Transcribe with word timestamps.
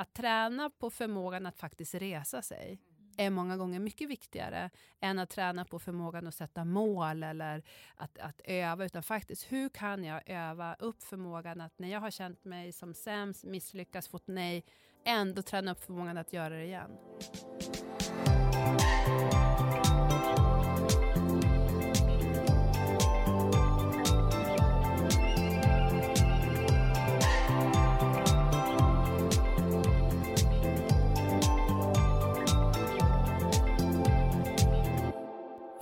att 0.00 0.14
träna 0.14 0.70
på 0.70 0.90
förmågan 0.90 1.46
att 1.46 1.58
faktiskt 1.58 1.94
resa 1.94 2.42
sig 2.42 2.80
är 3.16 3.30
många 3.30 3.56
gånger 3.56 3.80
mycket 3.80 4.08
viktigare 4.08 4.70
än 5.00 5.18
att 5.18 5.30
träna 5.30 5.64
på 5.64 5.78
förmågan 5.78 6.26
att 6.26 6.34
sätta 6.34 6.64
mål 6.64 7.22
eller 7.22 7.62
att, 7.96 8.18
att 8.18 8.40
öva. 8.44 8.84
Utan 8.84 9.02
faktiskt, 9.02 9.52
hur 9.52 9.68
kan 9.68 10.04
jag 10.04 10.22
öva 10.26 10.74
upp 10.74 11.02
förmågan 11.02 11.60
att 11.60 11.78
när 11.78 11.88
jag 11.88 12.00
har 12.00 12.10
känt 12.10 12.44
mig 12.44 12.72
som 12.72 12.94
sämst, 12.94 13.44
misslyckats, 13.44 14.08
fått 14.08 14.28
nej, 14.28 14.64
ändå 15.04 15.42
träna 15.42 15.72
upp 15.72 15.80
förmågan 15.80 16.18
att 16.18 16.32
göra 16.32 16.54
det 16.54 16.64
igen. 16.64 16.90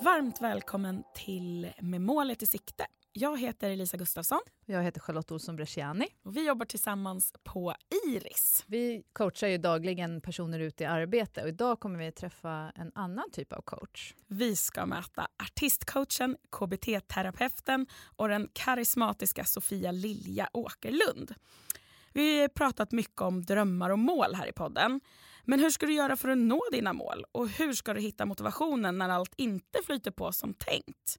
Varmt 0.08 0.40
välkommen 0.40 1.04
till 1.14 1.72
Med 1.80 2.00
målet 2.00 2.42
i 2.42 2.46
sikte. 2.46 2.86
Jag 3.12 3.40
heter 3.40 3.70
Elisa 3.70 3.96
Gustafsson. 3.96 4.40
Jag 4.66 4.82
heter 4.82 5.00
Charlotte 5.00 5.32
Olsson 5.32 5.56
Bresciani. 5.56 6.06
Och 6.22 6.36
vi 6.36 6.46
jobbar 6.46 6.66
tillsammans 6.66 7.32
på 7.44 7.74
Iris. 8.06 8.64
Vi 8.66 9.02
coachar 9.12 9.48
ju 9.48 9.58
dagligen 9.58 10.20
personer 10.20 10.58
ut 10.58 10.80
i 10.80 10.84
arbete 10.84 11.42
och 11.42 11.48
idag 11.48 11.80
kommer 11.80 11.98
vi 11.98 12.12
träffa 12.12 12.72
en 12.74 12.92
annan 12.94 13.30
typ 13.32 13.52
av 13.52 13.60
coach. 13.60 14.14
Vi 14.26 14.56
ska 14.56 14.86
möta 14.86 15.28
artistcoachen, 15.42 16.36
KBT-terapeuten 16.50 17.86
och 18.16 18.28
den 18.28 18.48
karismatiska 18.52 19.44
Sofia 19.44 19.92
Lilja 19.92 20.50
Åkerlund. 20.52 21.34
Vi 22.12 22.40
har 22.40 22.48
pratat 22.48 22.92
mycket 22.92 23.20
om 23.20 23.44
drömmar 23.44 23.90
och 23.90 23.98
mål 23.98 24.34
här 24.34 24.48
i 24.48 24.52
podden. 24.52 25.00
Men 25.50 25.60
hur 25.60 25.70
ska 25.70 25.86
du 25.86 25.94
göra 25.94 26.16
för 26.16 26.28
att 26.28 26.38
nå 26.38 26.62
dina 26.72 26.92
mål? 26.92 27.24
Och 27.32 27.48
hur 27.48 27.72
ska 27.72 27.94
du 27.94 28.00
hitta 28.00 28.26
motivationen 28.26 28.98
när 28.98 29.08
allt 29.08 29.34
inte 29.36 29.78
flyter 29.86 30.10
på 30.10 30.32
som 30.32 30.54
tänkt? 30.54 31.18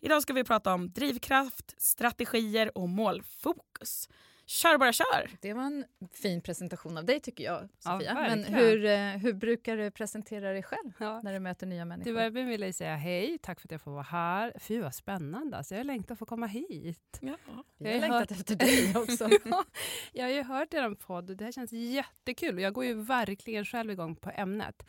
Idag 0.00 0.22
ska 0.22 0.32
vi 0.32 0.44
prata 0.44 0.74
om 0.74 0.92
drivkraft, 0.92 1.74
strategier 1.78 2.78
och 2.78 2.88
målfokus. 2.88 4.08
Kör 4.52 4.78
bara 4.78 4.92
kör! 4.92 5.30
Det 5.40 5.52
var 5.52 5.62
en 5.62 5.84
fin 6.12 6.40
presentation 6.40 6.98
av 6.98 7.04
dig 7.04 7.20
tycker 7.20 7.44
jag, 7.44 7.68
Sofia. 7.78 8.02
Ja, 8.08 8.14
Men 8.14 8.44
hur, 8.44 8.84
eh, 8.84 8.98
hur 9.08 9.32
brukar 9.32 9.76
du 9.76 9.90
presentera 9.90 10.52
dig 10.52 10.62
själv 10.62 10.92
Ja. 10.98 11.20
när 11.22 11.32
du 11.32 11.38
möter 11.38 11.66
nya 11.66 11.84
människor? 11.84 12.04
Till 12.04 12.14
början 12.14 12.48
vill 12.48 12.60
jag 12.62 12.74
säga 12.74 12.96
hej, 12.96 13.38
tack 13.42 13.60
för 13.60 13.66
att 13.68 13.72
jag 13.72 13.80
får 13.82 13.90
vara 13.90 14.02
här. 14.02 14.52
Fy 14.60 14.80
vad 14.80 14.94
spännande, 14.94 15.56
alltså, 15.56 15.74
jag 15.74 15.86
längtar 15.86 16.12
att 16.12 16.18
få 16.18 16.26
komma 16.26 16.46
hit. 16.46 17.18
Ja. 17.20 17.36
Har 17.46 17.64
Jag 17.78 17.92
har 17.92 18.00
längtat 18.00 18.20
hört- 18.20 18.30
efter 18.30 18.56
dig 18.56 18.92
också. 18.96 19.28
Ja, 19.44 19.64
jag 20.12 20.24
har 20.24 20.30
ju 20.32 20.42
hört 20.42 20.74
er 20.74 20.94
podd 20.94 21.30
och 21.30 21.36
det 21.36 21.44
här 21.44 21.52
känns 21.52 21.72
jättekul. 21.72 22.58
Jag 22.58 22.72
går 22.72 22.84
ju 22.84 22.94
verkligen 22.94 23.64
själv 23.64 23.90
igång 23.90 24.16
på 24.16 24.30
ämnet. 24.34 24.86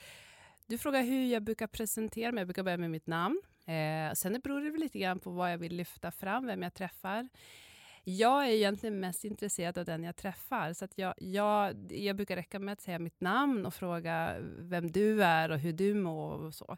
Du 0.68 0.78
frågar 0.78 1.02
hur 1.02 1.26
jag 1.26 1.44
brukar 1.44 1.68
presentera 1.68 2.32
mig. 2.32 2.42
Jag 2.42 2.48
brukar 2.48 2.64
börja 2.64 2.78
med 2.78 2.92
mitt 2.92 3.08
namn. 3.08 3.42
Eh, 3.66 4.14
sen 4.14 4.40
beror 4.44 4.62
det 4.62 4.78
lite 4.78 5.00
grann 5.00 5.20
på 5.20 5.30
vad 5.30 5.52
jag 5.52 5.58
vill 5.58 5.76
lyfta 5.76 6.12
fram, 6.12 6.46
vem 6.46 6.64
jag 6.64 6.74
träffar. 6.74 7.30
Jag 8.06 8.48
är 8.48 8.52
egentligen 8.52 9.00
mest 9.00 9.24
intresserad 9.24 9.78
av 9.78 9.86
den 9.86 10.04
jag 10.04 10.16
träffar. 10.16 10.74
Så 10.74 10.86
att 10.86 10.98
jag, 10.98 11.14
jag, 11.18 11.92
jag 11.92 12.16
brukar 12.16 12.36
räcka 12.36 12.60
med 12.60 12.74
att 12.74 12.82
säga 12.82 13.00
mitt 13.00 13.22
namn 13.22 13.66
och 13.66 13.74
fråga 13.74 14.36
vem 14.58 14.92
du 14.92 15.24
är 15.24 15.52
och 15.52 15.60
hur 15.60 15.74
du 15.74 15.94
mår. 15.94 16.44
Och 16.44 16.54
så. 16.54 16.78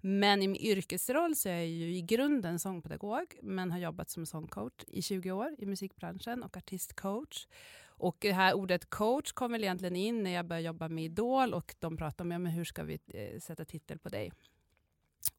Men 0.00 0.42
i 0.42 0.48
min 0.48 0.62
yrkesroll 0.62 1.36
så 1.36 1.48
är 1.48 1.52
jag 1.52 1.66
ju 1.66 1.96
i 1.96 2.02
grunden 2.02 2.58
sångpedagog 2.58 3.34
men 3.42 3.70
har 3.70 3.78
jobbat 3.78 4.10
som 4.10 4.26
sångcoach 4.26 4.84
i 4.86 5.02
20 5.02 5.32
år 5.32 5.54
i 5.58 5.66
musikbranschen 5.66 6.42
och 6.42 6.56
artistcoach. 6.56 7.46
Och 7.98 8.16
det 8.20 8.32
här 8.32 8.54
ordet 8.54 8.90
coach 8.90 9.32
kom 9.32 9.52
väl 9.52 9.64
egentligen 9.64 9.96
in 9.96 10.22
när 10.22 10.30
jag 10.30 10.46
började 10.46 10.66
jobba 10.66 10.88
med 10.88 11.04
Idol 11.04 11.54
och 11.54 11.74
de 11.78 11.96
pratade 11.96 12.26
om 12.26 12.30
ja, 12.30 12.38
men 12.38 12.52
hur 12.52 12.64
ska 12.64 12.82
vi 12.82 12.98
eh, 13.06 13.40
sätta 13.40 13.64
titel 13.64 13.98
på 13.98 14.08
dig. 14.08 14.32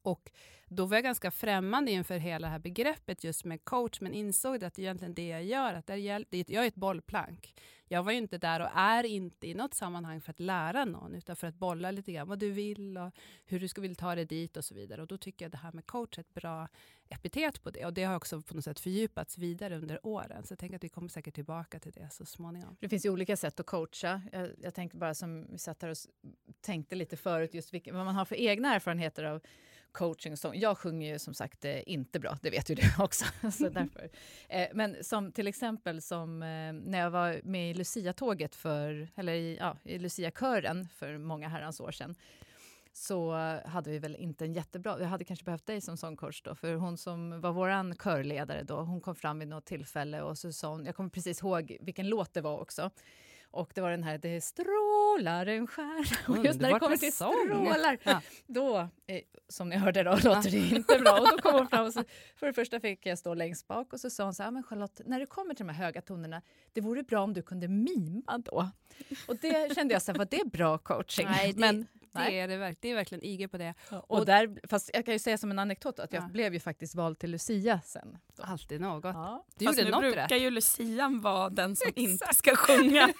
Och 0.02 0.30
då 0.68 0.86
var 0.86 0.96
jag 0.96 1.04
ganska 1.04 1.30
främmande 1.30 1.90
inför 1.90 2.18
hela 2.18 2.46
det 2.46 2.50
här 2.50 2.58
begreppet 2.58 3.24
just 3.24 3.44
med 3.44 3.64
coach, 3.64 4.00
men 4.00 4.14
insåg 4.14 4.64
att 4.64 4.74
det 4.74 4.82
är 4.82 4.84
egentligen 4.84 5.14
det 5.14 5.28
jag 5.28 5.44
gör. 5.44 5.74
Att 5.74 5.86
det 5.86 5.94
är, 5.94 6.24
det 6.28 6.48
jag 6.48 6.64
är 6.64 6.68
ett 6.68 6.74
bollplank. 6.74 7.54
Jag 7.90 8.02
var 8.02 8.12
ju 8.12 8.18
inte 8.18 8.38
där 8.38 8.60
och 8.60 8.68
är 8.74 9.04
inte 9.04 9.46
i 9.46 9.54
något 9.54 9.74
sammanhang 9.74 10.20
för 10.20 10.30
att 10.30 10.40
lära 10.40 10.84
någon, 10.84 11.14
utan 11.14 11.36
för 11.36 11.46
att 11.46 11.54
bolla 11.54 11.90
lite 11.90 12.12
grann 12.12 12.28
vad 12.28 12.38
du 12.38 12.50
vill 12.50 12.98
och 12.98 13.12
hur 13.44 13.60
du 13.60 13.68
ska 13.68 13.80
vilja 13.80 13.94
ta 13.94 14.14
dig 14.14 14.24
dit 14.24 14.56
och 14.56 14.64
så 14.64 14.74
vidare. 14.74 15.02
Och 15.02 15.08
då 15.08 15.18
tycker 15.18 15.44
jag 15.44 15.52
det 15.52 15.58
här 15.58 15.72
med 15.72 15.86
coach 15.86 16.18
är 16.18 16.20
ett 16.20 16.34
bra 16.34 16.68
epitet 17.08 17.62
på 17.62 17.70
det. 17.70 17.86
Och 17.86 17.94
det 17.94 18.04
har 18.04 18.16
också 18.16 18.40
på 18.40 18.54
något 18.54 18.64
sätt 18.64 18.80
fördjupats 18.80 19.38
vidare 19.38 19.76
under 19.76 20.06
åren. 20.06 20.44
Så 20.44 20.52
jag 20.52 20.58
tänker 20.58 20.76
att 20.76 20.84
vi 20.84 20.88
kommer 20.88 21.08
säkert 21.08 21.34
tillbaka 21.34 21.78
till 21.78 21.92
det 21.92 22.08
så 22.12 22.24
småningom. 22.24 22.76
Det 22.80 22.88
finns 22.88 23.06
ju 23.06 23.10
olika 23.10 23.36
sätt 23.36 23.60
att 23.60 23.66
coacha. 23.66 24.22
Jag, 24.32 24.50
jag 24.62 24.74
tänkte 24.74 24.98
bara 24.98 25.14
som 25.14 25.46
vi 25.52 25.58
satt 25.58 25.82
här 25.82 25.88
och 25.88 25.96
tänkte 26.60 26.94
lite 26.94 27.16
förut 27.16 27.54
just 27.54 27.74
vilka, 27.74 27.92
vad 27.92 28.04
man 28.04 28.14
har 28.14 28.24
för 28.24 28.36
egna 28.36 28.74
erfarenheter 28.74 29.24
av 29.24 29.42
coaching 29.92 30.32
och 30.32 30.38
sång. 30.38 30.58
Jag 30.58 30.78
sjunger 30.78 31.12
ju 31.12 31.18
som 31.18 31.34
sagt 31.34 31.64
eh, 31.64 31.88
inte 31.88 32.20
bra, 32.20 32.38
det 32.42 32.50
vet 32.50 32.70
ju 32.70 32.74
du 32.74 32.82
också. 32.98 33.24
så 33.52 33.68
därför. 33.70 34.08
Eh, 34.48 34.68
men 34.74 35.04
som 35.04 35.32
till 35.32 35.46
exempel 35.46 36.02
som 36.02 36.42
eh, 36.42 36.72
när 36.72 36.98
jag 36.98 37.10
var 37.10 37.40
med 37.44 37.70
i 37.70 37.74
Lucia-tåget 37.74 38.54
för, 38.54 39.08
eller 39.14 39.32
i, 39.32 39.56
ja, 39.60 39.76
i 39.84 39.98
Lucia-kören 39.98 40.88
för 40.88 41.18
många 41.18 41.48
herrans 41.48 41.80
år 41.80 41.92
sedan 41.92 42.14
så 42.92 43.32
hade 43.64 43.90
vi 43.90 43.98
väl 43.98 44.16
inte 44.16 44.44
en 44.44 44.52
jättebra... 44.52 45.00
Jag 45.00 45.06
hade 45.06 45.24
kanske 45.24 45.44
behövt 45.44 45.66
dig 45.66 45.80
som 45.80 45.96
sångcoach 45.96 46.42
då, 46.42 46.54
för 46.54 46.74
hon 46.74 46.96
som 46.96 47.40
var 47.40 47.52
våran 47.52 47.94
körledare 47.96 48.62
då, 48.62 48.76
hon 48.76 49.00
kom 49.00 49.14
fram 49.14 49.38
vid 49.38 49.48
något 49.48 49.64
tillfälle 49.64 50.22
och 50.22 50.38
så 50.38 50.52
sa 50.52 50.68
hon, 50.68 50.86
jag 50.86 50.96
kommer 50.96 51.10
precis 51.10 51.42
ihåg 51.42 51.76
vilken 51.80 52.08
låt 52.08 52.34
det 52.34 52.40
var 52.40 52.58
också. 52.58 52.90
Och 53.50 53.72
det 53.74 53.80
var 53.80 53.90
den 53.90 54.02
här 54.02 54.18
Det 54.18 54.40
strålar 55.18 55.46
en 55.46 55.66
stjärna. 55.66 56.04
Och 56.38 56.44
just 56.46 56.60
när 56.60 56.72
det 56.72 56.78
kommer 56.78 56.96
till 56.96 57.12
sång. 57.12 57.34
strålar, 57.46 57.98
Ja. 58.02 58.20
då, 58.46 58.78
eh, 59.06 59.20
som 59.48 59.68
ni 59.68 59.76
hörde 59.76 60.02
då, 60.02 60.10
låter 60.10 60.50
det 60.50 60.56
inte 60.76 60.98
bra. 60.98 61.20
Och 61.20 61.28
då 61.30 61.38
kom 61.38 61.54
hon 61.54 61.68
fram 61.68 61.86
och 61.86 61.92
så, 61.92 62.04
för 62.36 62.46
det 62.46 62.52
första 62.52 62.80
fick 62.80 63.06
jag 63.06 63.18
stå 63.18 63.34
längst 63.34 63.68
bak 63.68 63.92
och 63.92 64.00
så 64.00 64.10
sa 64.10 64.24
hon 64.24 64.34
så 64.34 64.42
här, 64.42 64.50
men 64.50 64.62
Charlotte, 64.62 65.00
när 65.06 65.20
det 65.20 65.26
kommer 65.26 65.54
till 65.54 65.66
de 65.66 65.72
här 65.72 65.84
höga 65.84 66.02
tonerna, 66.02 66.42
det 66.72 66.80
vore 66.80 67.02
bra 67.02 67.20
om 67.20 67.34
du 67.34 67.42
kunde 67.42 67.68
mima 67.68 68.38
då. 68.38 68.68
Och 69.28 69.36
det 69.36 69.74
kände 69.74 69.94
jag 69.94 70.02
så 70.02 70.12
här, 70.12 70.18
var 70.18 70.28
det 70.30 70.44
bra 70.52 70.78
coaching? 70.78 71.26
Nej, 71.26 71.52
det- 71.52 71.60
men, 71.60 71.86
nej. 72.12 72.30
Det 72.32 72.40
är, 72.40 72.48
det, 72.48 72.56
verk- 72.56 72.76
det 72.80 72.90
är 72.90 72.94
verkligen 72.94 73.24
IG 73.24 73.50
på 73.50 73.58
det. 73.58 73.74
Och 73.90 74.26
där, 74.26 74.60
fast 74.68 74.90
jag 74.94 75.04
kan 75.04 75.14
ju 75.14 75.18
säga 75.18 75.38
som 75.38 75.50
en 75.50 75.58
anekdot 75.58 75.98
att 75.98 76.12
jag 76.12 76.22
Ja. 76.22 76.28
blev 76.28 76.54
ju 76.54 76.60
faktiskt 76.60 76.94
vald 76.94 77.18
till 77.18 77.30
Lucia 77.30 77.80
sen. 77.84 78.18
Då. 78.36 78.42
Alltid 78.42 78.80
något. 78.80 79.04
Ja. 79.04 79.44
Du 79.58 79.64
Fast 79.64 79.78
gjorde 79.78 79.90
nu 79.90 79.94
något 79.96 80.00
brukar 80.00 80.28
rätt. 80.28 80.42
ju 80.42 80.50
Lucian 80.50 81.20
vara 81.20 81.50
den 81.50 81.76
som 81.76 81.92
inte 81.96 82.34
ska 82.34 82.56
sjunga. 82.56 83.08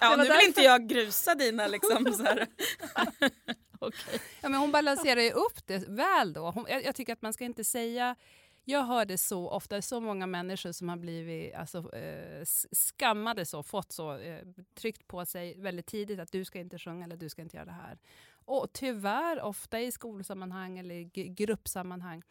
Ja, 0.00 0.16
nu 0.16 0.22
vill 0.22 0.46
inte 0.46 0.60
jag 0.60 0.88
grusa 0.88 1.34
dina 1.34 1.66
liksom, 1.66 2.12
så 2.12 2.22
här. 2.22 2.46
Ja, 4.40 4.48
men 4.48 4.54
hon 4.54 4.72
balanserar 4.72 5.20
ju 5.20 5.30
upp 5.30 5.66
det 5.66 5.88
väl 5.88 6.32
då. 6.32 6.50
Hon, 6.50 6.66
jag, 6.68 6.84
jag 6.84 6.94
tycker 6.94 7.12
att 7.12 7.22
man 7.22 7.32
ska 7.32 7.44
inte 7.44 7.64
säga... 7.64 8.16
Jag 8.64 8.84
hör 8.84 9.04
det 9.04 9.18
så 9.18 9.48
ofta, 9.50 9.82
så 9.82 10.00
många 10.00 10.26
människor 10.26 10.72
som 10.72 10.88
har 10.88 10.96
blivit 10.96 11.54
alltså, 11.54 11.94
eh, 11.94 12.44
skammade 12.74 13.46
så, 13.46 13.62
fått 13.62 13.92
så, 13.92 14.16
eh, 14.18 14.46
tryckt 14.74 15.08
på 15.08 15.26
sig 15.26 15.54
väldigt 15.58 15.86
tidigt 15.86 16.20
att 16.20 16.32
du 16.32 16.44
ska 16.44 16.58
inte 16.58 16.78
sjunga 16.78 17.04
eller 17.04 17.16
du 17.16 17.28
ska 17.28 17.42
inte 17.42 17.56
göra 17.56 17.66
det 17.66 17.72
här. 17.72 17.98
Och 18.44 18.72
tyvärr 18.72 19.42
ofta 19.42 19.80
i 19.80 19.92
skolsammanhang 19.92 20.78
eller 20.78 20.94
i 20.94 21.04
gruppsammanhang. 21.28 22.22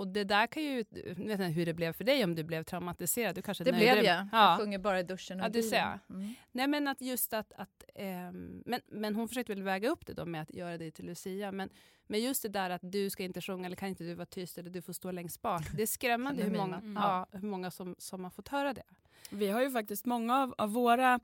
Och 0.00 0.08
det 0.08 0.24
där 0.24 0.46
kan 0.46 0.62
ju, 0.62 0.84
jag 0.90 1.14
vet 1.14 1.18
inte 1.18 1.44
hur 1.44 1.66
det 1.66 1.74
blev 1.74 1.92
för 1.92 2.04
dig 2.04 2.24
om 2.24 2.34
du 2.34 2.42
blev 2.44 2.62
traumatiserad. 2.64 3.34
Du 3.34 3.42
kanske 3.42 3.64
Det 3.64 3.72
blev 3.72 3.94
dig- 3.96 4.04
jag. 4.04 4.28
Ja. 4.32 4.50
Jag 4.50 4.58
sjunger 4.60 4.78
bara 4.78 5.00
i 5.00 5.02
duschen 5.02 5.40
och 5.40 5.44
Ja, 5.44 5.48
du 5.48 5.52
bilen. 5.52 5.70
ser. 5.70 5.98
Mm. 6.10 6.34
Nej, 6.52 6.66
men 6.66 6.88
att 6.88 7.00
just 7.00 7.32
att... 7.32 7.52
att 7.56 7.84
ehm, 7.94 8.62
men, 8.66 8.80
men 8.86 9.14
hon 9.14 9.28
försökte 9.28 9.54
väl 9.54 9.62
väga 9.62 9.88
upp 9.90 10.06
det 10.06 10.12
då 10.14 10.24
med 10.24 10.42
att 10.42 10.54
göra 10.54 10.78
det 10.78 10.90
till 10.90 11.06
Lucia. 11.06 11.52
Men, 11.52 11.68
men 12.06 12.20
just 12.20 12.42
det 12.42 12.48
där 12.48 12.70
att 12.70 12.80
du 12.84 13.10
ska 13.10 13.22
inte 13.22 13.40
sjunga 13.40 13.66
eller 13.66 13.76
kan 13.76 13.88
inte 13.88 14.04
du 14.04 14.14
vara 14.14 14.26
tyst 14.26 14.58
eller 14.58 14.70
du 14.70 14.82
får 14.82 14.92
stå 14.92 15.10
längst 15.10 15.42
bak. 15.42 15.62
Det 15.76 15.82
är 15.82 15.86
skrämmande 15.98 16.42
hur 16.42 16.50
du 16.50 16.56
många, 16.58 16.80
mima? 16.80 17.00
ja, 17.32 17.38
hur 17.38 17.48
många 17.48 17.70
som, 17.70 17.94
som 17.98 18.24
har 18.24 18.30
fått 18.30 18.48
höra 18.48 18.74
det. 18.74 18.82
Vi 19.30 19.48
har 19.48 19.62
ju 19.62 19.70
faktiskt 19.70 20.06
många 20.06 20.42
av, 20.42 20.54
av 20.58 20.72
våra 20.72 21.20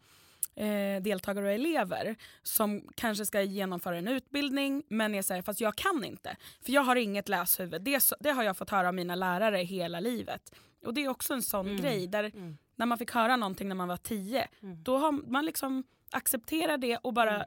eh, 0.57 1.03
deltagare 1.03 1.47
och 1.47 1.53
elever 1.53 2.17
som 2.43 2.89
kanske 2.95 3.27
ska 3.27 3.43
genomföra 3.43 3.99
en 3.99 4.09
utbildning 4.09 4.83
men 4.89 5.15
är 5.15 5.23
så 5.23 5.35
här, 5.35 5.43
fast 5.43 5.61
jag 5.61 5.77
kan 5.77 6.05
inte. 6.05 6.37
För 6.63 6.73
jag 6.73 6.83
har 6.83 6.97
inget 6.97 7.29
läshuvud. 7.29 7.83
Det, 7.83 8.03
det 8.21 8.31
har 8.31 8.43
jag 8.43 8.57
fått 8.57 8.71
höra 8.71 8.89
av 8.89 8.95
mina 8.95 9.15
lärare 9.15 9.59
hela 9.59 10.01
livet. 10.01 10.55
Och 10.87 10.95
det 10.95 11.05
är 11.05 11.09
också 11.09 11.35
en 11.35 11.43
sån 11.43 11.67
Mm. 11.67 11.83
grej 11.83 12.07
där 12.07 12.25
Mm. 12.25 12.59
när 12.77 12.87
man 12.87 12.99
fick 12.99 13.11
höra 13.11 13.37
någonting 13.37 13.69
när 13.69 13.75
man 13.75 13.89
var 13.89 13.97
tio, 13.97 14.49
Mm. 14.63 14.83
då 14.83 14.99
har 14.99 15.13
man 15.13 15.45
liksom 15.45 15.85
accepterar 16.11 16.79
det 16.79 16.97
och 16.97 17.13
bara 17.13 17.45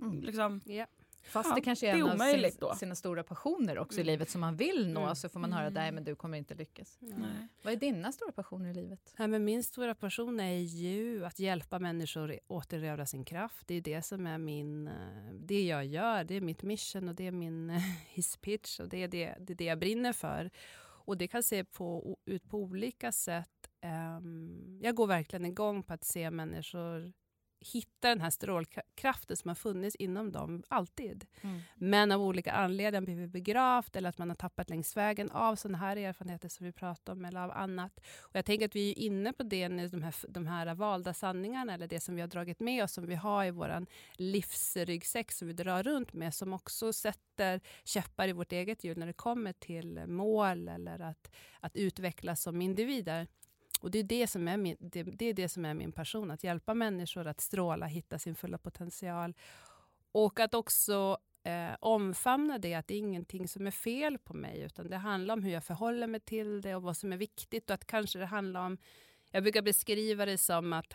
Mm. 0.00 0.22
liksom, 0.22 0.60
Ja. 0.64 0.86
Fast 1.24 1.48
Ja, 1.48 1.54
det 1.54 1.60
kanske 1.60 1.86
är, 1.88 1.92
det 1.92 1.98
är 1.98 2.02
en 2.04 2.08
av 2.10 2.14
omöjligt 2.14 2.52
sin, 2.54 2.60
då. 2.60 2.74
sina 2.74 2.94
stora 2.94 3.22
passioner 3.22 3.78
också 3.78 3.98
i 3.98 4.02
Mm. 4.02 4.12
livet 4.12 4.30
som 4.30 4.40
man 4.40 4.56
vill 4.56 4.92
nå. 4.92 5.00
Mm. 5.02 5.14
Så 5.14 5.28
får 5.28 5.40
man 5.40 5.52
höra 5.52 5.62
Mm. 5.66 5.74
nej 5.74 5.92
men 5.92 6.04
du 6.04 6.14
kommer 6.14 6.38
inte 6.38 6.54
lyckas. 6.54 6.96
nej. 7.00 7.48
Vad 7.62 7.72
är 7.72 7.76
dina 7.76 8.12
stora 8.12 8.32
passioner 8.32 8.70
i 8.70 8.74
livet? 8.74 9.14
Nej, 9.18 9.28
men 9.28 9.44
min 9.44 9.62
stora 9.64 9.94
passion 9.94 10.40
är 10.40 10.58
ju 10.58 11.24
att 11.24 11.38
hjälpa 11.38 11.78
människor 11.78 12.32
att 12.32 12.38
återerövra 12.46 13.06
sin 13.06 13.24
kraft. 13.24 13.66
Det 13.66 13.74
är 13.74 13.80
det 13.80 14.02
som 14.02 14.26
är 14.26 14.38
min, 14.38 14.88
eh, 14.88 14.94
det 15.34 15.62
jag 15.66 15.84
gör. 15.86 16.24
Det 16.24 16.34
är 16.34 16.40
mitt 16.40 16.62
mission 16.62 17.08
och 17.08 17.14
det 17.14 17.26
är 17.26 17.32
min 17.32 17.70
eh, 17.70 17.76
hisspitch 18.08 18.80
och 18.80 18.88
det 18.88 19.02
är 19.02 19.08
det, 19.08 19.34
det 19.40 19.52
är 19.52 19.56
det 19.56 19.64
jag 19.64 19.78
brinner 19.78 20.12
för. 20.12 20.50
Och 21.06 21.16
det 21.18 21.28
kan 21.28 21.42
se 21.42 21.64
på, 21.64 22.18
ut 22.24 22.48
på 22.48 22.58
olika 22.58 23.12
sätt. 23.12 23.48
Ehm, 23.80 24.78
jag 24.82 24.94
går 24.94 25.06
verkligen 25.06 25.44
igång 25.46 25.82
på 25.82 25.92
att 25.92 26.04
se 26.04 26.30
människor 26.30 27.12
hitta 27.72 28.08
den 28.08 28.20
här 28.20 28.30
strålkraften 28.30 29.36
som 29.36 29.48
har 29.48 29.54
funnits 29.54 29.96
inom 29.96 30.32
dem 30.32 30.62
alltid. 30.68 31.26
Mm. 31.40 31.60
Men 31.74 32.12
av 32.12 32.22
olika 32.22 32.52
anledningar 32.52 33.00
blivit 33.00 33.30
begravt 33.30 33.96
eller 33.96 34.08
att 34.08 34.18
man 34.18 34.28
har 34.28 34.36
tappat 34.36 34.70
längs 34.70 34.96
vägen 34.96 35.30
av 35.30 35.56
sådana 35.56 35.78
här 35.78 35.96
erfarenheter 35.96 36.48
som 36.48 36.66
vi 36.66 36.72
pratar 36.72 37.12
om 37.12 37.24
eller 37.24 37.40
av 37.40 37.50
annat. 37.50 38.00
Och 38.20 38.36
jag 38.36 38.44
tänker 38.44 38.66
att 38.66 38.76
vi 38.76 38.90
är 38.90 38.98
inne 38.98 39.32
på 39.32 39.42
det 39.42 39.68
nu, 39.68 39.88
de 39.88 40.02
här, 40.02 40.14
de 40.28 40.46
här 40.46 40.74
valda 40.74 41.14
sanningarna 41.14 41.74
eller 41.74 41.86
det 41.86 42.00
som 42.00 42.14
vi 42.14 42.20
har 42.20 42.28
dragit 42.28 42.60
med 42.60 42.84
oss 42.84 42.92
som 42.92 43.06
vi 43.06 43.14
har 43.14 43.44
i 43.44 43.50
vår 43.50 43.86
livsryggsäck 44.12 45.32
som 45.32 45.48
vi 45.48 45.54
drar 45.54 45.82
runt 45.82 46.12
med 46.12 46.34
som 46.34 46.52
också 46.52 46.92
sätter 46.92 47.60
käppar 47.84 48.28
i 48.28 48.32
vårt 48.32 48.52
eget 48.52 48.84
hjul 48.84 48.98
när 48.98 49.06
det 49.06 49.12
kommer 49.12 49.52
till 49.52 50.06
mål 50.06 50.68
eller 50.68 51.00
att, 51.00 51.30
att 51.60 51.76
utvecklas 51.76 52.42
som 52.42 52.62
individer. 52.62 53.26
Och 53.84 53.90
det 53.90 53.98
är 53.98 54.04
det, 54.04 54.26
som 54.26 54.48
är 54.48 54.56
min, 54.56 54.76
det, 54.80 55.02
det, 55.02 55.26
är 55.26 55.34
det 55.34 55.48
som 55.48 55.64
är 55.64 55.74
min 55.74 55.92
passion, 55.92 56.30
att 56.30 56.44
hjälpa 56.44 56.74
människor 56.74 57.26
att 57.26 57.40
stråla, 57.40 57.86
hitta 57.86 58.18
sin 58.18 58.34
fulla 58.34 58.58
potential. 58.58 59.34
Och 60.12 60.40
att 60.40 60.54
också 60.54 61.18
eh, 61.42 61.76
omfamna 61.80 62.58
det, 62.58 62.74
att 62.74 62.86
det 62.86 62.94
är 62.94 62.98
ingenting 62.98 63.48
som 63.48 63.66
är 63.66 63.70
fel 63.70 64.18
på 64.18 64.34
mig, 64.34 64.60
utan 64.60 64.90
det 64.90 64.96
handlar 64.96 65.34
om 65.34 65.42
hur 65.42 65.50
jag 65.50 65.64
förhåller 65.64 66.06
mig 66.06 66.20
till 66.20 66.60
det 66.60 66.74
och 66.74 66.82
vad 66.82 66.96
som 66.96 67.12
är 67.12 67.16
viktigt. 67.16 67.70
Och 67.70 67.74
att 67.74 67.86
kanske 67.86 68.18
det 68.18 68.26
handlar 68.26 68.66
om, 68.66 68.78
jag 69.30 69.42
brukar 69.42 69.62
beskriva 69.62 70.26
det 70.26 70.38
som 70.38 70.72
att 70.72 70.94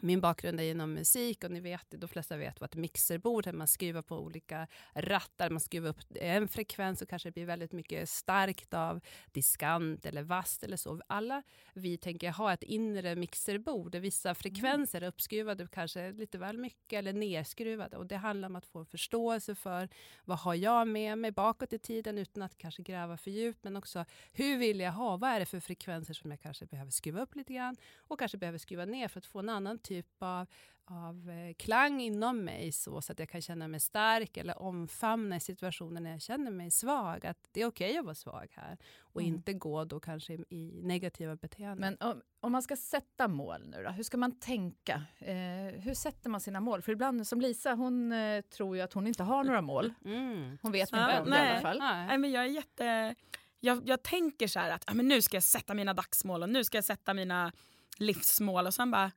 min 0.00 0.20
bakgrund 0.20 0.60
är 0.60 0.64
inom 0.64 0.94
musik 0.94 1.44
och 1.44 1.50
ni 1.50 1.60
vet, 1.60 1.86
de 1.90 2.08
flesta 2.08 2.36
vet 2.36 2.60
vad 2.60 2.70
ett 2.70 2.76
mixerbord 2.76 3.46
är. 3.46 3.52
Man 3.52 3.68
skruvar 3.68 4.02
på 4.02 4.18
olika 4.18 4.66
rattar, 4.94 5.50
man 5.50 5.60
skruvar 5.60 5.90
upp 5.90 6.00
en 6.14 6.48
frekvens 6.48 7.02
och 7.02 7.08
kanske 7.08 7.28
det 7.28 7.32
blir 7.32 7.46
väldigt 7.46 7.72
mycket 7.72 8.08
starkt 8.08 8.74
av 8.74 9.00
diskant 9.32 10.06
eller 10.06 10.22
vast 10.22 10.62
eller 10.62 10.76
så. 10.76 11.00
Alla 11.06 11.42
vi 11.74 11.98
tänker 11.98 12.30
ha 12.30 12.52
ett 12.52 12.62
inre 12.62 13.16
mixerbord 13.16 13.92
där 13.92 14.00
vissa 14.00 14.28
mm. 14.28 14.34
frekvenser 14.34 15.00
är 15.00 15.06
uppskruvade 15.06 15.68
kanske 15.72 16.12
lite 16.12 16.38
väl 16.38 16.58
mycket 16.58 16.98
eller 16.98 17.12
nerskruvade. 17.12 17.96
Och 17.96 18.06
det 18.06 18.16
handlar 18.16 18.48
om 18.48 18.56
att 18.56 18.66
få 18.66 18.78
en 18.78 18.86
förståelse 18.86 19.54
för 19.54 19.88
vad 20.24 20.38
har 20.38 20.54
jag 20.54 20.88
med 20.88 21.18
mig 21.18 21.30
bakåt 21.30 21.72
i 21.72 21.78
tiden 21.78 22.18
utan 22.18 22.42
att 22.42 22.58
kanske 22.58 22.82
gräva 22.82 23.16
för 23.16 23.30
djupt 23.30 23.64
men 23.64 23.76
också 23.76 24.04
hur 24.32 24.58
vill 24.58 24.80
jag 24.80 24.92
ha? 24.92 25.16
Vad 25.16 25.30
är 25.30 25.40
det 25.40 25.46
för 25.46 25.60
frekvenser 25.60 26.14
som 26.14 26.30
jag 26.30 26.40
kanske 26.40 26.66
behöver 26.66 26.90
skruva 26.90 27.20
upp 27.22 27.34
lite 27.34 27.52
grann 27.52 27.76
och 27.96 28.18
kanske 28.18 28.38
behöver 28.38 28.58
skruva 28.58 28.84
ner 28.84 29.08
för 29.08 29.18
att 29.18 29.26
få 29.26 29.38
en 29.38 29.48
annan 29.48 29.78
typ 29.82 30.06
av, 30.18 30.46
av 30.84 31.30
eh, 31.30 31.54
klang 31.54 32.00
inom 32.00 32.44
mig 32.44 32.72
så, 32.72 33.02
så 33.02 33.12
att 33.12 33.18
jag 33.18 33.28
kan 33.28 33.42
känna 33.42 33.68
mig 33.68 33.80
stark 33.80 34.36
eller 34.36 34.62
omfamna 34.62 35.36
i 35.36 35.40
situationer 35.40 36.00
när 36.00 36.10
jag 36.10 36.20
känner 36.20 36.50
mig 36.50 36.70
svag. 36.70 37.26
Att 37.26 37.48
det 37.52 37.62
är 37.62 37.66
okej 37.66 37.90
okay 37.90 37.98
att 37.98 38.04
vara 38.04 38.14
svag 38.14 38.52
här 38.56 38.78
och 39.00 39.20
mm. 39.20 39.34
inte 39.34 39.52
gå 39.52 39.84
då 39.84 40.00
kanske 40.00 40.32
i, 40.32 40.44
i 40.48 40.80
negativa 40.82 41.36
beteenden. 41.36 41.96
Men 42.00 42.10
om, 42.10 42.22
om, 42.40 42.52
man 42.52 42.62
ska 42.62 42.76
sätta 42.76 43.28
mål 43.28 43.66
nu 43.66 43.82
då, 43.82 43.90
hur 43.90 44.02
ska 44.02 44.16
man 44.16 44.40
tänka? 44.40 45.02
Eh, 45.18 45.36
hur 45.80 45.94
sätter 45.94 46.30
man 46.30 46.40
sina 46.40 46.60
mål? 46.60 46.82
För 46.82 46.92
ibland 46.92 47.26
som 47.26 47.40
Lisa, 47.40 47.74
hon 47.74 48.12
eh, 48.12 48.40
tror 48.40 48.76
ju 48.76 48.82
att 48.82 48.92
hon 48.92 49.06
inte 49.06 49.22
har 49.22 49.44
några 49.44 49.62
mål. 49.62 49.92
Mm. 50.04 50.58
Hon 50.62 50.72
vet 50.72 50.92
inte 50.92 51.20
om 51.20 51.30
det 51.30 51.36
i 51.36 51.50
alla 51.50 51.60
fall. 51.60 51.78
Nej. 51.78 52.18
men 52.18 52.30
jag 52.30 52.44
är 52.44 52.48
jätte... 52.48 53.14
Jag, 53.60 53.88
jag 53.88 54.02
tänker 54.02 54.46
så 54.46 54.58
här 54.58 54.70
att 54.70 54.84
ja, 54.86 54.94
men 54.94 55.08
nu 55.08 55.22
ska 55.22 55.36
jag 55.36 55.44
sätta 55.44 55.74
mina 55.74 55.94
dagsmål 55.94 56.42
och 56.42 56.48
nu 56.48 56.64
ska 56.64 56.76
jag 56.76 56.84
sätta 56.84 57.14
mina 57.14 57.52
livsmål 57.98 58.66
och 58.66 58.74
sen 58.74 58.90
bara 58.90 59.10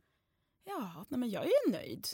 ja, 0.66 1.06
nej 1.10 1.20
men 1.20 1.30
jag 1.30 1.46
är 1.46 1.72
nöjd. 1.72 2.08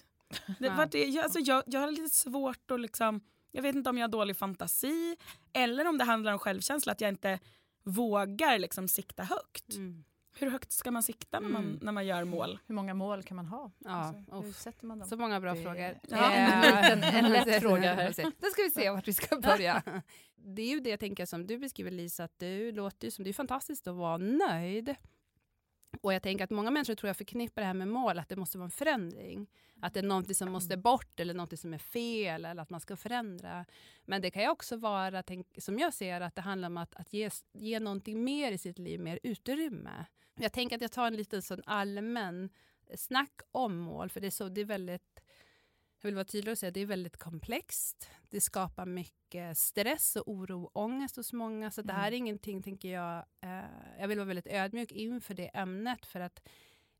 Det, 0.60 0.66
ja. 0.66 0.88
det, 0.92 1.06
jag, 1.06 1.24
alltså 1.24 1.40
jag, 1.40 1.64
jag 1.66 1.80
har 1.80 1.92
lite 1.92 2.16
svårt 2.16 2.72
att 2.72 2.80
liksom, 2.80 3.22
jag 3.52 3.62
vet 3.62 3.76
inte 3.76 3.90
om 3.90 3.98
jag 3.98 4.04
har 4.04 4.12
dålig 4.12 4.38
fantasi 4.38 5.18
eller 5.54 5.88
om 5.88 5.98
det 5.98 6.04
handlar 6.04 6.34
om 6.34 6.40
självkänsla, 6.40 6.92
att 6.92 7.02
jag 7.02 7.10
inte 7.10 7.40
vågar 7.84 8.60
liksom 8.60 8.88
sikta 8.88 9.24
högt. 9.24 9.76
Mm. 9.76 10.04
Hur 10.34 10.50
högt 10.50 10.72
ska 10.72 10.92
man 10.92 11.04
sikta 11.04 11.40
när 11.40 11.50
man, 11.50 11.64
mm. 11.64 11.80
när 11.82 11.92
man 11.92 12.06
gör 12.06 12.24
mål? 12.24 12.60
Hur 12.68 12.76
många 12.76 12.94
mål 12.94 13.24
kan 13.24 13.36
man 13.36 13.46
ha? 13.46 13.72
Ja. 13.78 13.90
Alltså, 13.90 14.42
hur 14.42 14.54
sätter 14.54 14.86
man 14.86 15.00
dem? 15.00 15.08
Så 15.08 15.18
många 15.18 15.40
bra 15.40 15.54
det... 15.54 15.64
frågor. 15.64 16.00
Ja. 16.10 16.32
En, 16.32 17.04
en 17.04 17.32
lätt 17.32 17.60
fråga 17.62 17.94
här. 17.94 18.08
Då 18.40 18.48
ska 18.48 18.62
vi 18.62 18.70
se 18.70 18.90
vart 18.90 19.08
vi 19.08 19.14
ska 19.14 19.40
börja. 19.40 19.84
det 20.36 20.62
är 20.62 20.70
ju 20.70 20.80
det 20.80 20.90
jag 20.90 21.00
tänker 21.00 21.26
som 21.26 21.48
du 21.48 21.58
beskriver 21.58 21.92
Lisa, 21.92 22.24
att 22.24 22.40
du 22.40 22.72
låter 22.72 23.10
som, 23.10 23.24
det 23.24 23.30
är 23.30 23.34
fantastiskt 23.34 23.88
att 23.88 23.96
vara 23.96 24.18
nöjd. 24.18 24.96
Och 26.02 26.14
jag 26.14 26.24
tänker 26.24 26.44
att 26.44 26.50
många 26.50 26.72
människor 26.72 26.96
tror 26.96 27.08
jag 27.08 27.18
förknippar 27.18 27.62
det 27.62 27.66
här 27.66 27.74
med 27.74 27.88
mål, 27.88 28.20
att 28.20 28.30
det 28.30 28.36
måste 28.36 28.58
vara 28.58 28.66
en 28.66 28.72
förändring. 28.72 29.48
Att 29.82 29.94
det 29.94 30.00
är 30.00 30.04
någonting 30.04 30.36
som 30.36 30.52
måste 30.52 30.78
bort 30.78 31.20
eller 31.20 31.34
någonting 31.34 31.58
som 31.58 31.74
är 31.74 31.78
fel 31.78 32.46
eller 32.46 32.62
att 32.62 32.70
man 32.70 32.80
ska 32.80 32.96
förändra. 32.98 33.66
Men 34.06 34.22
det 34.22 34.32
kan 34.32 34.44
ju 34.44 34.50
också 34.50 34.78
vara, 34.78 35.24
tänk, 35.24 35.48
som 35.58 35.80
jag 35.80 35.94
ser 35.94 36.22
att 36.22 36.36
det 36.36 36.42
handlar 36.42 36.68
om 36.68 36.78
att, 36.78 36.96
att 36.96 37.14
ge, 37.14 37.30
ge 37.54 37.80
någonting 37.80 38.24
mer 38.24 38.52
i 38.52 38.58
sitt 38.58 38.80
liv, 38.80 39.00
mer 39.00 39.20
utrymme. 39.24 40.06
Jag 40.36 40.54
tänker 40.54 40.76
att 40.76 40.82
jag 40.82 40.92
tar 40.92 41.08
en 41.08 41.16
liten 41.16 41.42
sån 41.42 41.62
allmän 41.66 42.50
snack 42.96 43.42
om 43.52 43.78
mål, 43.78 44.10
för 44.10 44.22
det 44.22 44.28
är, 44.28 44.32
så, 44.32 44.50
det 44.50 44.62
är 44.62 44.66
väldigt 44.66 45.22
jag 46.02 46.08
vill 46.08 46.16
vara 46.16 46.26
tydlig 46.26 46.52
och 46.52 46.58
säga 46.58 46.68
att 46.68 46.74
det 46.74 46.82
är 46.82 46.86
väldigt 46.86 47.18
komplext. 47.18 48.10
Det 48.30 48.42
skapar 48.42 48.86
mycket 48.86 49.58
stress 49.58 50.16
och 50.16 50.28
oro 50.28 50.64
och 50.64 50.84
ångest 50.84 51.16
hos 51.16 51.34
många. 51.34 51.72
Så 51.72 51.82
mm. 51.82 51.88
det 51.88 51.94
här 51.94 52.04
är 52.04 52.08
mm. 52.08 52.18
ingenting, 52.18 52.64
tänker 52.64 52.90
jag, 52.90 53.26
eh, 53.42 54.00
jag 54.00 54.08
vill 54.08 54.18
vara 54.18 54.28
väldigt 54.28 54.48
ödmjuk 54.48 54.92
inför 54.92 55.34
det 55.34 55.48
ämnet. 55.48 56.06
För 56.06 56.20
att 56.20 56.42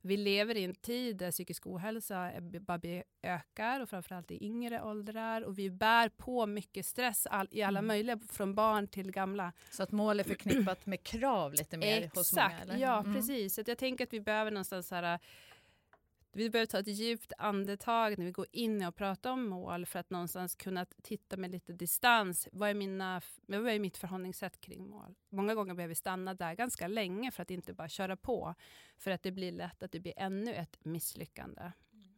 vi 0.02 0.18
lever 0.18 0.58
i 0.58 0.64
en 0.64 0.76
tid 0.76 1.18
där 1.18 1.32
psykisk 1.32 1.68
ohälsa 1.68 2.32
bara 2.42 2.80
ökar 3.22 3.80
och 3.80 3.90
framförallt 3.90 4.32
i 4.32 4.46
yngre 4.46 4.82
åldrar. 4.82 5.42
Och 5.42 5.60
vi 5.60 5.70
bär 5.70 6.10
på 6.10 6.46
mycket 6.46 6.86
stress 6.86 7.28
all, 7.28 7.48
i 7.52 7.64
alla 7.64 7.80
mm. 7.80 7.88
möjliga, 7.88 8.20
från 8.32 8.56
barn 8.56 8.88
till 8.88 9.12
gamla. 9.12 9.54
Så 9.70 9.84
att 9.84 9.92
mål 9.92 10.20
är 10.20 10.24
förknippat 10.24 10.86
med 10.86 11.04
krav 11.04 11.54
lite 11.54 11.78
mer 11.78 11.98
Exakt, 11.98 12.18
hos 12.18 12.34
många? 12.34 12.50
Exakt, 12.50 12.80
ja 12.80 13.00
mm. 13.00 13.14
precis. 13.14 13.56
Så 13.56 13.64
jag 13.68 13.78
tänker 13.78 14.04
att 14.04 14.14
vi 14.14 14.22
behöver 14.22 14.52
någonstans 14.52 14.92
här, 14.92 15.20
vi 16.34 16.50
behöver 16.50 16.66
ta 16.66 16.80
ett 16.80 16.88
djupt 16.88 17.34
andetag 17.38 18.18
när 18.18 18.26
vi 18.26 18.32
går 18.32 18.48
in 18.52 18.86
och 18.86 18.96
pratar 18.96 19.32
om 19.32 19.48
mål 19.48 19.86
för 19.86 20.00
att 20.00 20.10
någonstans 20.10 20.56
kunna 20.56 20.86
titta 20.86 21.38
med 21.38 21.52
lite 21.52 21.74
distans. 21.74 22.48
Vad 22.52 22.70
är, 22.70 22.74
mina, 22.74 23.22
vad 23.46 23.68
är 23.68 23.80
mitt 23.80 23.98
förhållningssätt 23.98 24.62
kring 24.62 24.90
mål? 24.90 25.16
Många 25.30 25.56
gånger 25.56 25.74
behöver 25.74 25.90
vi 25.90 25.96
stanna 25.96 26.34
där 26.34 26.54
ganska 26.54 26.88
länge 26.88 27.32
för 27.32 27.42
att 27.42 27.52
inte 27.52 27.74
bara 27.74 27.90
köra 27.90 28.18
på. 28.18 28.56
För 28.98 29.12
att 29.12 29.24
det 29.24 29.32
blir 29.32 29.52
lätt 29.52 29.84
att 29.84 29.92
det 29.92 30.00
blir 30.00 30.14
ännu 30.18 30.54
ett 30.54 30.86
misslyckande. 30.86 31.72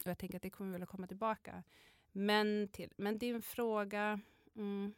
Och 0.05 0.09
jag 0.09 0.17
tänker 0.17 0.35
att 0.35 0.43
det 0.43 0.49
kommer 0.49 0.71
väl 0.71 0.83
att 0.83 0.89
komma 0.89 1.07
tillbaka. 1.07 1.63
Men, 2.11 2.67
till, 2.71 2.89
men 2.97 3.17
din 3.17 3.41
fråga... 3.41 4.19
Mm, 4.55 4.93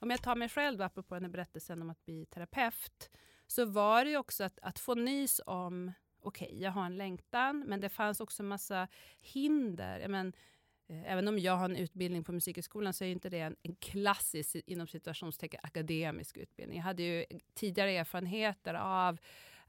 om 0.00 0.10
jag 0.10 0.22
tar 0.22 0.36
mig 0.36 0.48
själv, 0.48 0.82
apropå 0.82 1.14
den 1.14 1.24
här 1.24 1.30
berättelsen 1.30 1.82
om 1.82 1.90
att 1.90 2.04
bli 2.04 2.26
terapeut, 2.26 3.10
så 3.46 3.64
var 3.64 4.04
det 4.04 4.10
ju 4.10 4.16
också 4.16 4.44
att, 4.44 4.58
att 4.62 4.78
få 4.78 4.94
nys 4.94 5.40
om 5.46 5.92
okej, 6.22 6.46
okay, 6.46 6.58
jag 6.58 6.70
har 6.70 6.86
en 6.86 6.96
längtan, 6.96 7.64
men 7.66 7.80
det 7.80 7.88
fanns 7.88 8.20
också 8.20 8.42
massa 8.42 8.88
hinder. 9.20 10.08
Men, 10.08 10.32
eh, 10.88 11.12
även 11.12 11.28
om 11.28 11.38
jag 11.38 11.56
har 11.56 11.64
en 11.64 11.76
utbildning 11.76 12.24
på 12.24 12.32
Musikhögskolan 12.32 12.92
så 12.92 13.04
är 13.04 13.08
inte 13.08 13.28
det 13.28 13.40
en, 13.40 13.56
en 13.62 13.74
klassisk 13.74 14.56
inom 14.66 14.86
situationstecken 14.86 15.60
akademisk 15.62 16.36
utbildning. 16.36 16.78
Jag 16.78 16.84
hade 16.84 17.02
ju 17.02 17.24
tidigare 17.54 17.90
erfarenheter 17.90 18.74
av 18.74 19.18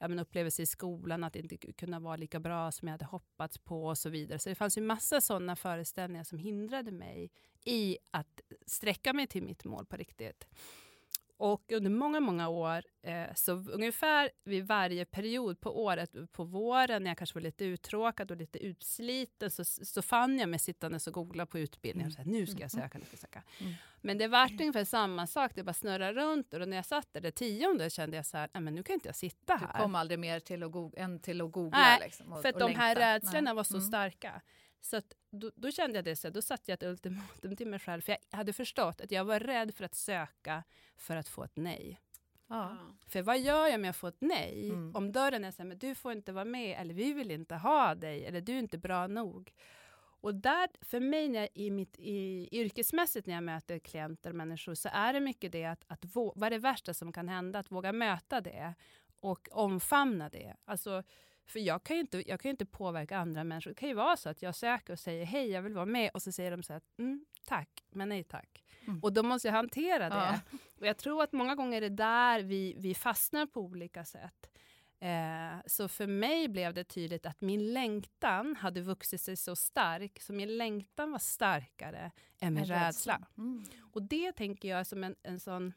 men, 0.08 0.20
upplevelser 0.20 0.63
i 0.63 0.65
skolan, 0.65 1.24
att 1.24 1.36
inte 1.36 1.58
kunna 1.58 2.00
vara 2.00 2.15
lika 2.15 2.39
bra 2.39 2.72
som 2.72 2.88
jag 2.88 2.93
hade 2.93 3.05
hoppats 3.05 3.58
på 3.58 3.86
och 3.86 3.98
så 3.98 4.10
vidare. 4.10 4.39
Så 4.39 4.50
det 4.50 4.55
fanns 4.55 4.77
ju 4.77 4.81
massa 4.81 5.22
sådana 5.22 5.55
föreställningar 5.55 6.24
som 6.24 6.38
hindrade 6.38 6.91
mig 6.91 7.31
i 7.65 7.98
att 8.12 8.41
sträcka 8.65 9.13
mig 9.13 9.27
till 9.27 9.43
mitt 9.43 9.65
mål 9.65 9.86
på 9.86 9.96
riktigt. 9.96 10.48
Och 11.41 11.71
under 11.71 11.89
många, 11.89 12.19
många 12.19 12.50
år, 12.50 12.83
eh, 13.03 13.33
så 13.36 13.51
ungefär 13.51 14.29
vid 14.43 14.67
varje 14.67 15.05
period 15.05 15.60
på 15.60 15.83
året, 15.83 16.15
på 16.31 16.43
våren 16.43 17.03
när 17.03 17.10
jag 17.10 17.17
kanske 17.17 17.36
var 17.36 17.41
lite 17.41 17.65
uttråkad 17.65 18.31
och 18.31 18.38
lite 18.38 18.60
utsliten, 18.60 19.51
så, 19.51 19.65
så 19.65 20.01
fann 20.01 20.39
jag 20.39 20.50
mig 20.50 20.60
sittande 20.60 21.00
och 21.07 21.13
googla 21.13 21.45
på 21.45 21.60
utbildningar 21.60 22.10
och 22.10 22.13
sa 22.13 22.21
nu 22.25 22.45
ska 22.45 22.60
jag 22.60 22.74
mm. 22.74 22.83
söka, 22.83 22.98
nu 22.98 23.05
ska 23.05 23.13
jag 23.13 23.19
söka. 23.19 23.43
Mm. 23.60 23.74
Men 24.01 24.17
det 24.17 24.27
var 24.27 24.51
ungefär 24.51 24.83
samma 24.83 25.27
sak, 25.27 25.51
det 25.55 25.63
bara 25.63 25.74
snurrade 25.74 26.13
runt 26.21 26.53
och 26.53 26.67
när 26.67 26.77
jag 26.77 26.86
satt 26.86 27.13
där 27.13 27.21
det 27.21 27.31
tionde 27.31 27.89
kände 27.89 28.17
jag 28.17 28.25
så 28.25 28.38
här, 28.38 28.50
men 28.53 28.75
nu 28.75 28.83
kan 28.83 28.93
inte 28.93 29.07
jag 29.07 29.15
sitta 29.15 29.55
här. 29.55 29.74
Du 29.74 29.79
kom 29.79 29.95
aldrig 29.95 30.19
mer 30.19 30.39
till 30.39 30.63
att, 30.63 30.71
go 30.71 30.91
än 30.98 31.19
till 31.19 31.41
att 31.41 31.51
googla? 31.51 31.77
Nej, 31.77 32.00
liksom, 32.01 32.33
och, 32.33 32.41
för 32.41 32.50
att 32.50 32.60
de 32.60 32.75
här 32.75 32.95
rädslorna 32.95 33.41
nej. 33.41 33.53
var 33.53 33.63
så 33.63 33.77
mm. 33.77 33.88
starka. 33.88 34.41
Så 34.81 34.97
att, 34.97 35.13
då, 35.29 35.51
då, 35.55 35.71
kände 35.71 35.97
jag 35.97 36.05
det, 36.05 36.15
så 36.15 36.29
då 36.29 36.41
satte 36.41 36.71
jag 36.71 36.75
ett 36.75 36.83
ultimatum 36.83 37.55
till 37.55 37.67
mig 37.67 37.79
själv. 37.79 38.01
För 38.01 38.17
jag 38.29 38.38
hade 38.38 38.53
förstått 38.53 39.01
att 39.01 39.11
jag 39.11 39.25
var 39.25 39.39
rädd 39.39 39.75
för 39.75 39.83
att 39.83 39.95
söka 39.95 40.63
för 40.97 41.15
att 41.15 41.27
få 41.27 41.43
ett 41.43 41.55
nej. 41.55 42.00
Ja. 42.47 42.77
För 43.07 43.21
vad 43.21 43.39
gör 43.39 43.67
jag 43.67 43.79
med 43.79 43.89
att 43.89 43.95
få 43.95 44.07
ett 44.07 44.21
nej? 44.21 44.69
Mm. 44.69 44.95
Om 44.95 45.11
dörren 45.11 45.45
är 45.45 45.51
så 45.51 45.61
här, 45.61 45.67
men 45.67 45.77
du 45.77 45.95
får 45.95 46.11
inte 46.11 46.31
vara 46.31 46.45
med, 46.45 46.81
eller 46.81 46.93
vi 46.93 47.13
vill 47.13 47.31
inte 47.31 47.55
ha 47.55 47.95
dig, 47.95 48.25
eller 48.25 48.41
du 48.41 48.53
är 48.53 48.59
inte 48.59 48.77
bra 48.77 49.07
nog. 49.07 49.53
Och 50.21 50.35
där, 50.35 50.69
för 50.81 51.00
mig 51.00 51.29
när 51.29 51.39
jag, 51.39 51.50
i 51.53 51.71
mitt, 51.71 51.95
i, 52.00 52.50
yrkesmässigt 52.51 53.27
när 53.27 53.33
jag 53.33 53.43
möter 53.43 53.79
klienter 53.79 54.29
och 54.29 54.35
människor, 54.35 54.75
så 54.75 54.89
är 54.93 55.13
det 55.13 55.19
mycket 55.19 55.51
det 55.51 55.65
att, 55.65 55.83
att 55.88 56.05
vad 56.13 56.43
är 56.43 56.50
det 56.50 56.57
värsta 56.57 56.93
som 56.93 57.13
kan 57.13 57.29
hända? 57.29 57.59
Att 57.59 57.71
våga 57.71 57.93
möta 57.93 58.41
det 58.41 58.73
och 59.19 59.50
omfamna 59.51 60.29
det. 60.29 60.55
Alltså, 60.65 61.03
för 61.45 61.60
jag 61.60 61.83
kan, 61.83 61.95
ju 61.95 62.01
inte, 62.01 62.29
jag 62.29 62.39
kan 62.39 62.51
inte 62.51 62.65
påverka 62.65 63.17
andra 63.17 63.43
människor. 63.43 63.71
Det 63.71 63.75
kan 63.75 63.89
ju 63.89 63.95
vara 63.95 64.17
så 64.17 64.29
att 64.29 64.41
jag 64.41 64.55
söker 64.55 64.93
och 64.93 65.00
säger 65.00 65.25
hej, 65.25 65.50
jag 65.50 65.62
vill 65.62 65.74
vara 65.74 65.86
med 65.86 66.12
och 66.13 66.21
så 66.21 66.31
säger 66.31 66.51
de 66.51 66.63
så 66.63 66.74
här, 66.74 66.81
mm, 66.98 67.25
tack, 67.45 67.83
men 67.89 68.10
nej 68.10 68.24
tack. 68.24 68.63
Mm. 68.88 69.00
Och 69.00 69.13
då 69.13 69.24
måste 69.24 69.48
jag 69.48 69.55
hantera 69.55 70.10
det. 70.10 70.15
Ja. 70.15 70.57
Och 70.79 70.88
jag 70.88 70.98
tror 70.98 71.24
att 71.24 71.31
många 71.31 71.55
gånger 71.55 71.77
är 71.77 71.81
det 71.81 71.95
där 71.95 72.43
vi, 72.43 72.75
vi 72.77 72.95
fastnar 72.95 73.45
på 73.45 73.62
olika 73.62 74.05
sätt. 74.05 74.50
Eh, 75.00 75.60
så 75.65 75.88
för 75.88 76.07
mig 76.07 76.48
blev 76.48 76.74
det 76.74 76.83
tydligt 76.83 77.25
att 77.25 77.41
min 77.41 77.74
längtan 77.74 78.55
hade 78.55 78.81
vuxit 78.81 79.21
sig 79.21 79.36
så 79.36 79.55
stark, 79.55 80.21
så 80.21 80.33
min 80.33 80.57
längtan 80.57 81.12
var 81.12 81.19
starkare 81.19 82.12
än 82.39 82.53
min 82.53 82.65
rädsla. 82.65 83.27
Mm. 83.38 83.65
Och 83.93 84.01
det 84.01 84.31
tänker 84.31 84.69
jag 84.69 84.88
som 84.88 85.03
en, 85.03 85.15
en 85.24 85.39
sån... 85.39 85.74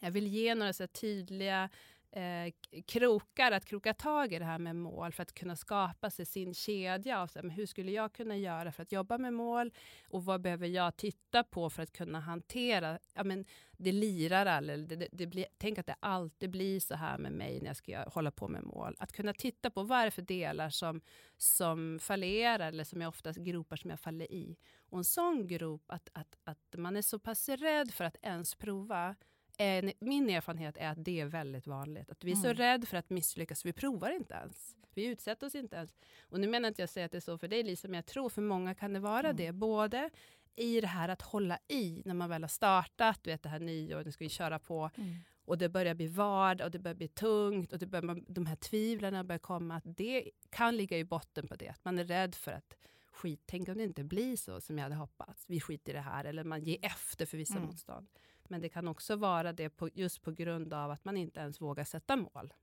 Jag 0.00 0.10
vill 0.10 0.26
ge 0.26 0.54
några 0.54 0.72
så 0.72 0.86
tydliga 0.86 1.68
eh, 2.10 2.52
krokar 2.86 3.52
att 3.52 3.64
kroka 3.64 3.94
tag 3.94 4.32
i 4.32 4.38
det 4.38 4.44
här 4.44 4.58
med 4.58 4.76
mål 4.76 5.12
för 5.12 5.22
att 5.22 5.34
kunna 5.34 5.56
skapa 5.56 6.10
sig 6.10 6.26
sin 6.26 6.54
kedja 6.54 7.22
av 7.22 7.26
så 7.26 7.38
här, 7.38 7.46
men 7.46 7.56
hur 7.56 7.66
skulle 7.66 7.92
jag 7.92 8.12
kunna 8.12 8.36
göra 8.36 8.72
för 8.72 8.82
att 8.82 8.92
jobba 8.92 9.18
med 9.18 9.32
mål 9.32 9.72
och 10.08 10.24
vad 10.24 10.40
behöver 10.40 10.66
jag 10.66 10.96
titta 10.96 11.44
på 11.44 11.70
för 11.70 11.82
att 11.82 11.92
kunna 11.92 12.20
hantera, 12.20 12.98
ja 13.14 13.24
men 13.24 13.44
det 13.72 13.92
lirar 13.92 14.46
aldrig, 14.46 14.88
det, 14.88 14.96
det, 14.96 15.08
det 15.12 15.26
blir, 15.26 15.46
tänk 15.58 15.78
att 15.78 15.86
det 15.86 15.96
alltid 16.00 16.50
blir 16.50 16.80
så 16.80 16.94
här 16.94 17.18
med 17.18 17.32
mig 17.32 17.60
när 17.60 17.66
jag 17.66 17.76
ska 17.76 18.08
hålla 18.08 18.30
på 18.30 18.48
med 18.48 18.62
mål. 18.62 18.96
Att 18.98 19.12
kunna 19.12 19.32
titta 19.32 19.70
på 19.70 19.82
vad 19.82 19.98
är 19.98 20.04
det 20.04 20.10
för 20.10 20.22
delar 20.22 20.70
som, 20.70 21.00
som 21.36 21.98
fallerar 21.98 22.68
eller 22.68 22.84
som 22.84 23.00
jag 23.00 23.08
oftast 23.08 23.38
gropar 23.38 23.76
som 23.76 23.90
jag 23.90 24.00
faller 24.00 24.32
i. 24.32 24.56
Och 24.90 24.98
en 24.98 25.04
sån 25.04 25.46
grop, 25.46 25.84
att, 25.86 26.08
att, 26.12 26.36
att 26.44 26.74
man 26.76 26.96
är 26.96 27.02
så 27.02 27.18
pass 27.18 27.48
rädd 27.48 27.90
för 27.90 28.04
att 28.04 28.16
ens 28.22 28.54
prova, 28.54 29.14
en, 29.58 29.92
min 30.00 30.30
erfarenhet 30.30 30.76
är 30.76 30.88
att 30.88 31.04
det 31.04 31.20
är 31.20 31.26
väldigt 31.26 31.66
vanligt. 31.66 32.10
Att 32.10 32.24
vi 32.24 32.30
är 32.32 32.36
så 32.36 32.44
Mm. 32.46 32.56
rädda 32.56 32.86
för 32.86 32.96
att 32.96 33.10
misslyckas, 33.10 33.66
vi 33.66 33.72
provar 33.72 34.10
inte 34.10 34.34
ens. 34.34 34.74
Vi 34.94 35.04
utsätter 35.06 35.46
oss 35.46 35.54
inte 35.54 35.76
ens. 35.76 35.96
Och 36.22 36.40
nu 36.40 36.46
menar 36.48 36.68
inte 36.68 36.82
jag 36.82 36.88
säga 36.88 37.06
att 37.06 37.12
det 37.12 37.18
är 37.18 37.20
så 37.20 37.38
för 37.38 37.48
dig 37.48 37.62
Lisa, 37.62 37.88
men 37.88 37.94
jag 37.94 38.06
tror 38.06 38.28
för 38.28 38.42
många 38.42 38.74
kan 38.74 38.92
det 38.92 39.00
vara 39.00 39.20
Mm. 39.28 39.36
det. 39.36 39.52
Både 39.52 40.10
i 40.56 40.80
det 40.80 40.86
här 40.86 41.08
att 41.08 41.22
hålla 41.22 41.58
i 41.68 42.02
när 42.04 42.14
man 42.14 42.28
väl 42.30 42.42
har 42.42 42.48
startat, 42.48 43.18
du 43.22 43.30
vet 43.30 43.42
det 43.42 43.48
här 43.48 43.60
nyår, 43.60 44.04
nu 44.04 44.12
ska 44.12 44.24
vi 44.24 44.28
köra 44.28 44.58
på 44.58 44.90
Mm. 44.96 45.14
och 45.44 45.58
det 45.58 45.68
börjar 45.68 45.94
bli 45.94 46.06
vardag 46.06 46.64
och 46.64 46.70
det 46.70 46.78
börjar 46.78 46.94
bli 46.94 47.08
tungt 47.08 47.72
och 47.72 47.78
det 47.78 47.86
börjar, 47.86 48.22
de 48.32 48.46
här 48.46 48.56
tvivlen 48.56 49.26
börjar 49.26 49.38
komma. 49.38 49.76
Att 49.76 49.82
det 49.96 50.30
kan 50.50 50.76
ligga 50.76 50.98
i 50.98 51.04
botten 51.04 51.48
på 51.48 51.56
det. 51.56 51.68
Att 51.68 51.84
man 51.84 51.98
är 51.98 52.04
rädd 52.04 52.34
för 52.34 52.52
att 52.52 52.76
skit, 53.12 53.42
tänk 53.46 53.68
om 53.68 53.74
det 53.78 53.84
inte 53.84 54.04
blir 54.04 54.36
så 54.36 54.60
som 54.60 54.78
jag 54.78 54.82
hade 54.82 54.94
hoppats. 54.94 55.44
Vi 55.48 55.60
skiter 55.60 55.92
i 55.92 55.96
det 55.96 56.00
här 56.02 56.24
eller 56.24 56.44
man 56.44 56.62
ger 56.62 56.78
efter 56.82 57.26
för 57.26 57.36
vissa 57.36 57.54
Mm. 57.56 57.66
motstånd. 57.66 58.08
Men 58.50 58.60
det 58.60 58.68
kan 58.68 58.88
också 58.88 59.16
vara 59.16 59.52
det 59.52 59.68
på, 59.70 59.88
just 59.94 60.22
på 60.22 60.30
grund 60.32 60.74
av 60.74 60.90
att 60.90 61.04
man 61.04 61.16
inte 61.16 61.40
ens 61.40 61.60
vågar 61.60 61.84
sätta 61.84 62.16
mål. 62.16 62.54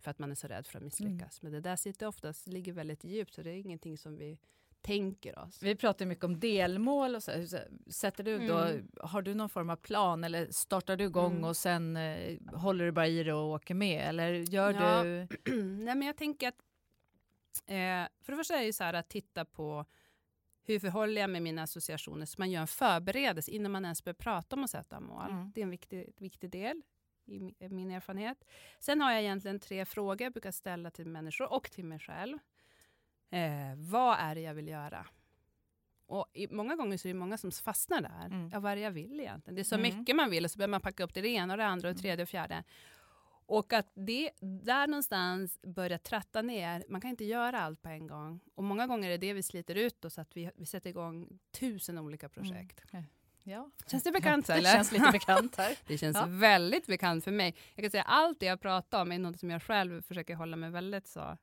För 0.00 0.10
att 0.10 0.18
man 0.18 0.30
är 0.30 0.34
så 0.34 0.46
rädd 0.48 0.66
för 0.66 0.78
att 0.78 0.84
misslyckas. 0.84 1.42
Men 1.42 1.52
det 1.52 1.60
där 1.60 1.76
sitter 1.76 2.06
oftast, 2.06 2.46
ligger 2.46 2.72
väldigt 2.72 3.04
djupt 3.04 3.34
så 3.34 3.42
det 3.42 3.50
är 3.50 3.54
ingenting 3.54 3.98
som 3.98 4.16
vi 4.16 4.38
tänker 4.80 5.38
oss. 5.38 5.62
Vi 5.62 5.74
pratar 5.76 6.06
mycket 6.06 6.24
om 6.24 6.40
delmål 6.40 7.14
och 7.14 7.22
så. 7.22 7.32
Sätter 7.90 8.24
du 8.24 8.48
då, 8.48 8.58
Mm. 8.58 8.88
har 9.00 9.22
du 9.22 9.34
någon 9.34 9.48
form 9.48 9.70
av 9.70 9.76
plan 9.76 10.24
eller 10.24 10.48
startar 10.50 10.96
du 10.96 11.04
igång 11.04 11.32
Mm. 11.32 11.44
och 11.44 11.56
sen 11.56 11.96
eh, 11.96 12.38
håller 12.52 12.84
du 12.84 12.92
bara 12.92 13.06
i 13.06 13.22
det 13.22 13.32
och 13.32 13.50
åker 13.50 13.74
med? 13.74 14.08
Eller 14.08 14.32
gör 14.32 14.72
Ja. 14.72 15.02
du? 15.04 15.26
Nej, 15.62 15.94
men 15.94 16.02
jag 16.02 16.16
tänker 16.16 16.48
att 16.48 16.58
eh, 17.66 18.08
för 18.24 18.32
det 18.32 18.36
första 18.36 18.54
är 18.60 18.66
det 18.66 18.72
så 18.72 18.84
här 18.84 18.94
att 18.94 19.08
titta 19.08 19.44
på 19.44 19.84
hur 20.72 20.80
förhåller 20.80 21.20
jag 21.20 21.30
mig 21.30 21.40
med 21.40 21.42
mina 21.42 21.62
associationer 21.62 22.26
så 22.26 22.34
man 22.38 22.50
gör 22.50 22.60
en 22.60 22.66
förberedelse 22.66 23.50
innan 23.50 23.72
man 23.72 23.84
ens 23.84 24.04
börjar 24.04 24.14
prata 24.14 24.56
om 24.56 24.64
att 24.64 24.70
sätta 24.70 25.00
mål. 25.00 25.30
Mm. 25.30 25.52
Det 25.54 25.60
är 25.60 25.62
en 25.62 25.70
viktig, 25.70 26.12
viktig 26.18 26.50
del 26.50 26.82
i 27.26 27.38
mi- 27.38 27.54
i 27.58 27.68
min 27.68 27.90
erfarenhet. 27.90 28.44
Sen 28.80 29.00
har 29.00 29.12
jag 29.12 29.20
egentligen 29.22 29.60
tre 29.60 29.84
frågor 29.84 30.22
jag 30.22 30.32
brukar 30.32 30.50
ställa 30.50 30.90
till 30.90 31.06
människor 31.06 31.52
och 31.52 31.70
till 31.70 31.84
mig 31.84 31.98
själv. 31.98 32.38
Eh, 33.30 33.74
vad 33.76 34.16
är 34.18 34.34
det 34.34 34.40
jag 34.40 34.54
vill 34.54 34.68
göra? 34.68 35.06
Och 36.06 36.26
i, 36.32 36.48
många 36.48 36.76
gånger 36.76 36.96
så 36.96 37.08
är 37.08 37.12
det 37.12 37.18
många 37.18 37.38
som 37.38 37.52
fastnar 37.52 38.00
där. 38.00 38.26
Mm. 38.26 38.50
Ja, 38.52 38.60
vad 38.60 38.72
är 38.72 38.76
det 38.76 38.82
jag 38.82 38.90
vill 38.90 39.20
egentligen? 39.20 39.54
Det 39.54 39.60
är 39.62 39.64
så 39.64 39.74
Mm. 39.74 39.98
mycket 39.98 40.16
man 40.16 40.30
vill 40.30 40.44
och 40.44 40.50
så 40.50 40.58
behöver 40.58 40.70
man 40.70 40.80
packa 40.80 41.04
upp 41.04 41.14
det 41.14 41.28
ena 41.28 41.52
och 41.54 41.58
det 41.58 41.66
andra 41.66 41.88
och 41.88 41.94
det 41.94 42.00
tredje 42.00 42.22
och 42.22 42.28
fjärde. 42.28 42.64
Och 43.50 43.72
att 43.72 43.90
det 43.94 44.30
där 44.40 44.86
någonstans 44.86 45.58
börjar 45.62 45.98
tratta 45.98 46.42
ner, 46.42 46.84
man 46.88 47.00
kan 47.00 47.10
inte 47.10 47.24
göra 47.24 47.60
allt 47.60 47.82
på 47.82 47.88
en 47.88 48.06
gång. 48.06 48.40
Och 48.54 48.64
många 48.64 48.86
gånger 48.86 49.08
är 49.08 49.10
det 49.18 49.26
det 49.26 49.32
vi 49.32 49.42
sliter 49.42 49.74
ut 49.74 50.04
oss, 50.04 50.18
att 50.18 50.36
vi, 50.36 50.50
vi 50.56 50.66
sätter 50.66 50.90
igång 50.90 51.38
tusen 51.52 51.98
olika 51.98 52.28
projekt. 52.28 52.80
Ja. 53.42 53.70
Känns 53.86 54.02
det 54.02 54.12
bekant 54.12 54.46
Det 54.46 54.52
eller? 54.52 54.70
känns 54.72 54.92
lite 54.92 55.10
bekant 55.12 55.56
här. 55.56 55.76
Det 55.86 55.98
känns 55.98 56.16
Ja. 56.16 56.24
väldigt 56.28 56.86
bekant 56.86 57.24
för 57.24 57.30
mig. 57.30 57.54
Jag 57.74 57.82
kan 57.84 57.90
säga 57.90 58.02
allt 58.02 58.40
det 58.40 58.46
jag 58.46 58.60
pratar 58.60 59.02
om 59.02 59.12
är 59.12 59.18
något 59.18 59.40
som 59.40 59.50
jag 59.50 59.62
själv 59.62 60.02
försöker 60.02 60.34
hålla 60.34 60.56
mig 60.56 60.70
väldigt 60.70 61.06
så 61.08 61.36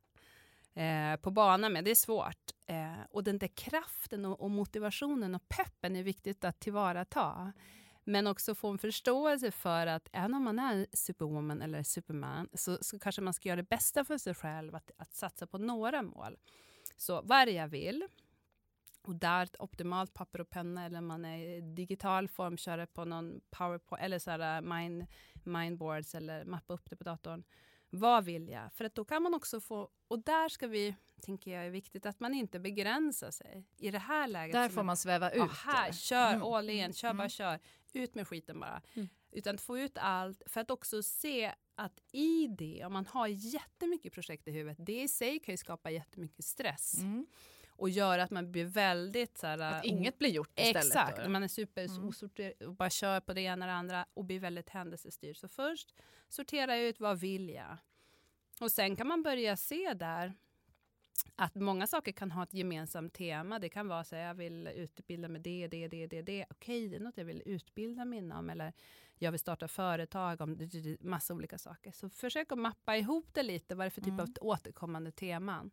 eh, 0.73 1.15
på 1.21 1.31
banan 1.31 1.73
med. 1.73 1.83
Det 1.85 1.91
är 1.91 1.95
svårt. 1.95 2.51
Eh, 2.65 2.91
och 3.11 3.23
den 3.23 3.37
där 3.37 3.47
kraften 3.47 4.25
och, 4.25 4.41
och 4.41 4.51
motivationen 4.51 5.35
och 5.35 5.49
peppen 5.49 5.95
är 5.95 6.03
viktigt 6.03 6.43
att 6.43 6.59
tillvarata. 6.59 7.53
Men 8.09 8.27
också 8.27 8.55
få 8.55 8.69
en 8.69 8.77
förståelse 8.77 9.51
för 9.51 9.87
att 9.87 10.09
även 10.13 10.33
om 10.33 10.43
man 10.43 10.59
är 10.59 10.87
superwoman 10.93 11.61
eller 11.61 11.83
superman 11.83 12.49
så, 12.53 12.77
så 12.81 12.99
kanske 12.99 13.21
man 13.21 13.33
ska 13.33 13.49
göra 13.49 13.55
det 13.55 13.69
bästa 13.69 14.05
för 14.05 14.17
sig 14.17 14.33
själv, 14.33 14.75
att, 14.75 14.91
att 14.97 15.13
satsa 15.13 15.47
på 15.47 15.57
några 15.57 16.01
mål. 16.01 16.37
Så 16.97 17.21
vad 17.21 17.37
är 17.37 17.45
det 17.45 17.51
jag 17.51 17.67
vill? 17.67 18.07
Och 19.01 19.15
där 19.15 19.43
ett 19.43 19.55
optimalt 19.59 20.13
papper 20.13 20.41
och 20.41 20.49
penna 20.49 20.85
eller 20.85 21.01
man 21.01 21.25
är 21.25 21.37
i 21.37 21.61
digital 21.61 22.27
form, 22.27 22.57
kör 22.57 22.77
det 22.77 22.87
på 22.87 23.05
någon 23.05 23.41
powerpoint 23.49 24.03
eller 24.03 24.19
så 24.19 24.31
här 24.31 24.61
uh, 24.61 24.75
mind, 24.75 25.05
mindboards 25.43 26.15
eller 26.15 26.45
mappa 26.45 26.73
upp 26.73 26.89
det 26.89 26.95
på 26.95 27.03
datorn. 27.03 27.43
Vad 27.89 28.25
vill 28.25 28.49
jag? 28.49 28.73
För 28.73 28.85
att 28.85 28.95
då 28.95 29.05
kan 29.05 29.23
man 29.23 29.33
också 29.33 29.59
få, 29.59 29.89
och 30.07 30.19
där 30.23 30.49
ska 30.49 30.67
vi, 30.67 30.95
tänker 31.21 31.51
jag 31.51 31.65
är 31.65 31.69
viktigt, 31.69 32.05
att 32.05 32.19
man 32.19 32.33
inte 32.33 32.59
begränsar 32.59 33.31
sig. 33.31 33.63
I 33.77 33.91
det 33.91 33.99
här 33.99 34.27
läget. 34.27 34.53
Där 34.53 34.69
får 34.69 34.83
man 34.83 34.97
sväva 34.97 35.31
ut. 35.31 35.51
Här, 35.51 35.91
kör 35.91 36.33
Mm. 36.33 36.43
all 36.43 36.69
in, 36.69 36.93
kör 36.93 37.07
Mm. 37.07 37.17
bara 37.17 37.29
kör. 37.29 37.59
Ut 37.93 38.15
med 38.15 38.27
skiten 38.27 38.59
bara. 38.59 38.81
Mm. 38.93 39.09
Utan 39.31 39.57
få 39.57 39.77
ut 39.79 39.97
allt 39.97 40.41
för 40.45 40.61
att 40.61 40.71
också 40.71 41.03
se 41.03 41.53
att 41.75 41.99
i 42.11 42.47
det, 42.47 42.83
om 42.85 42.93
man 42.93 43.05
har 43.05 43.27
jättemycket 43.27 44.13
projekt 44.13 44.47
i 44.47 44.51
huvudet, 44.51 44.77
det 44.85 45.01
i 45.01 45.07
sig 45.07 45.39
kan 45.39 45.53
ju 45.53 45.57
skapa 45.57 45.91
jättemycket 45.91 46.45
stress 46.45 46.97
Mm. 47.01 47.25
Och 47.77 47.89
göra 47.89 48.23
att 48.23 48.31
man 48.31 48.51
blir 48.51 48.65
väldigt 48.65 49.37
så 49.37 49.47
här, 49.47 49.57
Att 49.59 49.83
o- 49.85 49.87
inget 49.87 50.17
blir 50.19 50.29
gjort 50.29 50.59
istället. 50.59 50.85
Exakt, 50.85 51.23
då. 51.23 51.29
man 51.29 51.43
är 51.43 51.47
super 51.47 51.85
Mm. 51.97 52.11
och 52.69 52.75
bara 52.75 52.89
kör 52.89 53.19
på 53.19 53.33
det 53.33 53.41
ena 53.41 53.65
och 53.65 53.69
det 53.69 53.73
andra 53.75 54.05
och 54.13 54.25
blir 54.25 54.39
väldigt 54.39 54.69
händelsestyrd. 54.69 55.37
Så 55.37 55.47
först 55.47 55.93
sortera 56.29 56.77
ut 56.77 56.99
vad 56.99 57.19
vill 57.19 57.49
jag? 57.49 57.77
Och 58.61 58.71
sen 58.71 58.95
kan 58.95 59.07
man 59.07 59.23
börja 59.23 59.57
se 59.57 59.93
där 59.93 60.33
att 61.35 61.55
många 61.55 61.87
saker 61.87 62.11
kan 62.11 62.31
ha 62.31 62.43
ett 62.43 62.53
gemensamt 62.53 63.13
tema. 63.13 63.59
Det 63.59 63.69
kan 63.69 63.87
vara 63.87 64.03
så 64.03 64.15
här, 64.15 64.23
jag 64.23 64.33
vill 64.35 64.67
utbilda 64.67 65.27
mig 65.27 65.41
det, 65.41 65.67
det, 65.67 65.87
det, 65.87 66.07
det, 66.07 66.21
det. 66.21 66.45
Okej, 66.49 66.87
det 66.87 66.95
är 66.95 66.99
något 66.99 67.17
jag 67.17 67.25
vill 67.25 67.43
utbilda 67.45 68.05
mig 68.05 68.19
inom. 68.19 68.49
Eller 68.49 68.73
jag 69.17 69.31
vill 69.31 69.39
starta 69.39 69.67
företag 69.67 70.41
om 70.41 70.69
massa 70.99 71.33
olika 71.33 71.57
saker. 71.57 71.91
Så 71.91 72.09
försök 72.09 72.51
att 72.51 72.57
mappa 72.57 72.97
ihop 72.97 73.25
det 73.33 73.43
lite. 73.43 73.75
Vad 73.75 73.85
är 73.85 73.89
det 73.89 73.93
för 73.93 74.01
typ 74.01 74.07
Mm. 74.13 74.19
av 74.19 74.29
återkommande 74.41 75.11
teman? 75.11 75.71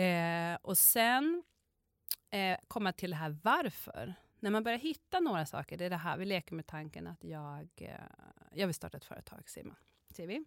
Eh, 0.00 0.58
och 0.62 0.78
sen 0.78 1.42
eh, 2.30 2.58
komma 2.68 2.92
till 2.92 3.10
det 3.10 3.16
här 3.16 3.36
varför. 3.42 4.14
När 4.38 4.50
man 4.50 4.62
börjar 4.62 4.78
hitta 4.78 5.20
några 5.20 5.46
saker, 5.46 5.76
det 5.76 5.84
är 5.84 5.90
det 5.90 5.96
här, 5.96 6.16
vi 6.16 6.24
leker 6.24 6.54
med 6.54 6.66
tanken 6.66 7.06
att 7.06 7.24
jag, 7.24 7.68
eh, 7.76 7.94
jag 8.54 8.66
vill 8.66 8.74
starta 8.74 8.96
ett 8.96 9.04
företag, 9.04 9.48
säger, 9.50 9.66
man, 9.66 9.76
säger 10.10 10.28
vi. 10.28 10.44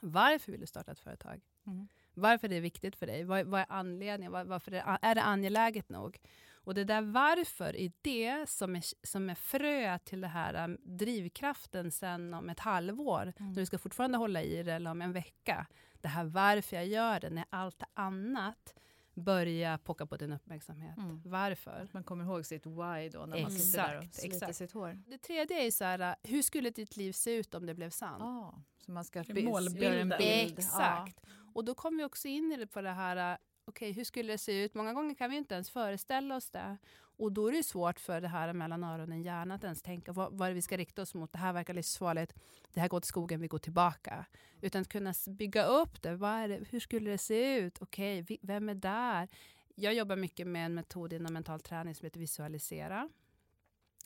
Varför 0.00 0.52
vill 0.52 0.60
du 0.60 0.66
starta 0.66 0.92
ett 0.92 0.98
företag? 0.98 1.40
Mm. 1.66 1.88
Varför 2.14 2.48
är 2.48 2.50
det 2.50 2.60
viktigt 2.60 2.96
för 2.96 3.06
dig? 3.06 3.24
Vad, 3.24 3.46
vad 3.46 3.60
är 3.60 3.66
anledningen? 3.68 4.32
Var, 4.32 4.44
varför 4.44 4.72
är, 4.72 4.98
är 5.02 5.14
det 5.14 5.22
angeläget 5.22 5.88
nog? 5.88 6.18
Och 6.64 6.74
det 6.74 6.84
där 6.84 7.02
varför 7.02 7.76
är 7.76 7.92
det 8.00 8.48
som 8.50 8.76
är, 8.76 9.06
som 9.06 9.30
är 9.30 9.34
frö 9.34 9.98
till 9.98 10.20
det 10.20 10.26
här 10.28 10.64
um, 10.64 10.78
drivkraften 10.80 11.90
sen 11.92 12.34
om 12.34 12.48
ett 12.50 12.60
halvår, 12.60 13.22
Mm. 13.22 13.52
när 13.52 13.60
du 13.60 13.66
ska 13.66 13.78
fortfarande 13.78 14.18
hålla 14.18 14.42
i 14.42 14.62
det, 14.62 14.72
eller 14.72 14.90
om 14.90 15.02
en 15.02 15.12
vecka. 15.12 15.66
Det 16.00 16.08
här 16.08 16.24
varför 16.24 16.76
jag 16.76 16.86
gör 16.86 17.20
det, 17.20 17.30
när 17.30 17.44
allt 17.50 17.82
annat 17.94 18.74
börjar 19.14 19.78
pocka 19.78 20.06
på 20.06 20.16
din 20.16 20.32
uppmärksamhet. 20.32 20.96
Mm. 20.98 21.22
Varför? 21.24 21.88
Man 21.92 22.04
kommer 22.04 22.24
ihåg 22.24 22.46
sitt 22.46 22.66
why 22.66 23.08
då 23.08 23.26
när 23.26 23.42
man 23.42 23.50
sitter 23.50 23.78
där 23.88 23.96
och 23.98 24.04
Exakt, 24.04 24.20
sliter 24.20 24.36
exakt. 24.36 24.56
sitt 24.56 24.72
hår. 24.72 25.02
Det 25.06 25.18
tredje 25.18 25.66
är 25.66 25.70
så 25.70 25.84
här, 25.84 26.00
uh, 26.10 26.14
hur 26.22 26.42
skulle 26.42 26.70
ditt 26.70 26.96
liv 26.96 27.12
se 27.12 27.34
ut 27.36 27.54
om 27.54 27.66
det 27.66 27.74
blev 27.74 27.90
sant? 27.90 28.22
Ah, 28.22 28.54
så 28.78 28.90
man 28.92 29.04
ska 29.04 29.18
göra 29.22 30.00
en 30.00 30.08
bild. 30.08 30.58
Exakt. 30.58 31.20
Och 31.54 31.64
då 31.64 31.74
kommer 31.74 31.98
vi 31.98 32.04
också 32.04 32.28
in 32.28 32.52
i 32.52 32.56
det 32.56 32.66
på 32.66 32.80
det 32.80 32.90
här, 32.90 33.38
okej, 33.64 33.88
okej 33.88 33.92
hur 33.92 34.04
skulle 34.04 34.32
det 34.32 34.38
se 34.38 34.64
ut? 34.64 34.74
Många 34.74 34.94
gånger 34.94 35.14
kan 35.14 35.30
vi 35.30 35.36
inte 35.36 35.54
ens 35.54 35.70
föreställa 35.70 36.36
oss 36.36 36.50
det. 36.50 36.78
Och 37.20 37.32
då 37.32 37.48
är 37.48 37.52
det 37.52 37.62
svårt 37.62 38.00
för 38.00 38.20
det 38.20 38.28
här 38.28 38.52
mellan 38.52 38.84
öronen 38.84 39.22
hjärnan 39.22 39.52
att 39.52 39.64
ens 39.64 39.82
tänka 39.82 40.12
vad, 40.12 40.32
vad 40.32 40.46
är 40.46 40.50
det 40.50 40.54
vi 40.54 40.62
ska 40.62 40.76
rikta 40.76 41.02
oss 41.02 41.14
mot. 41.14 41.32
Det 41.32 41.38
här 41.38 41.52
verkar 41.52 41.74
livsfarligt. 41.74 42.34
Det 42.72 42.80
här 42.80 42.88
går 42.88 43.00
till 43.00 43.08
skogen, 43.08 43.40
vi 43.40 43.48
går 43.48 43.58
tillbaka. 43.58 44.26
Utan 44.60 44.82
att 44.82 44.88
kunna 44.88 45.14
bygga 45.26 45.64
upp 45.64 46.02
det. 46.02 46.16
Vad 46.16 46.30
är 46.30 46.48
det 46.48 46.64
hur 46.70 46.80
skulle 46.80 47.10
det 47.10 47.18
se 47.18 47.58
ut? 47.58 47.78
Okej, 47.80 48.22
okay, 48.22 48.38
vem 48.42 48.68
är 48.68 48.74
där? 48.74 49.28
Jag 49.74 49.94
jobbar 49.94 50.16
mycket 50.16 50.46
med 50.46 50.66
en 50.66 50.74
metod 50.74 51.12
inom 51.12 51.32
mental 51.32 51.60
träning 51.60 51.94
som 51.94 52.06
heter 52.06 52.20
visualisera. 52.20 53.08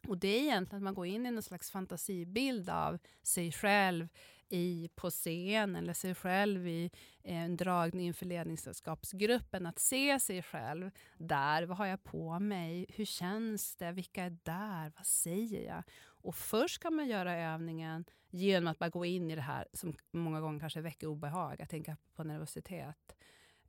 Och 0.09 0.19
det 0.19 0.29
är 0.29 0.43
egentligen 0.43 0.77
att 0.77 0.85
man 0.85 0.95
går 0.95 1.07
in 1.07 1.27
i 1.27 1.31
någon 1.31 1.43
slags 1.43 1.71
fantasibild 1.71 2.71
av 2.71 2.99
sig 3.23 3.53
själv 3.53 4.09
i, 4.49 4.89
på 4.95 5.11
scen 5.11 5.77
eller 5.77 5.93
sig 5.93 6.15
själv 6.15 6.69
i 6.69 6.91
eh, 7.23 7.43
en 7.43 7.57
dragning 7.57 8.07
inför 8.07 8.27
ledningssällskapsgruppen. 8.27 9.67
Att 9.67 9.79
se 9.79 10.21
sig 10.21 10.43
själv 10.43 10.91
där. 11.19 11.63
Vad 11.63 11.77
har 11.77 11.87
jag 11.87 12.05
på 12.05 12.39
mig? 12.39 12.87
Hur 12.89 13.05
känns 13.05 13.77
det? 13.77 13.93
Vilka 13.93 14.25
är 14.25 14.39
där? 14.43 14.93
Vad 14.97 15.07
säger 15.07 15.67
jag? 15.67 15.83
Och 16.05 16.35
först 16.35 16.83
kan 16.83 16.95
man 16.95 17.09
göra 17.09 17.37
övningen 17.37 18.05
genom 18.31 18.69
att 18.69 18.79
bara 18.79 18.91
gå 18.91 19.05
in 19.05 19.31
i 19.31 19.35
det 19.35 19.41
här 19.41 19.67
som 19.73 19.97
många 20.11 20.41
gånger 20.41 20.61
kanske 20.61 20.81
väcker 20.81 21.07
obehag, 21.07 21.63
att 21.63 21.71
tänka 21.71 21.97
på 22.15 22.25
nervositet. 22.25 23.17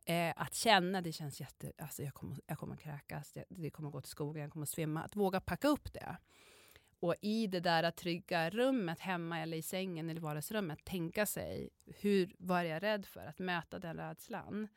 Eh, 0.05 0.33
att 0.35 0.53
känna, 0.53 1.01
det 1.01 1.11
känns 1.11 1.39
jätte... 1.39 1.71
Alltså 1.77 2.03
jag, 2.03 2.13
kommer, 2.13 2.39
jag 2.47 2.57
kommer 2.57 2.75
kräkas, 2.75 3.31
det, 3.31 3.45
det 3.49 3.69
kommer 3.69 3.89
gå 3.89 4.01
till 4.01 4.09
skogen, 4.09 4.41
jag 4.41 4.51
kommer 4.51 4.65
svimma. 4.65 5.03
Att 5.03 5.15
våga 5.15 5.41
packa 5.41 5.67
upp 5.67 5.93
det. 5.93 6.17
Och 7.05 7.15
i 7.21 7.47
det 7.47 7.59
där 7.59 7.91
trygga 7.91 8.49
rummet 8.49 8.99
hemma 8.99 9.39
eller 9.39 9.57
i 9.57 9.61
sängen 9.61 10.09
eller 10.09 10.21
vardagsrummet 10.21 10.85
tänka 10.85 11.25
sig, 11.25 11.69
hur, 11.85 12.35
var 12.39 12.61
jag 12.61 12.83
rädd 12.83 13.05
för? 13.05 13.25
Att 13.25 13.39
möta 13.39 13.79
den 13.79 13.97
rädslan. 13.97 14.67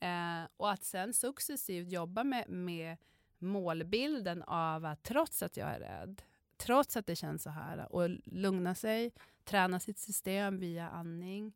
Eh, 0.00 0.42
och 0.56 0.70
att 0.70 0.84
sen 0.84 1.12
successivt 1.12 1.88
jobba 1.88 2.24
med, 2.24 2.48
med 2.48 2.96
målbilden 3.38 4.42
av 4.42 4.84
att 4.84 5.02
trots 5.02 5.42
att 5.42 5.56
jag 5.56 5.68
är 5.68 5.80
rädd, 5.80 6.22
trots 6.56 6.96
att 6.96 7.06
det 7.06 7.16
känns 7.16 7.42
så 7.42 7.50
här, 7.50 7.92
och 7.92 8.10
lugna 8.24 8.74
sig, 8.74 9.12
träna 9.44 9.80
sitt 9.80 9.98
system 9.98 10.58
via 10.58 10.88
andning 10.88 11.52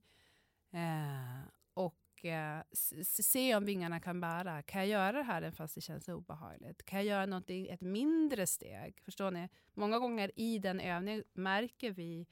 eh, 0.71 1.49
och 1.75 1.97
eh, 2.27 2.63
se 3.03 3.57
om 3.57 3.65
vingarna 3.65 4.01
kan 4.01 4.21
bära. 4.21 4.63
Kan 4.63 4.81
jag 4.81 4.89
göra 4.89 5.13
det 5.13 5.23
här 5.23 5.43
även 5.43 5.53
fast 5.53 5.75
det 5.75 5.81
känns 5.81 6.09
obehagligt? 6.09 6.87
Kan 6.87 6.99
jag 6.99 7.07
göra 7.07 7.27
något, 7.27 7.51
ett 7.51 7.81
mindre 7.81 8.47
steg? 8.47 9.01
Förstår 9.01 9.31
ni? 9.31 9.49
Många 9.75 9.99
gånger 9.99 10.31
i 10.37 10.59
den 10.59 10.81
övningen 10.81 11.25
märker 11.35 11.91
vi 11.91 12.27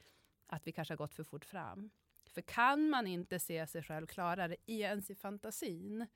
att 0.47 0.67
vi 0.67 0.71
kanske 0.71 0.91
har 0.91 0.97
gått 0.97 1.13
för 1.13 1.23
fort 1.23 1.45
fram. 1.45 1.89
För 2.25 2.41
kan 2.41 2.89
man 2.89 3.07
inte 3.07 3.39
se 3.39 3.67
sig 3.67 3.83
själv 3.83 4.07
klarare 4.07 4.55
ens 4.67 5.09
i 5.09 5.15
fantasin, 5.15 6.07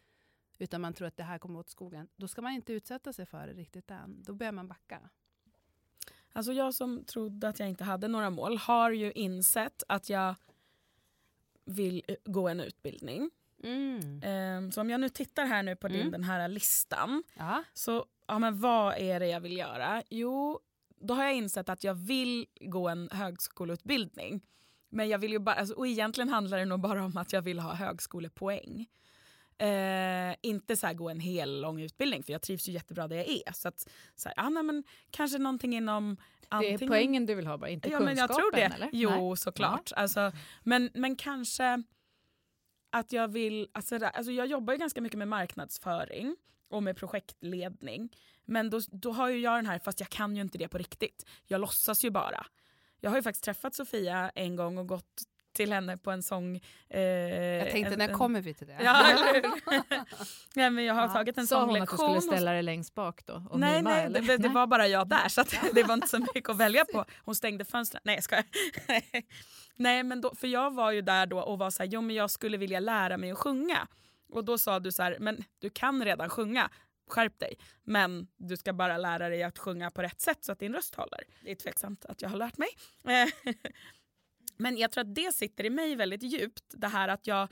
utan 0.58 0.82
man 0.82 0.94
tror 0.94 1.08
att 1.08 1.18
det 1.18 1.24
här 1.24 1.40
kommer 1.40 1.60
åt 1.60 1.70
skogen, 1.70 2.08
då 2.16 2.28
ska 2.28 2.42
man 2.42 2.52
inte 2.52 2.74
utsätta 2.74 3.14
sig 3.14 3.26
för 3.26 3.48
det 3.48 3.54
riktigt 3.54 3.92
än. 3.92 4.24
Då 4.24 4.34
börjar 4.34 4.52
man 4.52 4.68
backa. 4.68 5.10
Alltså 6.34 6.54
jag 6.54 6.74
som 6.74 7.06
trodde 7.06 7.48
att 7.48 7.60
jag 7.60 7.70
inte 7.70 7.84
hade 7.84 8.08
några 8.08 8.30
mål 8.30 8.58
har 8.58 8.92
ju 8.92 9.12
insett 9.12 9.84
att 9.88 10.10
jag 10.10 10.36
vill 11.66 12.04
eh, 12.08 12.16
gå 12.26 12.48
en 12.48 12.60
utbildning. 12.60 13.32
Mm. 13.64 14.24
Um, 14.58 14.72
så 14.72 14.82
om 14.82 14.90
jag 14.90 15.02
nu 15.02 15.10
tittar 15.10 15.46
här 15.46 15.64
nu 15.64 15.76
på 15.76 15.88
din, 15.88 16.00
mm. 16.00 16.12
den 16.12 16.24
här 16.24 16.48
listan. 16.48 17.24
Ja. 17.34 17.64
Så 17.74 18.06
ja, 18.28 18.40
men 18.40 18.60
vad 18.60 18.98
är 18.98 19.20
det 19.20 19.28
jag 19.28 19.40
vill 19.40 19.58
göra? 19.58 20.04
Jo, 20.10 20.60
då 21.02 21.14
har 21.14 21.24
jag 21.24 21.36
insett 21.36 21.70
att 21.70 21.84
jag 21.84 21.94
vill 21.94 22.46
gå 22.62 22.90
en 22.90 23.10
högskoleutbildning. 23.12 24.42
Men 24.90 25.10
jag 25.10 25.20
vill 25.20 25.32
ju 25.32 25.40
bara, 25.40 25.56
alltså, 25.56 25.76
och 25.76 25.88
egentligen 25.88 26.30
handlar 26.30 26.58
det 26.58 26.66
nog 26.66 26.80
bara 26.80 27.06
om 27.06 27.18
att 27.18 27.34
jag 27.34 27.42
vill 27.42 27.60
ha 27.60 27.74
högskolepoäng. 27.74 28.88
Eh, 29.58 30.36
inte 30.42 30.76
så 30.76 30.94
gå 30.94 31.10
en 31.10 31.20
hel 31.20 31.62
lång 31.62 31.82
utbildning 31.82 32.24
för 32.24 32.32
jag 32.32 32.42
trivs 32.42 32.70
ju 32.70 32.74
jättebra 32.74 33.08
där 33.08 33.16
jag 33.16 33.28
är. 33.28 33.54
Så 33.54 33.68
att, 33.68 33.90
så 34.16 34.30
här, 34.30 34.46
ah, 34.46 34.50
nej, 34.50 34.64
men 34.64 34.84
kanske 35.12 35.38
någonting 35.38 35.76
inom... 35.76 36.18
Antingen, 36.52 36.80
det 36.80 36.86
är 36.86 36.88
poängen 36.88 37.26
du 37.26 37.36
vill 37.36 37.48
ha, 37.48 37.58
bara 37.58 37.70
inte 37.70 37.90
ja, 37.90 37.98
kunskapen? 37.98 38.16
Men 38.16 38.18
jag 38.18 38.36
tror 38.36 38.52
det. 38.52 38.76
Eller? 38.76 38.90
Jo, 38.92 39.30
nej. 39.30 39.38
såklart. 39.38 39.92
Ja. 39.92 39.98
Alltså, 39.98 40.32
men, 40.64 40.90
men 40.94 41.16
kanske 41.16 41.84
att 42.90 43.12
jag 43.12 43.28
vill... 43.28 43.70
Alltså, 43.72 43.96
alltså 43.96 44.32
jag 44.32 44.48
jobbar 44.48 44.74
ju 44.74 44.80
ganska 44.80 45.02
mycket 45.02 45.18
med 45.18 45.28
marknadsföring 45.28 46.36
och 46.70 46.84
med 46.84 46.98
projektledning. 46.98 48.16
Men 48.46 48.70
då, 48.70 48.80
då 48.92 49.12
har 49.12 49.30
ju 49.30 49.40
jag 49.40 49.58
den 49.58 49.66
här, 49.66 49.80
fast 49.80 50.00
jag 50.00 50.10
kan 50.10 50.36
ju 50.36 50.42
inte 50.42 50.58
det 50.58 50.68
på 50.68 50.78
riktigt. 50.78 51.26
Jag 51.48 51.62
låtsas 51.62 52.06
ju 52.06 52.10
bara. 52.10 52.46
Jag 53.00 53.10
har 53.10 53.18
ju 53.18 53.24
faktiskt 53.24 53.44
träffat 53.44 53.76
Sofia 53.76 54.32
en 54.36 54.56
gång 54.56 54.78
och 54.78 54.88
gått 54.88 55.24
till 55.54 55.74
henne 55.74 55.98
på 55.98 56.12
en 56.12 56.24
sång. 56.24 56.62
Eh, 56.90 57.02
jag 57.02 57.72
tänkte, 57.72 57.94
en, 57.94 58.00
när 58.00 58.14
kommer 58.14 58.42
vi 58.42 58.54
till 58.54 58.68
det? 58.68 58.78
Ja, 58.84 59.06
nej, 60.56 60.70
men 60.70 60.86
jag 60.86 60.94
har 60.94 61.02
ja. 61.02 61.14
tagit 61.14 61.38
en 61.38 61.48
Sa 61.48 61.66
hon 61.66 61.82
att 61.82 61.90
du 61.90 61.98
skulle 61.98 62.22
ställa 62.22 62.52
dig 62.52 62.64
längst 62.64 62.96
bak 62.96 63.26
då? 63.26 63.44
Och 63.50 63.60
nej, 63.60 63.78
mima, 63.78 63.90
nej, 63.90 64.10
det, 64.10 64.38
det, 64.38 64.50
var 64.50 64.68
bara 64.68 64.88
jag 64.88 65.08
där 65.08 65.30
så 65.30 65.44
det 65.74 65.84
var 65.84 65.94
inte 65.94 66.08
så 66.08 66.20
mycket 66.20 66.50
att 66.50 66.58
välja 66.58 66.86
på. 66.86 67.06
Hon 67.26 67.36
stängde 67.36 67.66
fönstren. 67.66 68.02
Nej 68.06 68.16
jag 68.16 68.24
skojar. 68.24 68.46
nej 69.76 70.04
men 70.04 70.22
då, 70.22 70.36
för 70.36 70.48
jag 70.48 70.74
var 70.74 70.92
ju 70.92 71.02
där 71.02 71.26
då 71.26 71.40
och 71.40 71.60
var 71.60 71.70
så 71.70 71.84
här, 71.84 71.90
jo 71.90 72.02
men 72.02 72.16
jag 72.16 72.32
skulle 72.32 72.58
vilja 72.58 72.80
lära 72.80 73.18
mig 73.18 73.32
att 73.32 73.38
sjunga. 73.38 73.88
Och 74.30 74.46
då 74.46 74.58
sa 74.58 74.80
du 74.80 74.92
så 74.92 75.04
här, 75.04 75.18
men 75.20 75.44
du 75.60 75.70
kan 75.70 76.06
redan 76.06 76.30
sjunga 76.30 76.70
skärp 77.10 77.40
dig. 77.40 77.56
Men 77.84 78.28
du 78.38 78.58
ska 78.58 78.74
bara 78.74 78.98
lära 78.98 79.30
dig 79.30 79.44
att 79.44 79.60
sjunga 79.60 79.92
på 79.92 80.02
rätt 80.02 80.22
sätt 80.22 80.44
så 80.44 80.52
att 80.52 80.60
din 80.60 80.74
röst 80.74 80.96
håller. 80.96 81.24
Det 81.44 81.52
är 81.52 81.56
tveksamt 81.56 82.06
att 82.06 82.22
jag 82.22 82.30
har 82.30 82.38
lärt 82.38 82.58
mig. 82.58 82.70
Men 84.60 84.78
jag 84.78 84.92
tror 84.92 85.02
att 85.02 85.16
det 85.16 85.34
sitter 85.36 85.64
i 85.64 85.70
mig 85.70 85.96
väldigt 85.96 86.24
djupt. 86.24 86.64
Det 86.70 86.88
här 86.88 87.08
att 87.08 87.28
jag, 87.28 87.50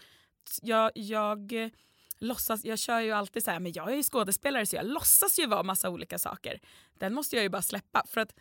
jag, 0.62 0.91
jag 0.96 1.72
låtsas, 2.20 2.65
jag 2.65 2.80
kör 2.80 3.00
ju 3.00 3.12
alltid 3.12 3.43
så 3.43 3.52
här, 3.52 3.60
men 3.60 3.72
jag 3.72 3.91
är 3.91 3.96
ju 3.96 4.04
skådespelare 4.04 4.65
så 4.65 4.76
jag 4.76 4.86
låtsas 4.86 5.39
ju 5.39 5.46
vara 5.46 5.63
massa 5.63 5.89
olika 5.89 6.20
saker. 6.20 6.60
Den 6.93 7.13
måste 7.13 7.36
jag 7.36 7.43
ju 7.43 7.50
bara 7.50 7.62
släppa. 7.62 8.04
För 8.08 8.22
att 8.22 8.34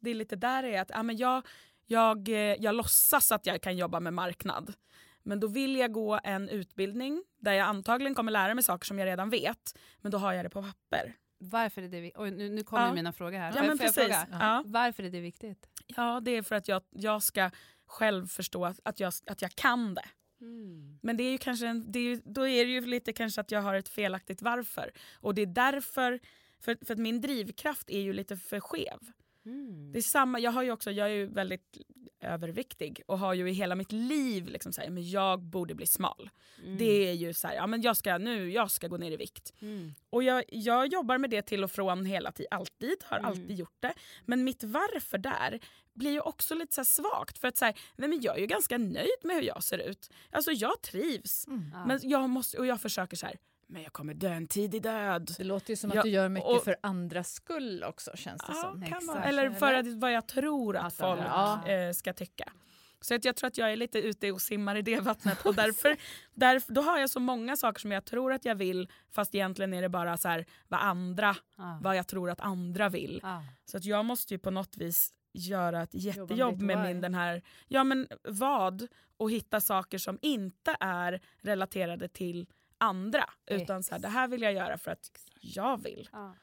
det 0.00 0.10
är 0.10 0.14
lite 0.14 0.36
där 0.36 0.62
är 0.62 0.80
att 0.80 0.90
ja, 0.90 1.02
men 1.02 1.16
jag, 1.16 1.46
jag, 1.86 2.28
jag 2.58 2.74
låtsas 2.74 3.32
att 3.32 3.46
jag 3.46 3.62
kan 3.62 3.76
jobba 3.76 4.00
med 4.00 4.14
marknad. 4.14 4.74
Men 5.22 5.40
då 5.40 5.46
vill 5.46 5.76
jag 5.76 5.92
gå 5.92 6.20
en 6.24 6.48
utbildning 6.48 7.24
där 7.40 7.52
jag 7.52 7.68
antagligen 7.68 8.14
kommer 8.14 8.32
lära 8.32 8.54
mig 8.54 8.64
saker 8.64 8.86
som 8.86 8.98
jag 8.98 9.06
redan 9.06 9.30
vet. 9.30 9.78
Men 10.00 10.12
då 10.12 10.18
har 10.18 10.32
jag 10.32 10.44
det 10.44 10.50
på 10.50 10.62
papper. 10.62 11.16
Varför 11.38 11.82
är 11.82 11.88
det 11.88 12.00
viktigt? 12.00 12.20
nu, 12.20 12.48
nu 12.48 12.64
kommer 12.64 12.86
ja. 12.86 12.92
mina 12.92 13.12
frågor 13.12 13.38
här. 13.38 13.52
Ja, 13.56 13.62
men 13.62 13.78
precis. 13.78 14.16
Ja. 14.30 14.62
Varför 14.66 15.02
är 15.02 15.10
det 15.10 15.20
viktigt? 15.20 15.68
Ja, 15.86 16.20
det 16.20 16.30
är 16.30 16.42
för 16.42 16.54
att 16.54 16.68
jag, 16.68 16.82
jag 16.90 17.22
ska 17.22 17.50
själv 17.86 18.26
förstå 18.26 18.64
att, 18.64 18.80
att, 18.84 19.00
jag, 19.00 19.12
att 19.26 19.42
jag 19.42 19.54
kan 19.54 19.94
det. 19.94 20.08
Mm. 20.40 20.98
Men 21.02 21.16
det 21.16 21.24
är 21.24 21.30
ju 21.30 21.38
kanske 21.38 21.66
en, 21.66 21.92
det 21.92 21.98
är, 21.98 22.20
då 22.24 22.48
är 22.48 22.64
det 22.64 22.70
ju 22.70 22.80
lite 22.80 23.12
kanske 23.12 23.40
att 23.40 23.50
jag 23.50 23.62
har 23.62 23.74
ett 23.74 23.88
felaktigt 23.88 24.42
varför. 24.42 24.90
Och 25.20 25.34
det 25.34 25.42
är 25.42 25.46
därför, 25.46 26.20
för, 26.60 26.78
för 26.86 26.92
att 26.94 27.00
min 27.00 27.20
drivkraft 27.20 27.90
är 27.90 28.00
ju 28.00 28.12
lite 28.12 28.36
för 28.36 28.60
skev. 28.60 28.98
Mm. 29.46 29.92
Det 29.92 29.98
är 29.98 30.02
samma, 30.02 30.40
jag, 30.40 30.50
har 30.50 30.62
ju 30.62 30.72
också, 30.72 30.90
jag 30.90 31.06
är 31.06 31.14
ju 31.14 31.26
väldigt 31.26 31.78
överviktig 32.20 33.02
och 33.06 33.18
har 33.18 33.34
ju 33.34 33.50
i 33.50 33.52
hela 33.52 33.74
mitt 33.74 33.92
liv 33.92 34.48
liksom 34.48 34.72
så 34.72 34.80
här, 34.80 34.90
men 34.90 35.10
jag 35.10 35.42
borde 35.42 35.74
bli 35.74 35.86
smal. 35.86 36.30
Mm. 36.64 36.78
Det 36.78 37.08
är 37.08 37.12
ju 37.12 37.34
så 37.34 37.48
här, 37.48 37.54
ja, 37.54 37.66
men 37.66 37.82
jag 37.82 37.96
ska, 37.96 38.18
nu, 38.18 38.50
jag 38.50 38.70
ska 38.70 38.88
gå 38.88 38.96
ner 38.96 39.10
i 39.10 39.16
vikt. 39.16 39.52
Mm. 39.60 39.94
Och 40.10 40.22
jag, 40.22 40.44
jag 40.48 40.92
jobbar 40.92 41.18
med 41.18 41.30
det 41.30 41.42
till 41.42 41.64
och 41.64 41.70
från 41.70 42.04
hela 42.04 42.32
tiden, 42.32 42.48
alltid, 42.50 42.96
har 43.04 43.18
mm. 43.18 43.30
alltid 43.30 43.58
gjort 43.58 43.76
det. 43.80 43.92
Men 44.24 44.44
mitt 44.44 44.64
varför 44.64 45.18
där 45.18 45.60
blir 45.94 46.10
ju 46.10 46.20
också 46.20 46.54
lite 46.54 46.74
så 46.74 46.84
svagt. 46.84 47.38
För 47.38 47.48
att 47.48 47.56
så 47.56 47.64
här, 47.64 47.78
nej 47.96 48.08
men 48.08 48.20
jag 48.20 48.36
är 48.36 48.40
ju 48.40 48.46
ganska 48.46 48.78
nöjd 48.78 49.20
med 49.24 49.36
hur 49.36 49.42
jag 49.42 49.62
ser 49.62 49.78
ut. 49.78 50.10
Alltså 50.30 50.52
jag 50.52 50.82
trivs. 50.82 51.46
Mm. 51.46 51.70
Men 51.86 52.00
jag 52.02 52.30
måste, 52.30 52.58
och 52.58 52.66
jag 52.66 52.80
försöker 52.80 53.16
så 53.16 53.26
här, 53.26 53.36
men 53.66 53.82
jag 53.82 53.92
kommer 53.92 54.14
dö 54.14 54.28
en 54.28 54.46
tidig 54.46 54.82
död. 54.82 55.34
Det 55.38 55.44
låter 55.44 55.70
ju 55.70 55.76
som 55.76 55.90
att 55.90 56.02
du 56.02 56.08
gör 56.08 56.28
mycket 56.28 56.50
och, 56.50 56.64
för 56.64 56.76
andras 56.80 57.32
skull 57.32 57.84
också 57.84 58.10
känns 58.14 58.42
det 58.42 58.52
ja, 58.52 58.62
som. 58.62 58.82
Kan 58.82 59.04
man, 59.04 59.18
eller 59.18 59.50
för 59.50 59.72
att, 59.72 59.86
vad 59.86 60.12
jag 60.12 60.26
tror 60.26 60.76
att, 60.76 60.86
att 60.86 60.94
folk 60.94 61.20
ja. 61.20 61.68
äh, 61.68 61.92
ska 61.92 62.12
tycka. 62.12 62.52
Så 63.00 63.14
att 63.14 63.24
jag 63.24 63.36
tror 63.36 63.48
att 63.48 63.58
jag 63.58 63.72
är 63.72 63.76
lite 63.76 63.98
ute 63.98 64.32
och 64.32 64.42
simmar 64.42 64.76
i 64.76 64.82
det 64.82 65.00
vattnet 65.00 65.40
och 65.46 65.54
därför, 65.54 65.96
därför 66.34 66.72
då 66.72 66.80
har 66.80 66.98
jag 66.98 67.10
så 67.10 67.20
många 67.20 67.56
saker 67.56 67.80
som 67.80 67.92
jag 67.92 68.04
tror 68.04 68.32
att 68.32 68.44
jag 68.44 68.54
vill 68.54 68.88
fast 69.10 69.34
egentligen 69.34 69.74
är 69.74 69.82
det 69.82 69.88
bara 69.88 70.16
så 70.16 70.28
här, 70.28 70.46
vad 70.68 70.80
andra, 70.80 71.36
ah. 71.56 71.78
vad 71.82 71.96
jag 71.96 72.06
tror 72.06 72.30
att 72.30 72.40
andra 72.40 72.88
vill. 72.88 73.20
Ah. 73.22 73.40
Så 73.64 73.76
att 73.76 73.84
jag 73.84 74.04
måste 74.04 74.34
ju 74.34 74.38
på 74.38 74.50
något 74.50 74.76
vis 74.76 75.12
göra 75.32 75.82
ett 75.82 75.94
jättejobb 75.94 76.62
med 76.62 76.82
min 76.82 77.00
den 77.00 77.14
här, 77.14 77.42
ja 77.68 77.84
men 77.84 78.08
vad? 78.28 78.86
Och 79.16 79.30
hitta 79.30 79.60
saker 79.60 79.98
som 79.98 80.18
inte 80.22 80.76
är 80.80 81.20
relaterade 81.40 82.08
till 82.08 82.46
andra. 82.78 83.30
Utan 83.46 83.82
så 83.82 83.94
här, 83.94 84.02
det 84.02 84.08
här 84.08 84.28
vill 84.28 84.42
jag 84.42 84.52
göra 84.52 84.78
för 84.78 84.90
att 84.90 85.10
jag 85.40 85.82
vill. 85.82 86.08
Ja. 86.12 86.34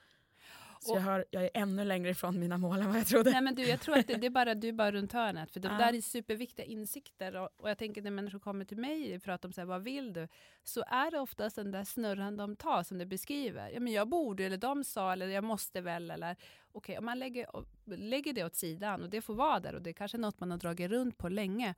Så 0.83 0.95
jag, 0.95 1.01
har, 1.01 1.25
jag 1.31 1.43
är 1.43 1.49
ännu 1.53 1.85
längre 1.85 2.09
ifrån 2.09 2.39
mina 2.39 2.57
mål 2.57 2.79
än 2.79 2.87
vad 2.87 2.97
jag 2.97 3.07
trodde. 3.07 3.31
Nej, 3.31 3.41
men 3.41 3.55
du, 3.55 3.63
jag 3.63 3.81
tror 3.81 3.97
att 3.97 4.07
det, 4.07 4.15
det 4.15 4.27
är 4.27 4.31
bara, 4.31 4.55
du 4.55 4.67
är 4.67 4.73
bara 4.73 4.91
runt 4.91 5.11
hörnet. 5.11 5.51
För 5.51 5.59
det 5.59 5.67
ja. 5.67 5.77
där 5.77 5.93
är 5.93 6.01
superviktiga 6.01 6.65
insikter. 6.65 7.35
Och, 7.35 7.49
och, 7.57 7.69
jag 7.69 7.77
tänker 7.77 8.01
när 8.01 8.11
människor 8.11 8.39
kommer 8.39 8.65
till 8.65 8.77
mig 8.77 9.15
och 9.15 9.23
pratar 9.23 9.49
om 9.49 9.53
så 9.53 9.61
här, 9.61 9.65
vad 9.65 9.83
vill 9.83 10.13
du? 10.13 10.27
Så 10.63 10.83
är 10.87 11.11
det 11.11 11.19
oftast 11.19 11.55
den 11.55 11.71
där 11.71 11.83
snurran 11.83 12.37
de 12.37 12.55
tar 12.55 12.83
som 12.83 12.97
du 12.97 13.05
beskriver. 13.05 13.69
Ja, 13.69 13.79
men 13.79 13.93
jag 13.93 14.09
borde, 14.09 14.43
eller 14.43 14.57
de 14.57 14.83
sa, 14.83 15.13
eller 15.13 15.27
jag 15.27 15.43
måste 15.43 15.81
väl. 15.81 16.11
Eller, 16.11 16.31
okej, 16.31 16.47
okay, 16.73 16.97
om 16.97 17.05
man 17.05 17.19
lägger, 17.19 17.47
lägger 17.85 18.33
det 18.33 18.43
åt 18.43 18.55
sidan 18.55 19.03
och 19.03 19.09
det 19.09 19.21
får 19.21 19.35
vara 19.35 19.59
där 19.59 19.75
och 19.75 19.81
det 19.81 19.89
är 19.89 19.93
kanske 19.93 20.17
något 20.17 20.39
man 20.39 20.51
har 20.51 20.57
dragit 20.57 20.91
runt 20.91 21.17
på 21.17 21.29
länge. 21.29 21.75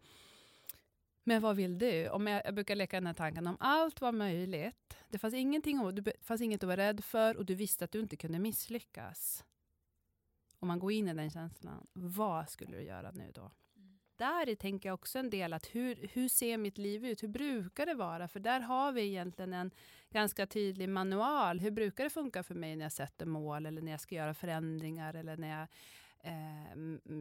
Men 1.28 1.42
vad 1.42 1.56
vill 1.56 1.78
du? 1.78 2.10
Om 2.10 2.28
jag, 2.28 2.42
jag 2.46 2.56
brukar 2.56 2.76
leka 2.76 2.98
den 2.98 3.08
här 3.08 3.14
tanken 3.14 3.48
om 3.48 3.58
allt 3.60 4.02
var 4.02 4.12
möjligt. 4.12 4.98
Det 5.10 5.18
fanns, 5.18 5.34
ingenting, 5.34 5.96
det 5.96 6.14
fanns 6.22 6.42
inget 6.42 6.64
att 6.64 6.68
vara 6.68 6.78
rädd 6.78 7.04
för 7.04 7.38
och 7.38 7.46
du 7.46 7.56
visste 7.56 7.86
att 7.86 7.92
du 7.92 8.00
inte 8.00 8.16
kunde 8.16 8.40
misslyckas. 8.40 9.46
Om 10.60 10.68
man 10.68 10.80
går 10.80 10.92
in 10.92 11.08
i 11.08 11.14
den 11.14 11.30
känslan, 11.30 11.88
vad 11.94 12.50
skulle 12.50 12.78
du 12.78 12.84
göra 12.84 13.12
nu 13.12 13.32
då? 13.36 13.52
Mm. 13.76 14.00
Där 14.16 14.56
tänker 14.56 14.90
jag 14.90 14.94
också 14.94 15.20
en 15.20 15.30
del 15.30 15.54
att 15.54 15.66
hur, 15.76 16.10
hur 16.14 16.30
ser 16.30 16.58
mitt 16.58 16.78
liv 16.78 17.06
ut? 17.06 17.24
Hur 17.24 17.28
brukar 17.28 17.86
det 17.86 17.94
vara? 17.94 18.28
För 18.28 18.40
där 18.40 18.60
har 18.60 18.92
vi 18.92 19.02
egentligen 19.02 19.54
en 19.54 19.72
ganska 20.10 20.48
tydlig 20.48 20.90
manual. 20.90 21.60
Hur 21.60 21.72
brukar 21.72 22.04
det 22.04 22.10
funka 22.10 22.44
för 22.44 22.56
mig 22.56 22.76
när 22.76 22.86
jag 22.86 22.92
sätter 22.92 23.26
mål 23.26 23.66
eller 23.66 23.82
när 23.82 23.92
jag 23.92 24.02
ska 24.02 24.16
göra 24.16 24.34
förändringar 24.34 25.14
eller 25.14 25.38
när 25.38 25.60
jag 25.60 25.68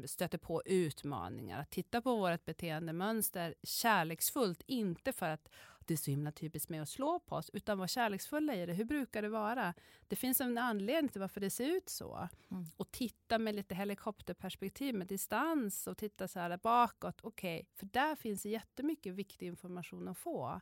stöter 0.04 0.38
på 0.38 0.62
utmaningar. 0.66 1.60
Att 1.60 1.70
titta 1.70 2.02
på 2.02 2.16
vårt 2.16 2.44
beteendemönster 2.44 3.54
kärleksfullt, 3.62 4.62
inte 4.66 5.12
för 5.12 5.28
att 5.28 5.48
det 5.86 5.94
är 5.94 5.98
så 5.98 6.10
himla 6.10 6.32
typiskt 6.32 6.70
med 6.70 6.82
att 6.82 6.88
slå 6.88 7.20
på 7.20 7.36
oss, 7.36 7.50
utan 7.52 7.78
vara 7.78 7.88
kärleksfulla 7.88 8.54
i 8.54 8.66
det. 8.66 8.72
Hur 8.72 8.84
brukar 8.84 9.22
det 9.22 9.28
vara? 9.28 9.74
Det 10.08 10.16
finns 10.16 10.40
en 10.40 10.58
anledning 10.58 11.08
till 11.08 11.20
varför 11.20 11.40
det 11.40 11.50
ser 11.50 11.68
ut 11.68 11.88
så. 11.88 12.28
Mm. 12.50 12.64
Och 12.76 12.90
titta 12.90 13.38
med 13.38 13.54
lite 13.54 13.74
helikopterperspektiv, 13.74 14.94
med 14.94 15.06
distans 15.06 15.86
och 15.86 15.98
titta 15.98 16.28
så 16.28 16.38
här 16.38 16.56
bakåt. 16.62 17.20
Okej, 17.22 17.56
okay, 17.56 17.66
för 17.74 17.86
där 17.86 18.16
finns 18.16 18.46
jättemycket 18.46 19.14
viktig 19.14 19.46
information 19.46 20.08
att 20.08 20.18
få. 20.18 20.60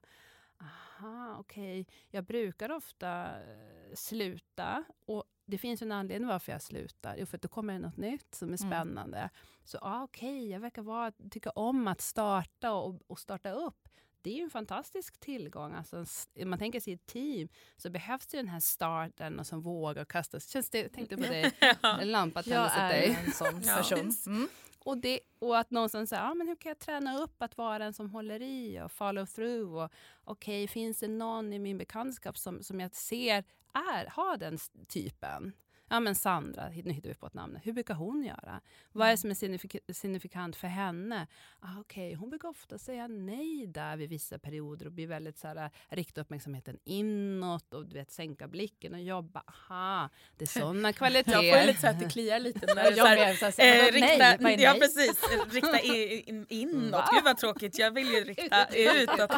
Aha, 0.62 1.36
okej. 1.38 1.80
Okay. 1.80 1.94
Jag 2.10 2.24
brukar 2.24 2.70
ofta 2.70 3.40
eh, 3.40 3.94
sluta 3.94 4.84
och 5.06 5.24
det 5.46 5.58
finns 5.58 5.82
en 5.82 5.92
anledning 5.92 6.28
varför 6.28 6.52
jag 6.52 6.62
slutar. 6.62 7.16
Jo, 7.18 7.26
för 7.26 7.36
att 7.36 7.42
då 7.42 7.48
kommer 7.48 7.72
det 7.72 7.78
något 7.78 7.96
nytt 7.96 8.34
som 8.34 8.52
är 8.52 8.62
mm. 8.62 8.70
spännande. 8.70 9.18
Mm. 9.18 9.30
Så 9.64 9.78
ah, 9.78 10.02
okej, 10.02 10.38
okay, 10.38 10.48
jag 10.48 10.60
verkar 10.60 10.82
vara, 10.82 11.12
tycka 11.30 11.50
om 11.50 11.88
att 11.88 12.00
starta 12.00 12.72
och, 12.72 13.00
och 13.06 13.18
starta 13.18 13.50
upp 13.50 13.88
det 14.22 14.30
är 14.30 14.34
ju 14.34 14.42
en 14.42 14.50
fantastisk 14.50 15.20
tillgång. 15.20 15.74
Alltså, 15.74 16.04
man 16.44 16.58
tänker 16.58 16.80
sig 16.80 16.92
ett 16.92 17.06
team 17.06 17.48
så 17.76 17.90
behövs 17.90 18.26
det 18.26 18.36
den 18.36 18.48
här 18.48 18.60
starten 18.60 19.38
och 19.38 19.46
som 19.46 19.60
vågar 19.60 20.04
kasta 20.04 20.40
Känns 20.40 20.70
det, 20.70 20.88
tänkte 20.88 21.16
på 21.16 21.22
dig, 21.22 21.52
en 22.00 22.10
lampa 22.10 22.42
tändes 22.42 22.72
Jag 22.76 22.84
är 22.84 22.88
dig. 22.88 23.18
en 23.26 23.32
sån 23.32 23.62
person. 23.76 24.12
Mm. 24.26 24.48
Och, 24.84 24.98
det, 24.98 25.20
och 25.38 25.58
att 25.58 25.70
någonstans 25.70 26.10
säger, 26.10 26.22
ah, 26.30 26.34
men 26.34 26.48
hur 26.48 26.56
kan 26.56 26.70
jag 26.70 26.78
träna 26.78 27.18
upp 27.18 27.42
att 27.42 27.56
vara 27.56 27.78
den 27.78 27.94
som 27.94 28.10
håller 28.10 28.42
i 28.42 28.80
och 28.80 28.92
follow 28.92 29.26
through? 29.26 29.74
Och, 29.74 29.90
okay, 30.24 30.68
finns 30.68 30.98
det 30.98 31.08
någon 31.08 31.52
i 31.52 31.58
min 31.58 31.78
bekantskap 31.78 32.38
som, 32.38 32.62
som 32.62 32.80
jag 32.80 32.94
ser 32.94 33.44
är, 33.74 34.06
har 34.06 34.36
den 34.36 34.58
typen? 34.88 35.52
Ja 35.92 36.00
men 36.00 36.14
Sandra, 36.14 36.68
nu 36.84 36.92
hittar 36.92 37.08
vi 37.08 37.14
på 37.14 37.26
ett 37.26 37.34
namn, 37.34 37.58
hur 37.62 37.72
brukar 37.72 37.94
hon 37.94 38.24
göra? 38.24 38.60
Vad 38.92 39.06
är 39.06 39.10
det 39.10 39.10
mm. 39.10 39.16
som 39.16 39.30
är 39.30 39.34
signifik 39.34 39.76
signifikant 39.92 40.56
för 40.56 40.68
henne? 40.68 41.26
Ah, 41.60 41.80
okay. 41.80 42.14
Hon 42.14 42.30
brukar 42.30 42.48
ofta 42.48 42.78
säga 42.78 43.08
nej 43.08 43.66
där 43.66 43.96
vid 43.96 44.08
vissa 44.08 44.38
perioder 44.38 44.86
och 44.86 44.92
bli 44.92 45.06
väldigt 45.06 45.38
så 45.38 45.48
här, 45.48 45.70
rikta 45.88 46.20
uppmärksamheten 46.20 46.78
inåt 46.84 47.74
och 47.74 47.86
du 47.86 47.94
vet, 47.94 48.10
sänka 48.10 48.48
blicken 48.48 48.94
och 48.94 49.00
jobba. 49.00 49.42
Aha, 49.46 50.08
det 50.36 50.44
är 50.44 50.46
sådana 50.60 50.92
kvaliteter. 50.92 51.42
Jag 51.42 51.60
får 51.60 51.66
lite 51.66 51.80
så 51.80 51.86
att 51.86 52.00
det 52.00 52.08
kliar 52.08 52.38
lite 52.38 52.74
när 52.74 52.90
det 52.90 53.52
så 53.52 53.62
här, 53.62 53.88
eh, 53.88 53.92
rikta, 53.92 54.36
nej, 54.40 54.60
ja, 54.60 54.74
precis, 54.80 55.20
rikta 55.50 55.80
in, 55.80 56.46
inåt. 56.48 56.92
Va? 56.92 57.08
Gud 57.12 57.24
vad 57.24 57.38
tråkigt, 57.38 57.78
jag 57.78 57.90
vill 57.90 58.06
ju 58.06 58.24
rikta 58.24 58.66
utåt. 58.66 59.30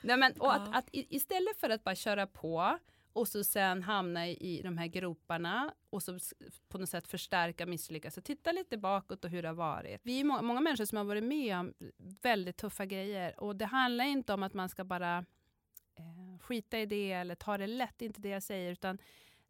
nej, 0.00 0.16
men, 0.16 0.32
och 0.32 0.54
att, 0.54 0.76
att 0.76 0.88
istället 0.92 1.60
för 1.60 1.70
att 1.70 1.84
bara 1.84 1.94
köra 1.94 2.26
på 2.26 2.78
och 3.12 3.28
så 3.28 3.44
sen 3.44 3.82
hamna 3.82 4.28
i, 4.28 4.60
de 4.64 4.78
här 4.78 4.86
groparna 4.86 5.74
och 5.90 6.02
så 6.02 6.18
på 6.68 6.78
något 6.78 6.88
sätt 6.88 7.08
förstärka 7.08 7.66
misslyckas. 7.66 8.14
Så 8.14 8.20
titta 8.20 8.52
lite 8.52 8.78
bakåt 8.78 9.24
och 9.24 9.30
hur 9.30 9.42
det 9.42 9.48
har 9.48 9.54
varit. 9.54 10.00
Vi 10.04 10.20
är 10.20 10.24
må 10.24 10.42
många 10.42 10.60
människor 10.60 10.84
som 10.84 10.98
har 10.98 11.04
varit 11.04 11.24
med 11.24 11.56
om 11.56 11.74
väldigt 12.22 12.56
tuffa 12.56 12.86
grejer 12.86 13.40
och 13.40 13.56
det 13.56 13.66
handlar 13.66 14.04
inte 14.04 14.32
om 14.32 14.42
att 14.42 14.54
man 14.54 14.68
ska 14.68 14.84
bara 14.84 15.18
eh, 15.94 16.38
skita 16.40 16.78
i 16.78 16.86
det 16.86 17.12
eller 17.12 17.34
ta 17.34 17.58
det 17.58 17.66
lätt, 17.66 18.02
inte 18.02 18.20
det 18.20 18.28
jag 18.28 18.42
säger, 18.42 18.72
utan 18.72 18.98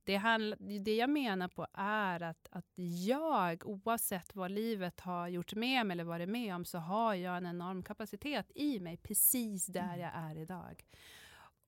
det, 0.08 0.16
handl 0.16 0.54
det 0.58 0.96
jag 0.96 1.10
menar 1.10 1.48
på 1.48 1.66
är 1.74 2.22
att, 2.22 2.48
att 2.50 2.72
jag, 3.06 3.66
oavsett 3.66 4.34
vad 4.34 4.50
livet 4.50 5.00
har 5.00 5.28
gjort 5.28 5.54
med 5.54 5.86
mig 5.86 5.94
eller 5.94 6.04
varit 6.04 6.28
med 6.28 6.54
om, 6.54 6.64
så 6.64 6.78
har 6.78 7.14
jag 7.14 7.36
en 7.36 7.46
enorm 7.46 7.82
kapacitet 7.82 8.50
i 8.54 8.80
mig 8.80 8.96
precis 8.96 9.66
där 9.66 9.94
mm. 9.94 10.00
jag 10.00 10.10
är 10.14 10.38
idag. 10.38 10.84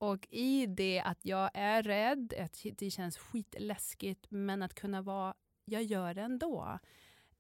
Och 0.00 0.26
i 0.30 0.66
det 0.66 1.02
att 1.04 1.24
jag 1.24 1.50
är 1.54 1.82
rädd, 1.82 2.34
att 2.38 2.66
det 2.78 2.90
känns 2.90 3.18
skitläskigt, 3.18 4.26
men 4.28 4.62
att 4.62 4.74
kunna 4.74 5.02
vara, 5.02 5.34
jag 5.64 5.82
gör 5.82 6.14
det 6.14 6.22
ändå. 6.22 6.78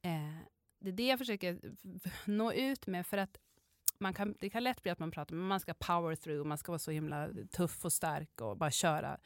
Eh, 0.02 0.36
det 0.78 0.88
är 0.88 0.92
det 0.92 1.06
jag 1.06 1.18
försöker 1.18 1.60
nå 2.30 2.52
ut 2.52 2.86
med, 2.86 3.06
för 3.06 3.18
att 3.18 3.38
man 3.98 4.14
kan, 4.14 4.34
det 4.40 4.50
kan 4.50 4.64
lätt 4.64 4.82
bli 4.82 4.92
att 4.92 4.98
man 4.98 5.10
pratar 5.10 5.36
om 5.36 5.42
att 5.42 5.48
man 5.48 5.60
ska 5.60 5.74
power 5.74 6.14
through, 6.14 6.46
man 6.46 6.58
ska 6.58 6.72
vara 6.72 6.78
så 6.78 6.90
himla 6.90 7.28
tuff 7.50 7.84
och 7.84 7.92
stark 7.92 8.40
och 8.40 8.56
bara 8.56 8.70
köra. 8.70 9.18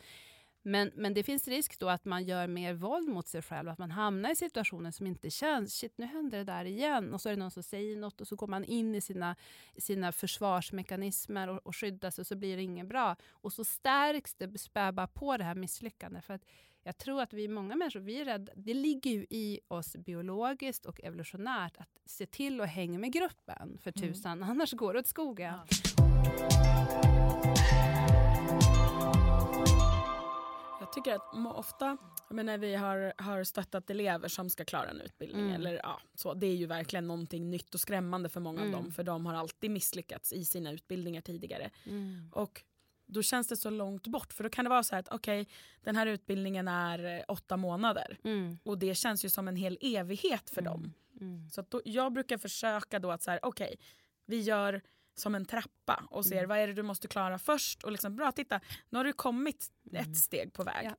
Men, 0.67 0.91
men 0.95 1.15
det 1.15 1.23
finns 1.23 1.49
risk 1.49 1.79
då 1.79 1.89
att 1.89 2.05
man 2.05 2.25
gör 2.25 2.47
mer 2.47 2.75
våld 2.75 3.09
mot 3.09 3.29
sig 3.29 3.43
själv, 3.43 3.69
att 3.69 3.79
man 3.79 3.91
hamnar 3.91 4.31
i 4.31 4.37
situationer 4.37 4.91
som 4.91 5.07
inte 5.07 5.31
känns. 5.31 5.75
Shit, 5.75 5.99
nu 5.99 6.07
händer 6.07 6.39
det 6.39 6.45
där 6.45 6.65
igen. 6.65 7.15
Och 7.15 7.21
så 7.21 7.29
är 7.29 7.33
det 7.33 7.39
någon 7.39 7.51
som 7.51 7.63
säger 7.63 7.97
något 7.97 8.21
och 8.21 8.29
så 8.29 8.37
går 8.37 8.47
man 8.47 8.65
in 8.65 8.95
i 8.95 9.01
sina, 9.01 9.37
sina 9.79 10.13
försvarsmekanismer 10.13 11.49
och, 11.49 11.67
och 11.67 11.77
skyddar 11.77 12.11
sig 12.11 12.23
och 12.23 12.27
så 12.27 12.37
blir 12.37 12.57
det 12.57 12.63
inget 12.63 12.87
bra. 12.87 13.17
Och 13.31 13.53
så 13.53 13.65
stärks 13.65 14.35
det, 14.35 14.59
spär 14.59 14.93
bara 14.93 15.07
på 15.07 15.37
det 15.37 15.45
här 15.45 15.55
misslyckandet. 15.55 16.25
För 16.25 16.35
att 16.35 16.45
jag 16.83 16.99
tror 16.99 17.23
att 17.23 17.33
vi 17.33 17.49
många 17.49 17.77
människor, 17.77 18.01
vi 18.01 18.21
är 18.21 18.25
rädda. 18.25 18.53
Det 18.57 18.75
ligger 18.75 19.11
ju 19.11 19.27
i 19.31 19.61
oss 19.69 19.97
biologiskt 19.97 20.87
och 20.87 21.01
evolutionärt 21.05 21.77
att 21.77 21.99
se 22.05 22.27
till 22.27 22.61
att 22.61 22.69
hänga 22.69 22.99
med 22.99 23.13
gruppen, 23.13 23.79
för 23.83 23.93
mm. 23.97 24.09
tusan. 24.09 24.33
Mm. 24.33 24.51
Annars 24.51 24.73
går 24.73 24.93
det 24.93 24.99
åt 24.99 25.07
skogen. 25.07 25.55
Ja. 25.69 27.14
Tycker 30.95 31.15
att 31.15 31.57
ofta, 31.57 31.97
när 32.31 32.59
vi 32.59 32.75
har, 32.75 33.13
har 33.19 33.45
stöttat 33.45 33.91
elever 33.91 34.29
som 34.29 34.51
ska 34.51 34.65
klara 34.65 34.91
en 34.91 35.01
utbildning, 35.01 35.45
mm. 35.45 35.55
eller, 35.55 35.75
ja, 35.83 36.01
så, 36.15 36.35
det 36.35 36.47
är 36.47 36.55
ju 36.55 36.67
verkligen 36.67 37.07
någonting 37.07 37.51
nytt 37.51 37.75
och 37.75 37.81
skrämmande 37.81 38.29
för 38.29 38.41
många 38.41 38.61
mm. 38.61 38.75
av 38.75 38.83
dem, 38.83 38.93
för 38.93 39.03
de 39.03 39.27
har 39.27 39.35
alltid 39.35 39.71
misslyckats 39.71 40.33
i 40.33 40.45
sina 40.45 40.73
utbildningar 40.73 41.21
tidigare. 41.21 41.71
Mm. 41.85 42.31
Och 42.33 42.63
då 43.07 43.23
känns 43.23 43.49
det 43.49 43.57
så 43.57 43.71
långt 43.71 44.07
bort, 44.07 44.33
för 44.33 44.45
då 44.45 44.51
kan 44.51 44.65
det 44.65 44.69
vara 44.69 44.83
så 44.83 44.95
här 44.95 45.01
att 45.01 45.09
okej, 45.09 45.41
okay, 45.41 45.55
den 45.81 45.97
här 45.97 46.07
utbildningen 46.07 46.69
är 46.69 47.19
eh, 47.19 47.25
åtta 47.29 47.57
månader 47.57 48.19
mm. 48.25 48.59
och 48.65 48.79
det 48.79 48.95
känns 48.95 49.25
ju 49.25 49.29
som 49.29 49.49
en 49.49 49.57
hel 49.57 49.79
evighet 49.81 50.51
för 50.51 50.63
dem. 50.63 50.81
Mm. 50.81 50.95
Mm. 51.21 51.51
Så 51.51 51.65
då, 51.69 51.81
jag 51.85 52.13
brukar 52.13 52.39
försöka 52.39 52.99
då 52.99 53.11
att 53.11 53.23
så 53.23 53.31
här, 53.31 53.41
okej, 53.43 53.67
okay, 53.67 53.77
vi 54.27 54.41
gör 54.41 54.83
som 55.15 55.35
en 55.35 55.45
trappa 55.45 56.05
och 56.11 56.27
ser 56.27 56.37
mm. 56.37 56.49
vad 56.49 56.59
är 56.59 56.67
det 56.67 56.73
du 56.73 56.83
måste 56.83 57.09
klara 57.09 57.39
först. 57.39 57.85
Och 57.85 57.93
liksom, 57.93 58.17
bra, 58.17 58.33
titta, 58.33 58.61
nu 58.91 58.99
har 58.99 59.05
du 59.05 59.13
kommit 59.13 59.67
mm. 59.91 60.03
ett 60.03 60.17
steg 60.17 60.53
på 60.53 60.65
väg. 60.65 60.87
Ja. 60.87 60.97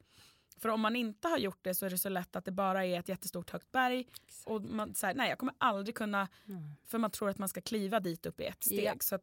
För 0.58 0.70
om 0.70 0.82
man 0.82 0.96
inte 0.96 1.28
har 1.28 1.38
gjort 1.38 1.60
det 1.62 1.76
så 1.76 1.86
är 1.86 1.90
det 1.90 1.98
så 1.98 2.10
lätt 2.10 2.36
att 2.36 2.46
det 2.46 2.52
bara 2.52 2.86
är 2.86 3.00
ett 3.00 3.10
jättestort 3.10 3.50
högt 3.50 3.72
berg. 3.72 4.00
Exakt. 4.00 4.48
Och 4.48 4.62
man 4.62 4.96
säger 4.96 5.16
nej 5.16 5.30
jag 5.30 5.38
kommer 5.38 5.56
aldrig 5.58 5.96
kunna, 5.96 6.28
mm. 6.48 6.76
för 6.86 6.98
man 6.98 7.12
tror 7.12 7.30
att 7.30 7.38
man 7.38 7.50
ska 7.50 7.62
kliva 7.62 8.00
dit 8.00 8.26
upp 8.26 8.40
i 8.40 8.46
ett 8.46 8.64
steg. 8.64 8.86
Ja. 8.86 8.96
Så 9.00 9.20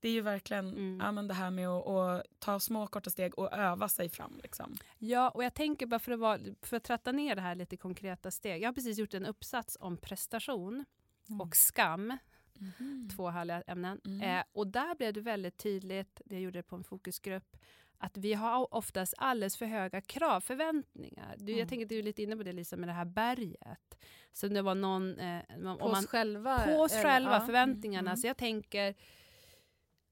det 0.00 0.08
är 0.08 0.12
ju 0.12 0.20
verkligen 0.20 0.68
mm. 0.68 1.00
ja, 1.00 1.12
men 1.12 1.28
det 1.28 1.34
här 1.34 1.50
med 1.50 1.68
att, 1.68 1.86
att, 1.86 2.22
ta 2.38 2.60
små 2.60 2.86
korta 2.86 3.10
steg 3.10 3.38
och 3.38 3.52
öva 3.52 3.88
sig 3.88 4.08
fram. 4.08 4.40
Liksom. 4.42 4.76
Ja, 4.98 5.28
och 5.28 5.44
jag 5.44 5.54
tänker 5.54 5.86
bara 5.86 6.00
för 6.00 6.12
att, 6.12 6.18
vara, 6.18 6.38
för 6.62 6.76
att 6.76 6.84
tratta 6.84 7.12
ner 7.12 7.34
det 7.34 7.40
här 7.40 7.54
lite 7.54 7.76
konkreta 7.76 8.30
steg. 8.30 8.62
Jag 8.62 8.68
har 8.68 8.74
precis 8.74 8.98
gjort 8.98 9.14
en 9.14 9.26
uppsats 9.26 9.76
om 9.80 9.96
prestation 9.96 10.84
mm. 11.28 11.40
och 11.40 11.56
skam 11.56 12.18
Mm. 12.60 13.08
Två 13.16 13.28
härliga 13.28 13.62
ämnen. 13.66 14.00
Mm. 14.04 14.38
Eh, 14.38 14.44
och 14.52 14.66
där 14.66 14.94
blev 14.94 15.12
det 15.12 15.20
väldigt 15.20 15.56
tydligt, 15.56 16.20
det 16.24 16.40
gjorde 16.40 16.58
det 16.58 16.62
på 16.62 16.76
en 16.76 16.84
fokusgrupp, 16.84 17.56
att 17.98 18.16
vi 18.16 18.34
har 18.34 18.74
oftast 18.74 19.14
alldeles 19.18 19.56
för 19.56 19.66
höga 19.66 20.00
krav, 20.00 20.40
förväntningar. 20.40 21.34
Du, 21.38 21.52
mm. 21.52 21.58
Jag 21.58 21.68
tänker 21.68 21.84
att 21.84 21.88
du 21.88 21.98
är 21.98 22.02
lite 22.02 22.22
inne 22.22 22.36
på 22.36 22.42
det 22.42 22.52
Lisa, 22.52 22.76
med 22.76 22.88
det 22.88 22.92
här 22.92 23.04
berget. 23.04 23.98
Så 24.32 24.48
det 24.48 24.62
var 24.62 24.74
någon... 24.74 25.18
Eh, 25.18 25.42
på 25.78 25.84
oss 25.84 26.06
själva? 26.06 26.58
På 26.58 26.72
oss 26.72 26.92
själva, 26.92 27.32
ja. 27.32 27.40
förväntningarna. 27.46 28.10
Mm. 28.10 28.16
Så 28.16 28.26
jag 28.26 28.36
tänker, 28.36 28.94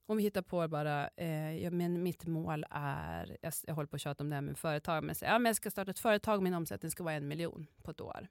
om 0.06 0.16
vi 0.16 0.22
hittar 0.22 0.42
på 0.42 0.68
bara, 0.68 1.08
eh, 1.16 1.56
ja, 1.62 1.70
men 1.70 2.02
mitt 2.02 2.26
mål 2.26 2.66
är, 2.70 3.36
jag, 3.42 3.52
jag 3.66 3.74
håller 3.74 3.86
på 3.86 3.96
att 3.96 4.02
tjata 4.02 4.24
om 4.24 4.30
det 4.30 4.34
här 4.34 4.42
med 4.42 4.58
företag, 4.58 5.04
men, 5.04 5.14
så, 5.14 5.24
ja, 5.24 5.38
men 5.38 5.50
jag 5.50 5.56
ska 5.56 5.70
starta 5.70 5.90
ett 5.90 5.98
företag, 5.98 6.42
min 6.42 6.54
omsättning 6.54 6.90
ska 6.90 7.04
vara 7.04 7.14
en 7.14 7.28
miljon 7.28 7.66
på 7.82 7.90
ett 7.90 8.00
år 8.00 8.28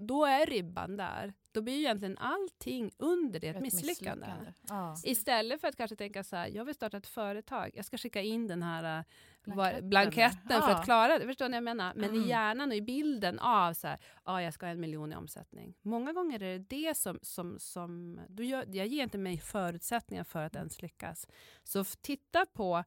då 0.00 0.24
är 0.24 0.46
ribban 0.46 0.96
där. 0.96 1.32
Då 1.52 1.62
blir 1.62 1.74
ju 1.74 1.80
egentligen 1.80 2.18
allting 2.18 2.90
under 2.98 3.40
det 3.40 3.48
ett, 3.48 3.56
ett 3.56 3.62
misslyckande. 3.62 4.26
misslyckande. 4.26 4.52
Ja. 4.68 4.96
Istället 5.04 5.60
för 5.60 5.68
att 5.68 5.76
kanske 5.76 5.96
tänka 5.96 6.24
så 6.24 6.36
här, 6.36 6.48
jag 6.48 6.64
vill 6.64 6.74
starta 6.74 6.96
ett 6.96 7.06
företag, 7.06 7.70
jag 7.74 7.84
ska 7.84 7.98
skicka 7.98 8.22
in 8.22 8.46
den 8.46 8.62
här 8.62 8.98
äh, 8.98 9.04
blanketten, 9.44 9.90
blanketten 9.90 10.40
ja. 10.50 10.62
för 10.62 10.72
att 10.72 10.84
klara 10.84 11.18
det. 11.18 11.26
Förstår 11.26 11.48
ni 11.48 11.50
vad 11.50 11.56
jag 11.56 11.64
menar? 11.64 11.92
Men 11.94 12.10
mm. 12.10 12.22
i 12.22 12.28
hjärnan 12.28 12.70
och 12.70 12.76
i 12.76 12.82
bilden 12.82 13.38
av 13.38 13.72
så 13.72 13.86
här, 13.86 13.98
ja, 14.24 14.42
jag 14.42 14.54
ska 14.54 14.66
ha 14.66 14.70
en 14.70 14.80
miljon 14.80 15.12
i 15.12 15.16
omsättning. 15.16 15.74
Många 15.82 16.12
gånger 16.12 16.42
är 16.42 16.58
det 16.58 16.64
det 16.68 16.96
som, 16.96 17.18
som, 17.22 17.58
som 17.58 18.20
du 18.28 18.44
gör, 18.44 18.64
jag 18.68 18.86
ger 18.86 19.02
inte 19.02 19.18
mig 19.18 19.38
förutsättningar 19.38 20.24
för 20.24 20.42
att 20.42 20.56
ens 20.56 20.82
lyckas. 20.82 21.28
Så 21.64 21.84
titta 21.84 22.46
på 22.46 22.84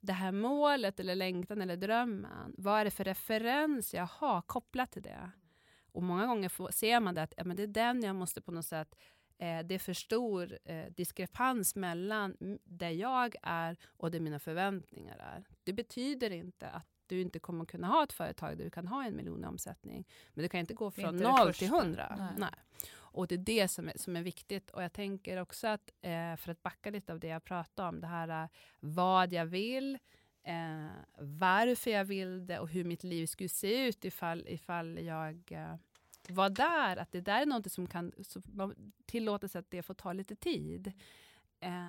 det 0.00 0.12
här 0.12 0.32
målet 0.32 1.00
eller 1.00 1.14
längtan 1.14 1.62
eller 1.62 1.76
drömmen. 1.76 2.54
Vad 2.58 2.80
är 2.80 2.84
det 2.84 2.90
för 2.90 3.04
referens 3.04 3.94
jag 3.94 4.06
har 4.06 4.42
kopplat 4.42 4.92
till 4.92 5.02
det? 5.02 5.30
Och 5.98 6.04
många 6.04 6.26
gånger 6.26 6.48
får, 6.48 6.70
ser 6.70 7.00
man 7.00 7.14
det 7.14 7.22
att 7.22 7.34
ja, 7.36 7.44
men 7.44 7.56
det 7.56 7.62
är 7.62 7.66
den 7.66 8.02
jag 8.02 8.16
måste 8.16 8.40
på 8.40 8.52
något 8.52 8.66
sätt 8.66 8.94
eh, 9.38 9.58
det 9.64 9.74
är 9.74 9.78
för 9.78 9.92
stor 9.92 10.58
eh, 10.64 10.86
diskrepans 10.86 11.76
mellan 11.76 12.58
där 12.64 12.90
jag 12.90 13.34
är 13.42 13.76
och 13.86 14.10
där 14.10 14.20
mina 14.20 14.38
förväntningar 14.38 15.18
är. 15.18 15.44
Det 15.64 15.72
betyder 15.72 16.30
inte 16.30 16.68
att 16.68 16.86
du 17.06 17.20
inte 17.20 17.38
kommer 17.38 17.64
kunna 17.64 17.86
ha 17.86 18.04
ett 18.04 18.12
företag 18.12 18.58
där 18.58 18.64
du 18.64 18.70
kan 18.70 18.86
ha 18.86 19.04
en 19.04 19.16
miljon 19.16 19.44
i 19.44 19.46
omsättning. 19.46 20.08
Men 20.34 20.42
du 20.42 20.48
kan 20.48 20.60
inte 20.60 20.74
gå 20.74 20.90
från 20.90 21.14
inte 21.14 21.28
noll 21.28 21.54
till 21.54 21.68
hundra. 21.68 22.14
Nej. 22.18 22.34
Nej. 22.36 22.54
Och 22.90 23.26
det 23.26 23.34
är 23.34 23.38
det 23.38 23.68
som 23.68 23.88
är, 23.88 23.92
som 23.96 24.16
är 24.16 24.22
viktigt. 24.22 24.70
Och 24.70 24.82
jag 24.82 24.92
tänker 24.92 25.36
också 25.36 25.66
att, 25.66 25.90
eh, 26.00 26.36
för 26.36 26.50
att 26.50 26.62
backa 26.62 26.90
lite 26.90 27.12
av 27.12 27.20
det 27.20 27.28
jag 27.28 27.44
pratade 27.44 27.88
om, 27.88 28.00
det 28.00 28.06
här 28.06 28.42
eh, 28.42 28.48
vad 28.80 29.32
jag 29.32 29.46
vill, 29.46 29.98
eh, 30.42 30.86
varför 31.18 31.90
jag 31.90 32.04
vill 32.04 32.46
det 32.46 32.58
och 32.58 32.68
hur 32.68 32.84
mitt 32.84 33.04
liv 33.04 33.26
skulle 33.26 33.48
se 33.48 33.86
ut 33.86 34.04
ifall, 34.04 34.48
ifall 34.48 34.98
jag 34.98 35.52
eh, 35.52 35.74
vara 36.28 36.48
där. 36.48 36.96
Att 36.96 37.12
det 37.12 37.20
där 37.20 37.42
är 37.42 37.46
något 37.46 37.72
som 37.72 37.86
kan 37.86 38.12
tillåta 39.06 39.48
sig 39.48 39.58
att 39.58 39.70
det 39.70 39.82
får 39.82 39.94
ta 39.94 40.12
lite 40.12 40.36
tid. 40.36 40.92
Eh, 41.60 41.86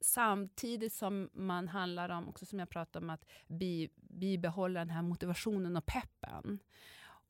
samtidigt 0.00 0.92
som 0.92 1.30
man 1.32 1.68
handlar 1.68 2.08
om, 2.08 2.28
också 2.28 2.46
som 2.46 2.58
jag 2.58 2.70
pratade 2.70 3.04
om, 3.04 3.10
att 3.10 3.24
bi, 3.46 3.90
bibehålla 3.96 4.80
den 4.80 4.90
här 4.90 5.02
motivationen 5.02 5.76
och 5.76 5.86
peppen. 5.86 6.58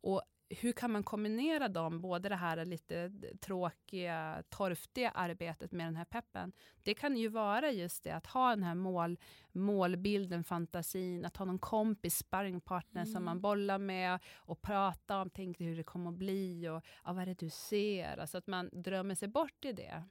Och 0.00 0.22
hur 0.50 0.72
kan 0.72 0.90
man 0.92 1.02
kombinera 1.02 1.68
dem, 1.68 2.00
både 2.00 2.28
det 2.28 2.36
här 2.36 2.64
lite 2.64 3.12
tråkiga, 3.40 4.42
torftiga 4.48 5.10
arbetet 5.10 5.72
med 5.72 5.86
den 5.86 5.96
här 5.96 6.04
peppen? 6.04 6.52
Det 6.82 6.94
kan 6.94 7.16
ju 7.16 7.28
vara 7.28 7.70
just 7.70 8.04
det 8.04 8.10
att 8.10 8.26
ha 8.26 8.50
den 8.50 8.62
här 8.62 8.74
mål, 8.74 9.18
målbilden, 9.52 10.44
fantasin, 10.44 11.24
att 11.24 11.36
ha 11.36 11.44
någon 11.44 11.58
kompis, 11.58 12.16
sparringpartner 12.16 13.02
mm. 13.02 13.14
som 13.14 13.24
man 13.24 13.40
bollar 13.40 13.78
med 13.78 14.18
och 14.36 14.62
prata 14.62 15.20
om, 15.20 15.30
tänk 15.30 15.60
hur 15.60 15.76
det 15.76 15.82
kommer 15.82 16.10
att 16.10 16.18
bli 16.18 16.68
och 16.68 16.84
ja, 17.04 17.12
vad 17.12 17.22
är 17.22 17.26
det 17.26 17.38
du 17.38 17.50
ser? 17.50 18.16
Alltså 18.16 18.38
att 18.38 18.46
man 18.46 18.70
drömmer 18.72 19.14
sig 19.14 19.28
bort 19.28 19.64
i 19.64 19.72
det. 19.72 20.04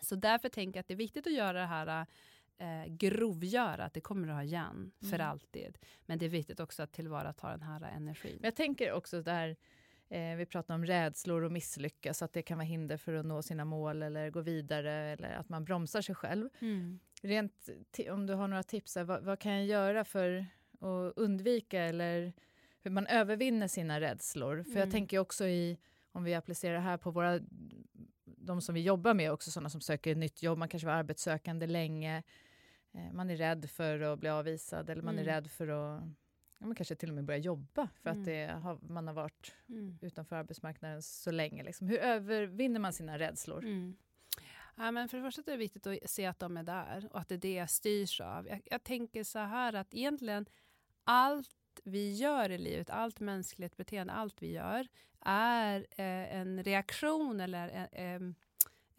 Så 0.00 0.14
därför 0.14 0.48
tänker 0.48 0.78
jag 0.78 0.80
att 0.80 0.88
det 0.88 0.94
är 0.94 0.98
viktigt 0.98 1.26
att 1.26 1.32
göra 1.32 1.60
det 1.60 1.66
här 1.66 2.06
eh, 2.58 2.86
grovgöra, 2.86 3.84
att 3.84 3.94
det 3.94 4.00
kommer 4.00 4.28
att 4.28 4.34
ha 4.34 4.42
igen 4.42 4.90
för 5.00 5.14
mm. 5.14 5.28
alltid. 5.28 5.78
Men 6.06 6.18
det 6.18 6.26
är 6.26 6.30
viktigt 6.30 6.60
också 6.60 6.82
att 6.82 6.92
tillvarata 6.92 7.50
den 7.50 7.62
här 7.62 7.82
energin. 7.96 8.36
Men 8.40 8.44
jag 8.44 8.56
tänker 8.56 8.92
också 8.92 9.22
där, 9.22 9.56
eh, 10.08 10.36
vi 10.36 10.46
pratar 10.46 10.74
om 10.74 10.84
rädslor 10.84 11.42
och 11.42 11.52
misslyckas, 11.52 12.22
att 12.22 12.32
det 12.32 12.42
kan 12.42 12.58
vara 12.58 12.66
hinder 12.66 12.96
för 12.96 13.12
att 13.12 13.26
nå 13.26 13.42
sina 13.42 13.64
mål 13.64 14.02
eller 14.02 14.30
gå 14.30 14.40
vidare 14.40 14.92
eller 14.92 15.30
att 15.30 15.48
man 15.48 15.64
bromsar 15.64 16.02
sig 16.02 16.14
själv. 16.14 16.48
Mm. 16.58 16.98
Rent, 17.22 17.68
om 18.10 18.26
du 18.26 18.34
har 18.34 18.48
några 18.48 18.62
tips, 18.62 18.96
vad, 18.96 19.24
vad 19.24 19.38
kan 19.38 19.52
jag 19.52 19.66
göra 19.66 20.04
för 20.04 20.46
att 20.80 21.12
undvika 21.16 21.82
eller 21.82 22.32
hur 22.82 22.90
man 22.90 23.06
övervinner 23.06 23.68
sina 23.68 24.00
rädslor? 24.00 24.62
För 24.62 24.70
mm. 24.70 24.80
jag 24.80 24.90
tänker 24.90 25.18
också 25.18 25.46
i, 25.46 25.78
om 26.12 26.24
vi 26.24 26.34
applicerar 26.34 26.74
det 26.74 26.80
här 26.80 26.96
på 26.96 27.10
våra 27.10 27.40
de 28.48 28.60
som 28.60 28.74
vi 28.74 28.80
jobbar 28.80 29.14
med, 29.14 29.32
också 29.32 29.50
sådana 29.50 29.70
som 29.70 29.80
söker 29.80 30.12
ett 30.12 30.18
nytt 30.18 30.42
jobb, 30.42 30.58
man 30.58 30.68
kanske 30.68 30.86
var 30.86 30.94
arbetssökande 30.94 31.66
länge, 31.66 32.22
man 33.12 33.30
är 33.30 33.36
rädd 33.36 33.70
för 33.70 34.00
att 34.00 34.18
bli 34.18 34.28
avvisad 34.28 34.90
eller 34.90 35.02
man 35.02 35.14
mm. 35.14 35.28
är 35.28 35.32
rädd 35.34 35.50
för 35.50 35.68
att 35.68 36.02
ja, 36.58 36.66
man 36.66 36.74
kanske 36.74 36.94
till 36.94 37.08
och 37.08 37.14
med 37.14 37.24
börja 37.24 37.38
jobba 37.38 37.88
för 38.02 38.10
mm. 38.10 38.20
att 38.20 38.26
det 38.26 38.46
har, 38.46 38.78
man 38.82 39.06
har 39.06 39.14
varit 39.14 39.54
mm. 39.68 39.98
utanför 40.02 40.36
arbetsmarknaden 40.36 41.02
så 41.02 41.30
länge. 41.30 41.62
Liksom. 41.62 41.88
Hur 41.88 41.98
övervinner 41.98 42.80
man 42.80 42.92
sina 42.92 43.18
rädslor? 43.18 43.64
Mm. 43.64 43.96
Ja, 44.76 44.90
men 44.90 45.08
för 45.08 45.16
det 45.16 45.22
första 45.22 45.42
är 45.42 45.50
det 45.50 45.56
viktigt 45.56 45.86
att 45.86 46.10
se 46.10 46.26
att 46.26 46.38
de 46.38 46.56
är 46.56 46.62
där 46.62 47.08
och 47.12 47.20
att 47.20 47.28
det 47.28 47.34
är 47.34 47.38
det 47.38 47.54
jag 47.54 47.70
styrs 47.70 48.20
av. 48.20 48.48
Jag, 48.48 48.60
jag 48.64 48.84
tänker 48.84 49.24
så 49.24 49.38
här 49.38 49.72
att 49.72 49.94
egentligen 49.94 50.46
allt 51.04 51.50
vi 51.84 52.12
gör 52.12 52.50
i 52.50 52.58
livet, 52.58 52.90
allt 52.90 53.20
mänskligt 53.20 53.76
beteende, 53.76 54.12
allt 54.12 54.42
vi 54.42 54.52
gör 54.52 54.88
är 55.20 55.86
eh, 55.90 56.36
en 56.36 56.64
reaktion 56.64 57.40
eller 57.40 57.88
eh, 57.92 58.20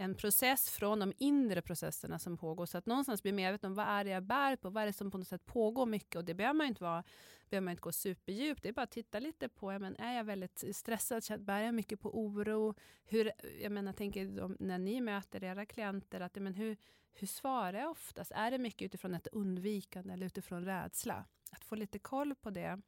en 0.01 0.15
process 0.15 0.69
från 0.69 0.99
de 0.99 1.13
inre 1.17 1.61
processerna 1.61 2.19
som 2.19 2.37
pågår. 2.37 2.65
Så 2.65 2.77
att 2.77 2.85
någonstans 2.85 3.23
bli 3.23 3.31
medveten 3.31 3.71
om 3.71 3.75
vad 3.75 3.87
är 3.87 4.03
det 4.03 4.09
jag 4.09 4.23
bär 4.23 4.55
på, 4.55 4.69
vad 4.69 4.83
är 4.83 4.87
det 4.87 4.93
som 4.93 5.11
på 5.11 5.17
något 5.17 5.27
sätt 5.27 5.45
pågår 5.45 5.85
mycket. 5.85 6.15
Och 6.15 6.25
det 6.25 6.33
behöver 6.33 6.57
man 6.57 6.67
inte 6.67 6.83
vara 6.83 7.03
behöver 7.49 7.65
man 7.65 7.71
inte 7.71 7.81
gå 7.81 7.91
superdjupt. 7.91 8.63
Det 8.63 8.69
är 8.69 8.73
bara 8.73 8.83
att 8.83 8.91
titta 8.91 9.19
lite 9.19 9.49
på, 9.49 9.73
ja, 9.73 9.79
men, 9.79 9.95
är 9.95 10.13
jag 10.13 10.23
väldigt 10.23 10.63
stressad, 10.75 11.43
bär 11.43 11.61
jag 11.61 11.73
mycket 11.73 11.99
på 11.99 12.19
oro? 12.19 12.75
Hur, 13.05 13.31
jag 13.61 13.71
menar, 13.71 13.93
tänker 13.93 14.55
när 14.59 14.77
ni 14.77 15.01
möter 15.01 15.43
era 15.43 15.65
klienter, 15.65 16.21
att, 16.21 16.35
men, 16.35 16.53
hur, 16.53 16.77
hur 17.11 17.27
svarar 17.27 17.79
jag 17.79 17.91
oftast? 17.91 18.31
Är 18.35 18.51
det 18.51 18.57
mycket 18.57 18.85
utifrån 18.85 19.13
ett 19.13 19.27
undvikande 19.27 20.13
eller 20.13 20.25
utifrån 20.25 20.65
rädsla? 20.65 21.25
Att 21.51 21.63
få 21.63 21.75
lite 21.75 21.99
koll 21.99 22.35
på 22.35 22.49
det. 22.49 22.81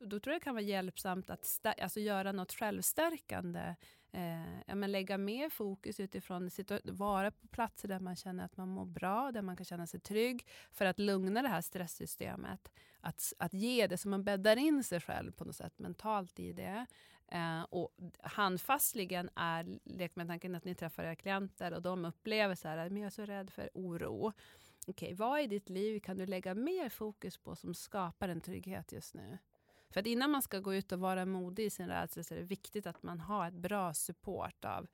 Då 0.00 0.20
tror 0.20 0.32
jag 0.32 0.40
det 0.40 0.44
kan 0.44 0.54
vara 0.54 0.64
hjälpsamt 0.64 1.30
att 1.30 1.66
alltså 1.82 2.00
göra 2.00 2.32
något 2.32 2.52
självstärkande 2.52 3.74
eh, 4.12 4.60
ja, 4.66 4.74
men 4.74 4.92
lägga 4.92 5.18
mer 5.18 5.50
fokus 5.50 6.00
utifrån 6.00 6.50
vara 6.84 7.30
på 7.30 7.46
platser 7.48 7.88
där 7.88 8.00
man 8.00 8.16
känner 8.16 8.44
att 8.44 8.56
man 8.56 8.68
mår 8.68 8.86
bra, 8.86 9.32
där 9.32 9.42
man 9.42 9.56
kan 9.56 9.64
känna 9.64 9.86
sig 9.86 10.00
trygg, 10.00 10.46
för 10.72 10.84
att 10.84 10.98
lugna 10.98 11.42
det 11.42 11.48
här 11.48 11.60
stresssystemet. 11.60 12.72
Att, 13.00 13.32
att 13.38 13.54
ge 13.54 13.86
det, 13.86 13.96
så 13.96 14.08
man 14.08 14.24
bäddar 14.24 14.56
in 14.56 14.84
sig 14.84 15.00
själv 15.00 15.32
på 15.32 15.44
något 15.44 15.56
sätt 15.56 15.78
mentalt 15.78 16.40
i 16.40 16.52
det. 16.52 16.86
Eh, 17.32 17.62
och 17.62 17.94
handfastligen 18.20 19.30
är, 19.34 19.78
lek 19.84 20.16
med 20.16 20.28
tanken 20.28 20.54
att 20.54 20.64
ni 20.64 20.74
träffar 20.74 21.04
era 21.04 21.14
klienter 21.14 21.72
och 21.72 21.82
de 21.82 22.04
upplever 22.04 22.54
så 22.54 22.68
här, 22.68 22.90
men 22.90 23.02
jag 23.02 23.06
är 23.06 23.10
så 23.10 23.24
rädd 23.24 23.50
för 23.50 23.70
oro. 23.74 24.32
Okej, 24.86 25.06
okay, 25.06 25.14
vad 25.14 25.40
i 25.40 25.46
ditt 25.46 25.68
liv 25.68 26.00
kan 26.00 26.16
du 26.18 26.26
lägga 26.26 26.54
mer 26.54 26.88
fokus 26.88 27.38
på 27.38 27.56
som 27.56 27.74
skapar 27.74 28.28
en 28.28 28.40
trygghet 28.40 28.92
just 28.92 29.14
nu? 29.14 29.38
För 29.90 30.00
att 30.00 30.06
innan 30.06 30.30
man 30.30 30.42
ska 30.42 30.58
gå 30.58 30.74
ut 30.74 30.92
och 30.92 31.00
vara 31.00 31.26
modig 31.26 31.64
i 31.64 31.70
sin 31.70 31.88
rädsla 31.88 32.22
så 32.22 32.34
är 32.34 32.38
det 32.38 32.44
viktigt 32.44 32.86
att 32.86 33.02
man 33.02 33.20
har 33.20 33.48
ett 33.48 33.54
bra 33.54 33.94
support 33.94 34.64
av, 34.64 34.86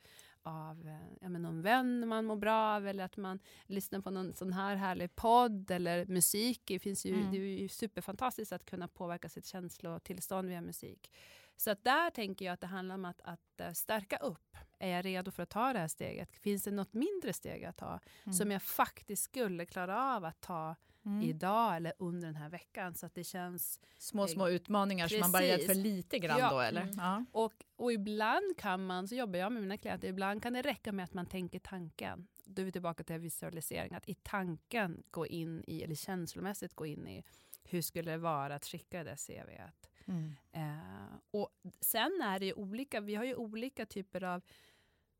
av 0.42 0.88
eh, 0.88 1.16
ja, 1.20 1.28
men 1.28 1.42
någon 1.42 1.62
vän 1.62 2.08
man 2.08 2.24
mår 2.24 2.36
bra 2.36 2.76
av 2.76 2.86
eller 2.86 3.04
att 3.04 3.16
man 3.16 3.38
lyssnar 3.66 4.00
på 4.00 4.10
någon 4.10 4.34
sån 4.34 4.52
här 4.52 4.76
härlig 4.76 5.16
podd 5.16 5.70
eller 5.70 6.06
musik. 6.06 6.62
Det, 6.64 6.78
finns 6.78 7.06
ju, 7.06 7.14
mm. 7.14 7.30
det 7.30 7.36
är 7.36 7.40
ju 7.40 7.68
superfantastiskt 7.68 8.52
att 8.52 8.64
kunna 8.64 8.88
påverka 8.88 9.28
sitt 9.28 9.46
känslotillstånd 9.46 10.48
via 10.48 10.60
musik. 10.60 11.10
Så 11.56 11.70
att 11.70 11.84
där 11.84 12.10
tänker 12.10 12.44
jag 12.44 12.52
att 12.52 12.60
det 12.60 12.66
handlar 12.66 12.94
om 12.94 13.04
att, 13.04 13.20
att 13.20 13.60
eh, 13.60 13.72
stärka 13.72 14.16
upp. 14.16 14.56
Är 14.78 14.88
jag 14.88 15.04
redo 15.04 15.30
för 15.30 15.42
att 15.42 15.50
ta 15.50 15.72
det 15.72 15.78
här 15.78 15.88
steget? 15.88 16.36
Finns 16.36 16.64
det 16.64 16.70
något 16.70 16.92
mindre 16.92 17.32
steg 17.32 17.64
att 17.64 17.76
ta 17.76 18.00
mm. 18.24 18.32
som 18.32 18.50
jag 18.50 18.62
faktiskt 18.62 19.22
skulle 19.22 19.66
klara 19.66 20.16
av 20.16 20.24
att 20.24 20.40
ta 20.40 20.76
mm. 21.06 21.22
idag 21.22 21.76
eller 21.76 21.92
under 21.98 22.26
den 22.26 22.36
här 22.36 22.48
veckan. 22.48 22.94
Så 22.94 23.06
att 23.06 23.14
det 23.14 23.24
känns... 23.24 23.80
Små, 23.98 24.26
små 24.26 24.48
utmaningar 24.48 25.04
Precis. 25.04 25.18
som 25.18 25.20
man 25.20 25.32
bara 25.32 25.44
är 25.44 25.58
för 25.58 25.74
lite 25.74 26.18
grann 26.18 26.38
ja. 26.38 26.50
då 26.50 26.60
eller? 26.60 26.82
Mm. 26.82 26.94
Ja. 26.98 27.24
Och, 27.32 27.52
och 27.76 27.92
ibland 27.92 28.56
kan 28.58 28.86
man, 28.86 29.08
så 29.08 29.14
jobbar 29.14 29.38
jag 29.38 29.52
med 29.52 29.62
mina 29.62 29.76
klienter, 29.76 30.08
ibland 30.08 30.42
kan 30.42 30.52
det 30.52 30.62
räcka 30.62 30.92
med 30.92 31.04
att 31.04 31.14
man 31.14 31.26
tänker 31.26 31.58
tanken. 31.58 32.26
Då 32.44 32.62
är 32.62 32.66
vi 32.66 32.72
tillbaka 32.72 33.04
till 33.04 33.18
visualisering, 33.18 33.94
att 33.94 34.08
i 34.08 34.14
tanken 34.14 35.02
gå 35.10 35.26
in 35.26 35.64
i, 35.66 35.82
eller 35.82 35.94
känslomässigt 35.94 36.74
gå 36.74 36.86
in 36.86 37.08
i, 37.08 37.24
hur 37.64 37.82
skulle 37.82 38.10
det 38.10 38.18
vara 38.18 38.54
att 38.54 38.64
skicka 38.64 39.04
det 39.04 39.16
CVet? 39.16 39.90
Mm. 40.06 40.36
Eh, 40.52 41.16
och 41.30 41.48
sen 41.80 42.20
är 42.22 42.38
det 42.38 42.46
ju 42.46 42.52
olika, 42.52 43.00
vi 43.00 43.14
har 43.14 43.24
ju 43.24 43.34
olika 43.34 43.86
typer 43.86 44.24
av 44.24 44.42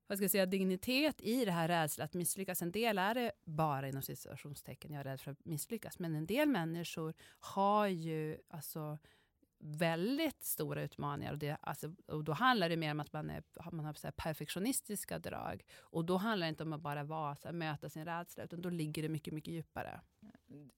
vad 0.07 0.19
ska 0.19 0.25
jag 0.25 0.31
säga, 0.31 0.47
dignitet 0.47 1.21
i 1.21 1.45
det 1.45 1.53
här 1.53 1.69
rädslan 1.69 2.05
att 2.05 2.15
misslyckas. 2.15 2.63
En 2.63 2.73
del 2.73 2.99
är 2.99 3.15
det 3.15 3.33
bara 3.45 3.89
inom 3.89 4.03
situationstecken, 4.03 4.93
jag 4.93 5.01
är 5.01 5.05
rädd 5.05 5.21
för 5.21 5.31
att 5.31 5.45
misslyckas. 5.45 5.99
Men 5.99 6.15
en 6.15 6.27
del 6.27 6.49
människor 6.49 7.15
har 7.39 7.87
ju 7.87 8.39
alltså 8.49 8.99
väldigt 9.59 10.43
stora 10.43 10.83
utmaningar. 10.83 11.33
Och, 11.33 11.39
det, 11.39 11.57
alltså, 11.61 11.95
och 12.07 12.25
då 12.25 12.33
handlar 12.33 12.69
det 12.69 12.77
mer 12.77 12.91
om 12.91 13.01
att 13.01 13.13
man, 13.13 13.31
är, 13.31 13.43
man 13.73 13.85
har 13.85 13.93
så 13.93 14.13
perfektionistiska 14.17 15.19
drag. 15.19 15.65
Och 15.79 16.05
då 16.05 16.17
handlar 16.17 16.47
det 16.47 16.49
inte 16.49 16.63
om 16.63 16.73
att 16.73 16.81
bara 16.81 17.05
vara, 17.05 17.37
så 17.37 17.49
här, 17.49 17.53
möta 17.53 17.89
sin 17.89 18.05
rädsla, 18.05 18.45
utan 18.45 18.63
då 18.63 18.71
ligger 18.71 19.03
det 19.03 19.09
mycket, 19.09 19.35
mycket 19.35 19.55
djupare. 19.55 20.01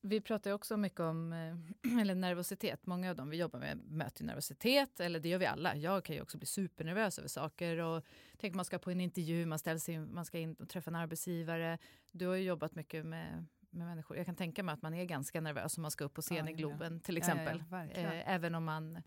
Vi 0.00 0.20
pratar 0.20 0.52
också 0.52 0.76
mycket 0.76 1.00
om 1.00 1.32
eh, 1.32 1.98
eller 2.00 2.14
nervositet. 2.14 2.86
Många 2.86 3.10
av 3.10 3.16
dem 3.16 3.30
vi 3.30 3.36
jobbar 3.36 3.58
med 3.58 3.78
möter 3.88 4.24
nervositet, 4.24 5.00
eller 5.00 5.20
det 5.20 5.28
gör 5.28 5.38
vi 5.38 5.46
alla. 5.46 5.76
Jag 5.76 6.04
kan 6.04 6.16
ju 6.16 6.22
också 6.22 6.38
bli 6.38 6.46
supernervös 6.46 7.18
över 7.18 7.28
saker. 7.28 7.78
Och 7.78 8.04
tänk 8.36 8.54
man 8.54 8.64
ska 8.64 8.78
på 8.78 8.90
en 8.90 9.00
intervju, 9.00 9.46
man, 9.46 9.58
ställs 9.58 9.88
in, 9.88 10.14
man 10.14 10.24
ska 10.24 10.38
in 10.38 10.54
och 10.54 10.68
träffa 10.68 10.90
en 10.90 10.94
arbetsgivare. 10.94 11.78
Du 12.12 12.26
har 12.26 12.34
ju 12.34 12.44
jobbat 12.44 12.74
mycket 12.74 13.06
med 13.06 13.46
med 13.70 13.86
människor. 13.86 14.16
Jag 14.16 14.26
kan 14.26 14.36
tänka 14.36 14.62
mig 14.62 14.72
att 14.72 14.82
man 14.82 14.94
är 14.94 15.04
ganska 15.04 15.40
nervös 15.40 15.76
om 15.76 15.82
man 15.82 15.90
ska 15.90 16.04
upp 16.04 16.14
på 16.14 16.22
scen 16.22 16.46
ja, 16.46 16.50
i 16.50 16.52
Globen 16.52 17.00
till 17.00 17.16
exempel. 17.16 17.64
Ja, 17.70 17.84
ja, 17.84 18.00
eh, 18.00 18.34
även 18.34 18.54
om 18.54 18.64
man 18.64 19.02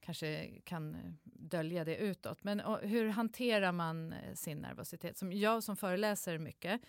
kanske 0.00 0.50
kan 0.64 0.96
dölja 1.24 1.84
det 1.84 1.96
utåt. 1.96 2.44
Men 2.44 2.60
och, 2.60 2.78
hur 2.78 3.08
hanterar 3.08 3.72
man 3.72 4.12
eh, 4.12 4.34
sin 4.34 4.58
nervositet? 4.58 5.18
Som 5.18 5.32
jag 5.32 5.62
som 5.62 5.76
föreläser 5.76 6.38
mycket 6.38 6.80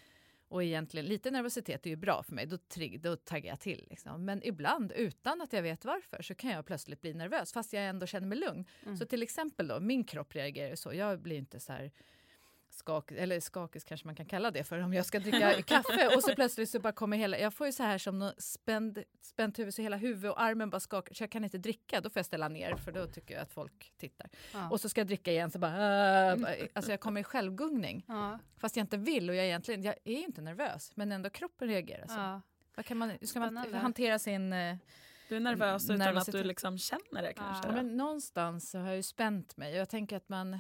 och 0.52 0.64
egentligen 0.64 1.06
lite 1.06 1.32
nervositet 1.32 1.86
är 1.86 1.90
ju 1.90 1.96
bra 1.96 2.24
för 2.24 2.36
mig, 2.36 2.46
då, 2.46 2.58
trigg, 2.58 3.02
då 3.02 3.16
taggar 3.16 3.50
jag 3.50 3.60
till. 3.60 3.86
Liksom. 3.90 4.26
Men 4.26 4.44
ibland 4.44 4.92
utan 4.92 5.42
att 5.42 5.54
jag 5.54 5.62
vet 5.62 5.86
varför 5.86 6.22
så 6.22 6.36
kan 6.36 6.52
jag 6.52 6.66
plötsligt 6.66 7.02
bli 7.02 7.14
nervös 7.14 7.54
fast 7.54 7.74
jag 7.74 7.86
ändå 7.86 8.06
känner 8.06 8.28
mig 8.28 8.38
lugn. 8.38 8.66
Mm. 8.84 8.98
Så 8.98 9.06
till 9.06 9.24
exempel 9.24 9.68
då, 9.68 9.80
min 9.80 10.04
kropp 10.04 10.36
reagerar 10.36 10.76
så. 10.76 10.94
Jag 10.94 11.22
blir 11.22 11.38
inte 11.38 11.60
så 11.60 11.74
här 11.74 11.92
skak, 12.74 13.12
eller 13.12 13.40
skakis 13.40 13.84
kanske 13.84 14.08
man 14.08 14.16
kan 14.16 14.26
kalla 14.26 14.52
det 14.52 14.64
för 14.64 14.80
om 14.80 14.94
jag 14.94 15.06
ska 15.06 15.20
dricka 15.20 15.62
kaffe 15.66 16.16
och 16.16 16.24
så 16.24 16.36
plötsligt 16.36 16.70
så 16.70 16.80
bara 16.80 16.94
kommer 16.94 17.18
hela, 17.18 17.40
jag 17.40 17.54
får 17.54 17.68
ju 17.68 17.74
så 17.74 17.84
här 17.84 17.98
som 17.98 18.20
något 18.20 18.42
spänd, 18.42 19.04
spänt 19.22 19.60
huvud 19.60 19.74
så 19.74 19.82
hela 19.82 19.98
huvudet 19.98 20.32
och 20.32 20.42
armen 20.42 20.70
bara 20.70 20.80
skakar 20.80 21.14
så 21.14 21.24
jag 21.24 21.32
kan 21.32 21.44
inte 21.44 21.58
dricka, 21.58 22.02
då 22.02 22.10
får 22.10 22.20
jag 22.20 22.26
ställa 22.26 22.48
ner 22.48 22.76
för 22.76 22.92
då 22.92 23.08
tycker 23.08 23.34
jag 23.34 23.44
att 23.44 23.54
folk 23.54 23.94
tittar. 23.98 24.30
Ja. 24.54 24.70
Och 24.70 24.82
så 24.82 24.90
ska 24.90 25.02
jag 25.02 25.08
dricka 25.08 25.32
igen 25.32 25.52
så 25.52 25.60
bara, 25.60 26.34
äh, 26.34 26.68
alltså 26.74 26.92
jag 26.92 27.00
kommer 27.00 27.22
i 27.22 27.24
självgungning. 27.24 28.06
Ja. 28.08 28.40
Fast 28.58 28.76
jag 28.76 28.84
inte 28.84 28.98
vill 28.98 29.30
och 29.30 29.36
jag 29.36 29.46
egentligen, 29.46 29.84
jag 29.84 29.96
är 30.04 30.24
inte 30.24 30.42
nervös 30.42 30.92
men 30.96 31.12
ändå 31.12 31.30
kroppen 31.30 31.68
reagerar 31.68 32.08
så. 32.08 32.14
Ja. 32.14 32.42
Vad 32.76 32.86
kan 32.86 32.98
man, 32.98 33.18
ska 33.22 33.40
man 33.40 33.58
hantera 33.74 34.20
sin 34.20 34.54
eh, 34.54 34.76
du 35.32 35.36
är 35.36 35.40
nervös 35.40 35.86
utan 35.86 35.98
nervositet. 35.98 36.36
att 36.36 36.42
du 36.42 36.48
liksom 36.48 36.78
känner 36.78 37.22
det 37.22 37.34
kanske? 37.34 37.68
Ja. 37.68 37.74
Men 37.74 37.98
någonstans 37.98 38.70
så 38.70 38.80
har 38.80 38.88
jag 38.88 38.96
ju 38.96 39.04
spänt 39.04 39.58
mig. 39.58 39.76
Jag 39.76 39.90
tänker 39.90 40.18
att 40.18 40.30
man 40.30 40.60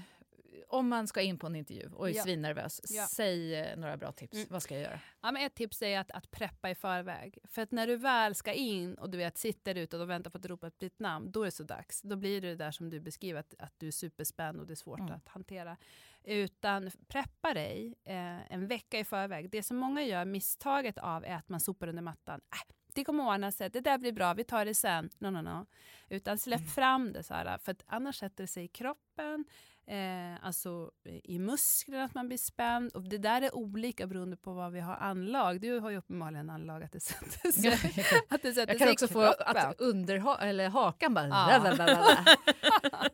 om 0.73 0.87
man 0.89 1.07
ska 1.07 1.21
in 1.21 1.39
på 1.39 1.47
en 1.47 1.55
intervju 1.55 1.89
och 1.93 2.09
är 2.09 2.13
Ja. 2.13 2.23
svinnervös, 2.23 2.81
Ja. 2.89 3.07
säg 3.07 3.55
eh, 3.55 3.77
några 3.77 3.97
bra 3.97 4.11
tips. 4.11 4.33
Mm. 4.37 4.47
Vad 4.49 4.63
ska 4.63 4.73
jag 4.73 4.83
göra? 4.83 4.99
Ja, 5.21 5.31
men 5.31 5.45
ett 5.45 5.55
tips 5.55 5.81
är 5.81 5.99
att, 5.99 6.11
att 6.11 6.31
preppa 6.31 6.69
i 6.69 6.75
förväg. 6.75 7.37
För 7.43 7.61
att 7.61 7.71
när 7.71 7.87
du 7.87 7.95
väl 7.95 8.35
ska 8.35 8.53
in 8.53 8.93
och 8.95 9.09
du 9.09 9.17
vet, 9.17 9.37
sitter 9.37 9.75
ute 9.75 9.97
och 9.97 10.09
väntar 10.09 10.31
på 10.31 10.37
att 10.37 10.45
ropa 10.45 10.71
ditt 10.77 10.99
namn, 10.99 11.31
då 11.31 11.41
är 11.41 11.45
det 11.45 11.51
så 11.51 11.63
dags. 11.63 12.01
Då 12.01 12.15
blir 12.15 12.41
det 12.41 12.47
det 12.49 12.55
där 12.55 12.71
som 12.71 12.89
du 12.89 12.99
beskriver, 12.99 13.39
att, 13.39 13.53
att 13.59 13.73
du 13.77 13.87
är 13.87 13.91
superspänd 13.91 14.59
och 14.59 14.67
det 14.67 14.73
är 14.73 14.75
svårt 14.75 14.99
Mm. 14.99 15.11
att 15.13 15.27
hantera. 15.27 15.77
Utan 16.23 16.91
preppa 17.07 17.53
dig 17.53 17.95
eh, 18.03 18.51
en 18.53 18.67
vecka 18.67 18.99
i 18.99 19.03
förväg. 19.03 19.49
Det 19.49 19.63
som 19.63 19.77
många 19.77 20.03
gör 20.03 20.25
misstaget 20.25 20.97
av 20.97 21.25
är 21.25 21.35
att 21.35 21.49
man 21.49 21.59
sopar 21.59 21.87
under 21.87 22.01
mattan. 22.03 22.41
Äh, 22.53 22.73
det 22.93 23.03
kommer 23.03 23.23
ordna 23.27 23.51
sig, 23.51 23.69
det 23.69 23.79
där 23.81 23.97
blir 23.97 24.11
bra, 24.11 24.33
vi 24.33 24.43
tar 24.43 24.65
det 24.65 24.75
sen. 24.75 25.09
No, 25.19 25.27
no, 25.29 25.41
no. 25.41 25.65
Utan 26.09 26.37
släpp 26.37 26.59
Mm. 26.59 26.69
fram 26.71 27.13
det, 27.13 27.23
så 27.23 27.33
här, 27.33 27.57
för 27.57 27.71
att 27.71 27.83
annars 27.87 28.15
sätter 28.19 28.43
det 28.43 28.47
sig 28.47 28.63
i 28.63 28.67
kroppen, 28.67 29.45
eh, 29.91 30.45
alltså 30.45 30.91
i 31.23 31.39
musklerna 31.39 32.03
att 32.03 32.13
man 32.13 32.27
blir 32.27 32.37
spänd. 32.37 32.91
Och 32.91 33.03
det 33.03 33.17
där 33.17 33.41
är 33.41 33.55
olika 33.55 34.07
beroende 34.07 34.37
på 34.37 34.53
vad 34.53 34.71
vi 34.71 34.79
har 34.79 34.95
anlag. 34.95 35.61
Du 35.61 35.79
har 35.79 35.89
ju 35.89 35.97
uppenbarligen 35.97 36.49
anlag 36.49 36.83
att 36.83 36.91
det 36.91 36.99
sätter 36.99 37.51
sig, 37.51 38.23
att 38.29 38.41
det 38.41 38.53
sätter 38.53 38.73
Jag 38.73 38.79
kan 38.79 38.87
sig 38.87 38.93
också 38.93 39.07
få 39.07 39.21
att 39.21 39.81
underha 39.81 40.37
eller 40.37 40.69
hakan 40.69 41.13
bara... 41.13 41.27
Ja. 41.27 42.25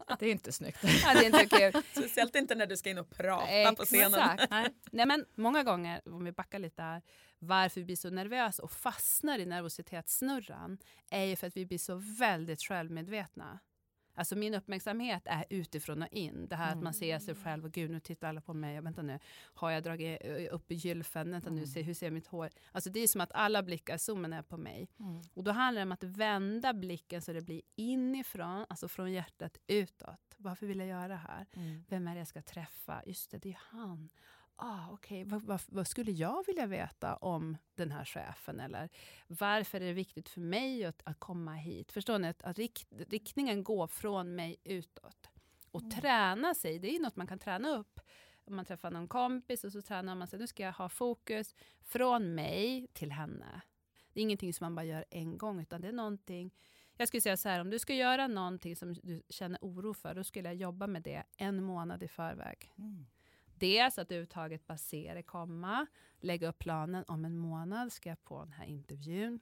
Det 0.20 0.26
är 0.26 0.32
inte 0.32 0.52
snyggt. 0.52 0.80
Ja, 1.04 1.14
det 1.14 1.26
är 1.26 1.42
inte 1.42 1.58
kul. 1.58 1.84
Speciellt 1.92 2.36
inte 2.36 2.56
när 2.56 2.66
du 2.68 2.78
ska 2.78 2.90
in 2.90 2.98
och 2.98 3.10
prata 3.10 3.76
på 3.76 3.86
scenen. 3.86 4.14
Exakt. 4.14 4.52
Nej. 4.52 4.68
Nej, 4.92 5.06
men 5.06 5.26
många 5.36 5.64
gånger, 5.64 6.02
om 6.06 6.26
vi 6.26 6.32
backar 6.32 6.60
lite 6.60 6.82
här, 6.82 7.02
varför 7.40 7.82
vi 7.82 7.86
blir 7.86 7.96
så 7.96 8.10
nervösa 8.10 8.64
och 8.64 8.72
fastnar 8.72 9.40
i 9.40 9.46
nervositetssnurran 9.46 10.78
är 11.12 11.24
ju 11.24 11.36
för 11.36 11.48
att 11.48 11.58
vi 11.58 11.66
blir 11.66 11.78
så 11.78 11.96
väldigt 12.20 12.62
självmedvetna. 12.62 13.60
Alltså 14.18 14.36
min 14.36 14.54
uppmärksamhet 14.54 15.24
är 15.26 15.46
utifrån 15.50 16.02
och 16.02 16.08
in. 16.12 16.48
Det 16.50 16.56
här 16.56 16.72
att 16.76 16.84
man 16.84 16.94
ser 16.94 17.20
sig 17.20 17.36
själv 17.36 17.66
och 17.66 17.72
gud 17.72 17.92
nu 17.92 18.00
tittar 18.00 18.30
alla 18.30 18.42
på 18.42 18.54
mig. 18.54 18.82
Vänta 18.82 19.02
nu, 19.02 19.20
har 19.54 19.72
jag 19.72 19.84
dragit 19.84 20.18
eh, 20.22 20.54
upp 20.56 20.72
i 20.72 20.76
gylfen? 20.76 21.32
Vänta 21.32 21.50
nu, 21.50 21.68
se, 21.68 21.82
hur 21.82 21.94
ser 21.94 22.12
mitt 22.12 22.28
hår? 22.28 22.50
Alltså 22.72 22.90
det 22.90 23.00
är 23.00 23.08
som 23.08 23.22
att 23.22 23.32
alla 23.34 23.64
blickar, 23.64 23.98
zoomen 23.98 24.34
är 24.34 24.42
på 24.42 24.58
mig. 24.58 24.90
Och 25.34 25.44
då 25.44 25.52
handlar 25.52 25.80
det 25.80 25.84
om 25.84 25.92
att 25.92 26.04
vända 26.04 26.74
blicken 26.74 27.22
så 27.22 27.34
det 27.34 27.42
blir 27.42 27.62
inifrån, 27.76 28.66
alltså 28.70 28.88
från 28.88 29.12
hjärtat 29.12 29.58
utåt. 29.68 30.36
Varför 30.38 30.66
vill 30.66 30.80
jag 30.80 30.88
göra 30.88 31.08
det 31.08 31.16
här? 31.16 31.46
Vem 31.90 32.08
är 32.08 32.14
det 32.14 32.20
jag 32.20 32.28
ska 32.28 32.42
träffa? 32.42 33.02
Just 33.06 33.32
det, 33.32 33.38
det 33.38 33.50
är 33.50 33.60
han. 33.60 34.10
Ah, 34.60 34.92
okay. 34.92 35.24
vad, 35.24 35.42
vad, 35.42 35.62
vad 35.68 35.88
skulle 35.88 36.12
jag 36.12 36.46
vilja 36.48 36.66
veta 36.66 37.16
om 37.16 37.58
den 37.76 37.92
här 37.92 38.06
chefen? 38.06 38.60
Eller 38.60 38.90
varför 39.28 39.82
är 39.82 39.86
det 39.86 39.94
viktigt 39.94 40.30
för 40.30 40.42
mig 40.42 40.86
att, 40.86 41.02
att 41.04 41.20
komma 41.20 41.54
hit? 41.54 41.92
Förstår 41.92 42.20
ni? 42.20 42.28
Att, 42.28 42.42
att 42.42 42.58
rikt, 42.58 42.88
riktningen 43.10 43.64
går 43.64 43.88
från 43.88 44.36
mig 44.36 44.58
utåt. 44.64 45.30
Och 45.72 45.92
träna 45.92 46.54
sig, 46.56 46.80
det 46.80 46.90
är 46.90 46.94
ju 46.94 47.00
något 47.00 47.16
man 47.16 47.28
kan 47.28 47.40
träna 47.40 47.78
upp. 47.78 48.00
Om 48.46 48.56
man 48.56 48.66
träffar 48.66 48.92
någon 48.92 49.08
kompis 49.08 49.64
och 49.64 49.72
så 49.72 49.82
tränar 49.82 50.16
man 50.16 50.28
sig. 50.28 50.40
Nu 50.40 50.48
ska 50.48 50.64
jag 50.64 50.74
ha 50.74 50.90
fokus 50.90 51.56
från 51.82 52.36
mig 52.36 52.88
till 52.94 53.12
henne. 53.12 53.62
Det 54.14 54.20
är 54.20 54.22
ingenting 54.22 54.54
som 54.54 54.66
man 54.66 54.76
bara 54.76 54.86
gör 54.86 55.06
en 55.10 55.38
gång, 55.38 55.62
utan 55.62 55.82
det 55.82 55.88
är 55.88 55.94
någonting 55.94 56.52
jag 56.98 57.08
skulle 57.08 57.22
säga 57.22 57.38
så 57.38 57.50
här, 57.50 57.62
om 57.62 57.70
du 57.70 57.80
ska 57.80 57.94
göra 57.94 58.28
någonting 58.28 58.76
som 58.76 58.94
du 58.94 59.22
känner 59.30 59.60
oro 59.62 59.94
för, 59.94 60.16
då 60.16 60.24
skulle 60.24 60.50
jag 60.50 60.56
jobba 60.56 60.88
med 60.88 61.02
det 61.02 61.24
en 61.38 61.64
månad 61.64 62.04
i 62.04 62.08
förväg. 62.08 62.72
Dels 63.60 63.98
att 63.98 64.12
överhuvudtaget 64.12 64.68
bara 64.68 64.78
se 64.78 65.14
det 65.14 65.24
komma, 65.24 65.86
lägga 66.20 66.48
upp 66.48 66.60
planen 66.60 67.04
om 67.08 67.26
en 67.26 67.38
månad 67.38 67.94
ska 67.94 68.10
jag 68.10 68.24
på 68.24 68.40
den 68.40 68.52
här 68.52 68.66
intervjun. 68.66 69.40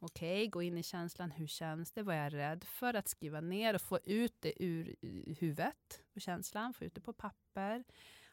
Okej, 0.00 0.48
gå 0.48 0.62
in 0.62 0.78
i 0.78 0.82
känslan, 0.82 1.30
hur 1.30 1.46
känns 1.46 1.92
det, 1.92 2.02
vad 2.02 2.16
är 2.16 2.22
jag 2.22 2.34
rädd 2.34 2.64
för? 2.64 2.94
Att 2.94 3.08
skriva 3.08 3.40
ner 3.40 3.74
och 3.74 3.80
få 3.80 3.98
ut 4.04 4.36
det 4.40 4.62
ur 4.62 4.96
huvudet 5.40 6.02
och 6.14 6.20
känslan, 6.20 6.74
få 6.74 6.84
ut 6.84 6.94
det 6.94 7.00
på 7.00 7.12
papper. 7.12 7.84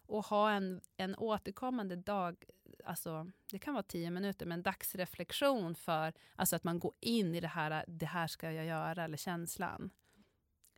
Och 0.05 0.25
ha 0.25 0.51
en, 0.51 0.81
en 0.97 1.15
återkommande 1.15 1.95
dag, 1.95 2.45
alltså 2.85 3.31
det 3.51 3.59
kan 3.59 3.73
vara 3.73 3.83
tio 3.83 4.11
minuter, 4.11 4.45
men 4.45 4.63
dagsreflektion 4.63 5.75
för 5.75 6.13
alltså 6.35 6.55
att 6.55 6.63
man 6.63 6.79
går 6.79 6.93
in 6.99 7.35
i 7.35 7.39
det 7.39 7.47
här, 7.47 7.85
det 7.87 8.05
här 8.05 8.27
ska 8.27 8.51
jag 8.51 8.65
göra, 8.65 9.03
eller 9.03 9.17
känslan. 9.17 9.89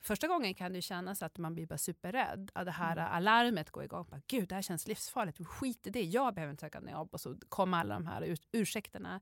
Första 0.02 0.28
gången 0.28 0.54
kan 0.54 0.74
det 0.74 0.82
kännas 0.82 1.24
att 1.24 1.38
man 1.38 1.54
blir 1.54 1.66
bara 1.66 1.78
superrädd. 1.78 2.52
Att 2.54 2.66
det 2.66 2.72
här 2.72 2.98
alarmet 2.98 3.72
går 3.72 3.84
igång. 3.84 4.06
Bara, 4.10 4.22
Gud, 4.28 4.50
det 4.50 4.56
här 4.56 4.62
känns 4.62 4.88
livsfarligt. 4.88 5.48
Skit 5.48 5.88
i 5.88 5.90
det. 5.90 6.02
Jag 6.04 6.34
behöver 6.34 6.52
inte 6.52 6.62
söka 6.62 6.80
något 6.80 6.92
jobb. 6.92 7.10
Och 7.14 7.22
så 7.22 7.36
kommer 7.50 7.78
alla 7.78 7.94
de 7.94 8.06
här 8.08 8.24
ur- 8.24 8.40
ursäkterna. 8.52 9.20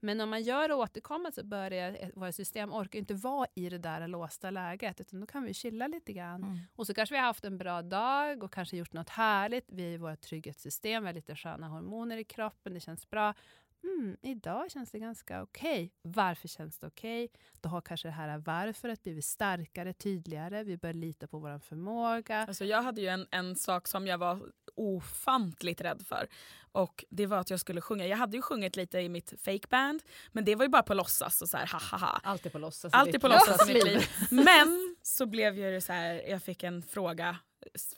Men 0.00 0.20
om 0.20 0.30
man 0.30 0.42
gör 0.42 0.72
återkommande 0.72 1.32
så 1.32 1.44
börjar 1.44 2.10
våra 2.14 2.32
system 2.32 2.72
orkar 2.72 2.98
inte 2.98 3.14
vara 3.14 3.46
i 3.54 3.68
det 3.68 3.78
där 3.78 4.08
låsta 4.08 4.50
läget. 4.50 5.00
Utan 5.00 5.20
då 5.20 5.26
kan 5.26 5.44
vi 5.44 5.54
chilla 5.54 5.86
lite 5.86 6.12
grann. 6.12 6.42
Och 6.76 6.86
så 6.86 6.94
kanske 6.94 7.14
vi 7.14 7.18
har 7.18 7.26
haft 7.26 7.44
en 7.44 7.58
bra 7.58 7.82
dag 7.82 8.42
och 8.42 8.52
kanske 8.52 8.76
gjort 8.76 8.92
något 8.92 9.08
härligt. 9.10 9.64
Vi 9.68 9.82
är 9.82 9.90
i 9.90 9.96
vårt 9.96 10.20
trygghetssystem, 10.20 11.02
vi 11.02 11.06
har 11.08 11.14
lite 11.14 11.36
sköna 11.36 11.68
hormoner 11.68 12.16
i 12.16 12.24
kroppen, 12.24 12.74
det 12.74 12.80
känns 12.80 13.10
bra. 13.10 13.34
Mm, 13.84 14.16
idag 14.22 14.70
känns 14.70 14.90
det 14.90 14.98
ganska 14.98 15.42
okej. 15.42 15.92
Varför 16.02 16.48
känns 16.48 16.78
det 16.78 16.86
okej? 16.86 17.28
Då 17.60 17.68
har 17.68 17.80
kanske 17.80 18.08
det 18.08 18.12
här 18.12 18.38
varföret 18.38 19.02
blivit 19.02 19.24
starkare, 19.24 19.92
tydligare. 19.92 20.64
Vi 20.64 20.76
börjar 20.76 20.94
lita 20.94 21.26
på 21.26 21.38
vår 21.38 21.58
förmåga. 21.58 22.46
Alltså 22.48 22.64
jag 22.64 22.82
hade 22.82 23.00
ju 23.00 23.08
en, 23.08 23.26
en 23.30 23.56
sak 23.56 23.88
som 23.88 24.06
jag 24.06 24.18
var 24.18 24.40
ofantligt 24.74 25.80
rädd 25.80 26.02
för. 26.06 26.28
Och 26.72 27.04
det 27.10 27.26
var 27.26 27.38
att 27.38 27.50
jag 27.50 27.60
skulle 27.60 27.80
sjunga. 27.80 28.06
Jag 28.06 28.16
hade 28.16 28.36
ju 28.36 28.42
sjungit 28.42 28.76
lite 28.76 28.98
i 28.98 29.08
mitt 29.08 29.32
fake 29.40 29.68
band 29.70 30.02
men 30.32 30.44
det 30.44 30.54
var 30.54 30.64
ju 30.64 30.68
bara 30.68 30.82
på 30.82 30.94
låtsas 30.94 31.42
och 31.42 31.48
så 31.48 31.56
här 31.56 31.66
ha 31.66 31.78
ha 31.78 31.98
ha. 31.98 32.20
Allt 32.22 32.46
är 32.46 32.50
på 32.50 32.58
låtsas. 32.58 32.92
i 32.92 32.96
Allt 32.96 33.06
ditt 33.06 33.14
är 33.14 33.18
på 33.18 33.28
låtsas 33.28 33.70
i 33.70 33.74
mitt 33.74 33.84
liv. 33.84 34.02
Men 34.30 34.96
så 35.02 35.26
blev 35.26 35.58
ju 35.58 35.70
det 35.70 35.80
så 35.80 35.92
här, 35.92 36.22
jag 36.28 36.42
fick 36.42 36.62
en 36.62 36.82
fråga 36.82 37.36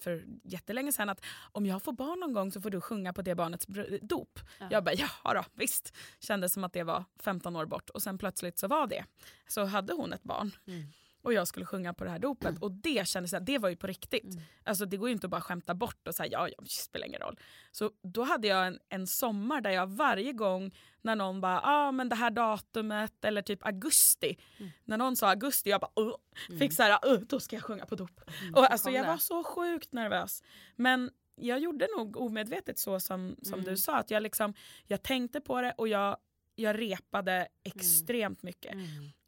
för 0.01 0.25
jättelänge 0.45 0.93
sedan 0.93 1.09
att 1.09 1.25
om 1.53 1.67
jag 1.67 1.83
får 1.83 1.93
barn 1.93 2.21
någon 2.21 2.33
gång 2.33 2.53
så 2.53 2.61
får 2.61 2.71
du 2.71 2.81
sjunga 2.81 3.13
på 3.13 3.23
det 3.23 3.35
barnets 3.35 3.67
dop. 4.03 4.41
Ja. 4.59 4.69
Jag 4.71 4.85
bara 4.85 4.95
jaha 4.95 5.35
då, 5.35 5.45
visst. 5.55 5.97
Kändes 6.21 6.53
som 6.53 6.65
att 6.65 6.73
det 6.73 6.83
var 6.83 7.05
15 7.21 7.57
år 7.57 7.67
bort 7.67 7.91
och 7.91 8.03
sen 8.03 8.19
plötsligt 8.19 8.59
så 8.59 8.69
var 8.69 8.87
det. 8.87 9.05
Så 9.49 9.65
hade 9.65 9.93
hon 9.93 10.13
ett 10.13 10.23
barn. 10.23 10.51
Mm. 10.67 10.87
Och 11.27 11.33
jag 11.33 11.49
skulle 11.49 11.67
sjunga 11.67 11.95
på 11.95 12.05
det 12.05 12.11
här 12.11 12.19
dopet 12.19 12.59
och 12.61 12.73
det 12.73 13.09
kändes 13.09 13.35
att 13.35 13.47
det 13.47 13.59
var 13.59 13.69
ju 13.69 13.77
på 13.77 13.87
riktigt. 13.87 14.25
Mm. 14.35 14.45
Alltså 14.65 14.85
det 14.87 14.97
går 14.97 15.09
ju 15.09 15.13
inte 15.13 15.27
att 15.27 15.31
bara 15.31 15.41
skämta 15.41 15.75
bort 15.75 16.09
och 16.09 16.15
säga 16.15 16.29
ja, 16.33 16.49
ja, 16.49 16.55
det 16.63 16.71
spelar 16.71 17.07
ingen 17.07 17.21
roll. 17.21 17.39
Så 17.73 17.91
då 18.03 18.23
hade 18.23 18.49
jag 18.49 18.67
en, 18.67 18.79
en 18.89 19.07
sommar 19.07 19.61
där 19.61 19.71
jag 19.71 19.87
varje 19.87 20.33
gång 20.33 20.75
när 21.03 21.17
någon 21.17 21.41
bara 21.41 21.61
ah, 21.65 21.93
men 21.93 22.09
det 22.09 22.15
här 22.17 22.31
datumet 22.31 23.25
eller 23.25 23.43
typ 23.43 23.67
augusti. 23.67 24.37
Mm. 24.59 24.73
När 24.85 24.97
någon 24.99 25.17
sa 25.17 25.29
augusti 25.31 25.71
jag 25.71 25.81
bara 25.81 26.03
uh, 26.03 26.15
Mm. 26.49 26.59
fick 26.59 26.73
så 26.73 26.83
här, 26.83 27.13
uh, 27.13 27.21
då 27.21 27.41
ska 27.41 27.57
jag 27.57 27.63
sjunga 27.63 27.87
på 27.87 27.95
dop. 27.95 28.21
Mm. 28.41 28.55
Och 28.55 28.71
alltså 28.73 28.91
jag 28.91 29.07
var 29.07 29.17
så 29.17 29.45
sjukt 29.45 29.93
nervös. 29.93 30.43
Men 30.77 31.11
jag 31.37 31.59
gjorde 31.59 31.89
nog 31.99 32.17
omedvetet 32.17 32.79
så 32.79 33.01
som, 33.01 33.37
som 33.43 33.55
Mm. 33.55 33.65
du 33.65 33.77
sa. 33.77 33.97
Att 33.97 34.11
jag, 34.11 34.23
liksom, 34.23 34.55
jag 34.87 35.03
tänkte 35.03 35.41
på 35.41 35.61
det 35.61 35.73
och 35.79 35.89
jag, 35.89 36.17
jag 36.55 36.79
repade 36.81 37.49
extremt 37.65 38.43
mycket. 38.43 38.73
Mm. 38.73 38.87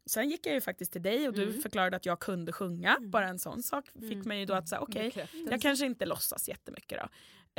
Sen 0.09 0.29
gick 0.31 0.47
jag 0.47 0.55
ju 0.55 0.61
faktiskt 0.61 0.93
till 0.93 1.03
dig 1.03 1.29
och 1.29 1.35
du 1.35 1.43
Mm. 1.49 1.63
förklarade 1.63 1.97
att 1.97 2.07
jag 2.07 2.19
kunde 2.21 2.53
sjunga. 2.53 2.97
Mm. 2.97 3.11
Bara 3.11 3.29
en 3.29 3.39
sån 3.39 3.63
sak 3.63 3.85
fick 3.95 4.03
Mm. 4.13 4.29
mig 4.29 4.39
ju 4.39 4.45
då 4.45 4.55
att 4.55 4.69
säga 4.69 4.81
okej, 4.81 5.05
Bekräftelse. 5.05 5.51
jag 5.51 5.61
kanske 5.63 5.87
inte 5.87 6.07
låtsas 6.07 6.49
jättemycket 6.49 6.99
då. 7.03 7.09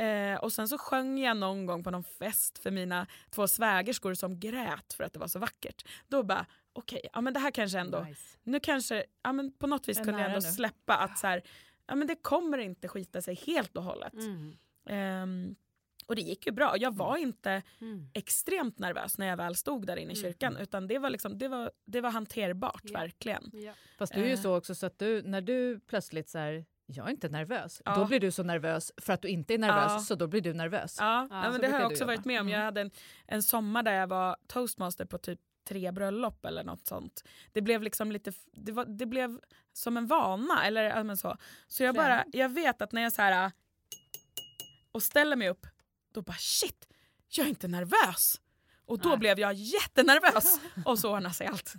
Eh, 0.04 0.36
och 0.38 0.52
sen 0.52 0.68
så 0.68 0.78
sjöng 0.78 1.18
jag 1.18 1.36
någon 1.36 1.66
gång 1.66 1.84
på 1.84 1.90
någon 1.90 2.04
fest 2.04 2.58
för 2.58 2.70
mina 2.70 3.06
två 3.30 3.48
svägerskor 3.48 4.14
som 4.14 4.40
grät 4.40 4.92
för 4.92 5.04
att 5.04 5.12
det 5.12 5.18
var 5.18 5.28
så 5.28 5.38
vackert. 5.38 5.84
Då 6.08 6.22
bara 6.22 6.46
okej, 6.72 7.00
ja 7.12 7.20
men 7.20 7.34
det 7.34 7.40
här 7.40 7.50
kanske 7.50 7.78
ändå, 7.78 8.00
Nice. 8.02 8.38
nu 8.42 8.60
kanske, 8.60 9.04
ja 9.22 9.32
men 9.32 9.52
på 9.52 9.66
något 9.66 9.88
vis 9.88 9.96
kunde 9.98 10.12
jag 10.20 10.30
ändå 10.34 10.46
nu. 10.46 10.52
släppa 10.52 10.96
att 10.96 11.18
så 11.18 11.26
här, 11.26 11.42
ja 11.86 11.94
men 11.94 12.06
det 12.08 12.16
kommer 12.22 12.58
inte 12.58 12.88
skita 12.88 13.22
sig 13.22 13.34
helt 13.34 13.76
och 13.76 13.82
hållet. 13.82 14.12
Mm. 14.88 15.56
Och 16.10 16.16
det 16.16 16.22
gick 16.22 16.46
ju 16.46 16.52
bra. 16.52 16.74
Jag 16.78 16.96
var 16.96 17.16
inte 17.16 17.62
Mm. 17.80 18.10
extremt 18.14 18.78
nervös 18.78 19.18
när 19.18 19.26
jag 19.26 19.36
väl 19.36 19.56
stod 19.56 19.86
där 19.86 19.96
inne 19.96 20.12
i 20.12 20.18
Mm. 20.18 20.22
kyrkan 20.32 20.56
utan 20.56 20.86
det 20.86 20.98
var, 20.98 21.10
liksom, 21.10 21.38
det 21.38 21.48
var, 21.48 21.70
det 21.84 22.00
var 22.00 22.10
hanterbart 22.10 22.80
Ja. 22.84 22.98
verkligen. 23.00 23.50
Ja. 23.52 23.72
Fast 23.98 24.14
du 24.14 24.20
är 24.20 24.26
ju 24.26 24.32
Eh. 24.32 24.40
så 24.40 24.56
också 24.56 24.74
så 24.74 24.86
att 24.86 24.98
du, 24.98 25.22
när 25.22 25.40
du 25.40 25.80
plötsligt 25.80 26.28
så 26.28 26.38
här, 26.38 26.64
jag 26.86 27.06
är 27.06 27.10
inte 27.10 27.28
nervös. 27.28 27.82
Ja. 27.84 27.94
Då 27.96 28.04
blir 28.04 28.20
du 28.20 28.30
så 28.30 28.42
nervös 28.42 28.92
för 28.96 29.12
att 29.12 29.22
du 29.22 29.28
inte 29.28 29.54
är 29.54 29.58
nervös 29.58 29.92
Ja. 29.92 29.98
så 29.98 30.14
då 30.14 30.26
blir 30.26 30.40
du 30.40 30.54
nervös. 30.54 30.96
Ja, 31.00 31.28
Ja, 31.30 31.50
men 31.50 31.60
det 31.60 31.68
har 31.68 31.80
jag 31.80 31.90
också 31.92 32.04
varit 32.04 32.24
med 32.24 32.40
om. 32.40 32.48
Jag 32.48 32.56
Mm. 32.56 32.64
hade 32.64 32.80
en, 32.80 32.90
en 33.26 33.42
sommar 33.42 33.82
där 33.82 33.92
jag 33.92 34.06
var 34.06 34.36
toastmaster 34.46 35.04
på 35.04 35.18
typ 35.18 35.40
tre 35.68 35.92
bröllop 35.92 36.44
eller 36.44 36.64
något 36.64 36.86
sånt. 36.86 37.24
Det 37.52 37.60
blev 37.62 37.82
liksom 37.82 38.12
lite, 38.12 38.32
det, 38.52 38.72
var, 38.72 38.84
det 38.84 39.06
blev 39.06 39.40
som 39.72 39.96
en 39.96 40.06
vana 40.06 40.66
eller 40.66 41.04
men 41.04 41.16
så. 41.16 41.36
Så 41.68 41.82
jag 41.84 41.94
bara, 41.94 42.24
jag 42.32 42.48
vet 42.48 42.82
att 42.82 42.92
när 42.92 43.02
jag 43.02 43.12
så 43.12 43.22
här 43.22 43.52
och 44.92 45.02
ställer 45.02 45.36
mig 45.36 45.48
upp, 45.48 45.66
då 46.12 46.22
bara 46.22 46.36
shit, 46.38 46.88
jag 47.28 47.44
är 47.44 47.48
inte 47.48 47.68
nervös. 47.68 48.40
Och 48.86 48.98
då 48.98 49.08
Nej. 49.08 49.18
blev 49.18 49.40
jag 49.40 49.54
jättenervös 49.54 50.60
och 50.84 50.98
så 50.98 51.14
ordnade 51.16 51.34
sig 51.34 51.46
allt. 51.46 51.74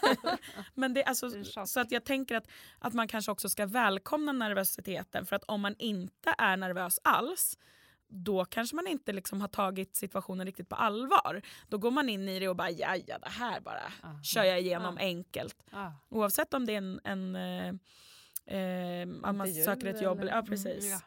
Men 0.74 0.94
det, 0.94 1.04
alltså, 1.04 1.28
Det 1.28 1.66
så 1.66 1.80
att 1.80 1.90
jag 1.92 2.04
tänker 2.04 2.36
att, 2.36 2.46
att 2.78 2.92
man 2.92 3.08
kanske 3.08 3.32
också 3.32 3.48
ska 3.48 3.66
välkomna 3.66 4.32
nervositeten 4.32 5.26
för 5.26 5.36
att 5.36 5.44
om 5.44 5.60
man 5.60 5.74
inte 5.78 6.34
är 6.38 6.56
nervös 6.56 6.98
alls 7.04 7.58
då 8.12 8.44
kanske 8.44 8.76
man 8.76 8.86
inte 8.86 9.12
liksom 9.12 9.40
har 9.40 9.48
tagit 9.48 9.96
situationen 9.96 10.46
riktigt 10.46 10.68
på 10.68 10.76
allvar. 10.76 11.42
Då 11.68 11.78
går 11.78 11.90
man 11.90 12.08
in 12.08 12.28
i 12.28 12.38
det 12.40 12.48
och 12.48 12.56
bara 12.56 12.70
ja, 12.70 12.96
ja 13.06 13.18
det 13.18 13.28
här 13.28 13.60
bara 13.60 13.92
Ah. 14.02 14.22
kör 14.22 14.44
jag 14.44 14.60
igenom 14.60 14.96
Ah. 14.96 15.00
enkelt. 15.00 15.56
Ah. 15.72 15.90
Oavsett 16.08 16.54
om 16.54 16.66
det 16.66 16.72
är 16.72 16.78
en, 16.78 17.00
en, 17.04 17.36
eh, 17.36 17.68
eh, 18.58 19.08
att 19.22 19.34
man 19.34 19.54
söker 19.54 19.86
ett 19.86 20.02
jobb. 20.02 20.20
eller- 20.20 20.30
Ja, 20.32 20.38
Mm, 20.38 20.46
precis. 20.46 20.90
ja. 20.90 21.00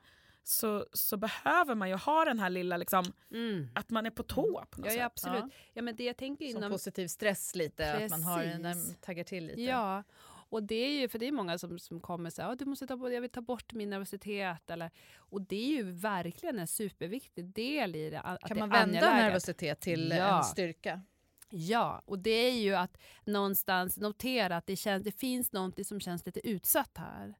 Så, 0.46 0.86
så 0.94 1.18
behöver 1.18 1.76
man 1.76 1.90
ju 1.90 1.96
ha 1.96 2.26
den 2.26 2.40
här 2.40 2.50
lilla, 2.50 2.78
liksom, 2.78 3.06
Mm. 3.32 3.70
att 3.76 3.90
man 3.90 4.06
är 4.06 4.10
på 4.10 4.24
tå 4.24 4.66
på 4.70 4.82
något 4.82 4.88
Ja, 4.90 4.94
ja, 4.94 4.98
sätt. 4.98 5.06
absolut. 5.06 5.44
Ja. 5.44 5.50
Ja. 5.74 5.82
men 5.82 5.96
det 5.96 6.04
jag 6.04 6.18
tänker 6.18 6.46
Som 6.48 6.58
inom... 6.58 6.72
positiv 6.72 7.08
stress 7.08 7.56
lite, 7.56 7.94
att 7.94 8.10
man 8.10 8.24
har 8.24 8.44
en, 8.44 8.64
Precis. 8.64 8.88
den 8.88 8.96
taggar 8.96 9.24
till 9.24 9.46
lite. 9.46 9.62
Ja, 9.62 10.04
och 10.26 10.64
det 10.64 10.76
är 10.76 11.00
ju, 11.02 11.08
för 11.10 11.20
det 11.20 11.28
är 11.28 11.32
många 11.32 11.58
som, 11.58 11.80
som 11.80 12.00
kommer 12.00 12.30
och 12.30 12.34
säger 12.34 12.50
att 12.50 12.60
du 12.60 12.66
måste 12.66 12.88
ta 12.88 12.98
bort, 12.98 13.12
jag 13.12 13.22
vill 13.22 13.30
ta 13.30 13.42
bort 13.42 13.74
min 13.74 13.90
nervositet. 13.90 14.70
Eller, 14.70 14.92
och 15.16 15.42
det 15.42 15.56
är 15.56 15.68
ju 15.78 15.92
verkligen 15.92 16.60
en 16.60 16.68
superviktig 16.68 17.46
del 17.46 17.96
i 17.96 18.10
det. 18.10 18.20
Att 18.20 18.40
Kan 18.42 18.58
det 18.58 18.60
man 18.60 18.72
är 18.72 18.80
vända 18.80 19.00
angeläget. 19.00 19.24
nervositet 19.26 19.80
till 19.80 20.14
Ja. 20.18 20.38
en 20.38 20.44
styrka? 20.44 21.02
Ja, 21.50 22.02
och 22.06 22.20
det 22.20 22.30
är 22.32 22.52
ju 22.62 22.74
att 22.76 22.98
någonstans 23.26 23.98
notera 23.98 24.58
att 24.58 24.68
det, 24.68 24.76
känns, 24.76 25.04
det 25.04 25.12
finns 25.12 25.52
någonting 25.52 25.86
som 25.86 26.00
känns 26.00 26.26
lite 26.26 26.48
utsatt 26.48 26.92
här. 26.98 27.34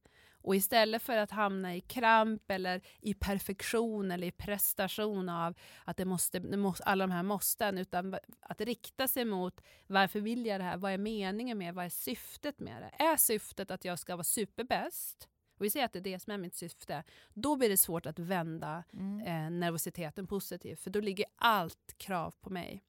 Och 0.44 0.56
istället 0.56 1.02
för 1.02 1.18
att 1.18 1.32
hamna 1.32 1.76
i 1.76 1.82
kramp 1.82 2.52
eller 2.52 2.82
i 3.02 3.14
perfektion 3.14 4.12
eller 4.12 4.28
i 4.28 4.32
prestation 4.32 5.30
av 5.30 5.54
att 5.86 5.98
det 5.98 6.06
måste, 6.06 6.40
det 6.40 6.58
måste, 6.58 6.84
alla 6.84 7.08
de 7.08 7.14
här 7.14 7.24
måsten, 7.24 7.78
utan 7.78 8.16
att 8.42 8.62
rikta 8.62 9.08
sig 9.08 9.26
mot 9.26 9.62
varför 9.88 10.20
vill 10.20 10.46
jag 10.46 10.60
det 10.60 10.64
här? 10.64 10.78
Vad 10.78 10.92
är 10.92 10.98
meningen 10.98 11.58
med 11.58 11.74
Vad 11.74 11.86
är 11.86 11.90
syftet 11.90 12.60
med 12.60 12.82
det? 12.82 13.04
Är 13.04 13.18
syftet 13.18 13.72
att 13.72 13.86
jag 13.86 14.00
ska 14.00 14.16
vara 14.16 14.24
superbäst? 14.24 15.28
Och 15.58 15.66
vi 15.66 15.70
säger 15.70 15.86
att 15.86 15.94
det 15.94 16.00
är 16.00 16.04
det 16.04 16.20
som 16.20 16.34
är 16.34 16.38
mitt 16.38 16.56
syfte. 16.56 17.04
Då 17.34 17.56
blir 17.56 17.70
det 17.70 17.78
svårt 17.78 18.06
att 18.06 18.20
vända 18.20 18.84
Mm. 18.94 19.20
eh, 19.28 19.52
nervositeten 19.60 20.28
positivt, 20.28 20.80
för 20.80 20.90
då 20.90 21.00
ligger 21.00 21.26
allt 21.36 21.96
krav 21.98 22.36
på 22.42 22.50
mig. 22.50 22.84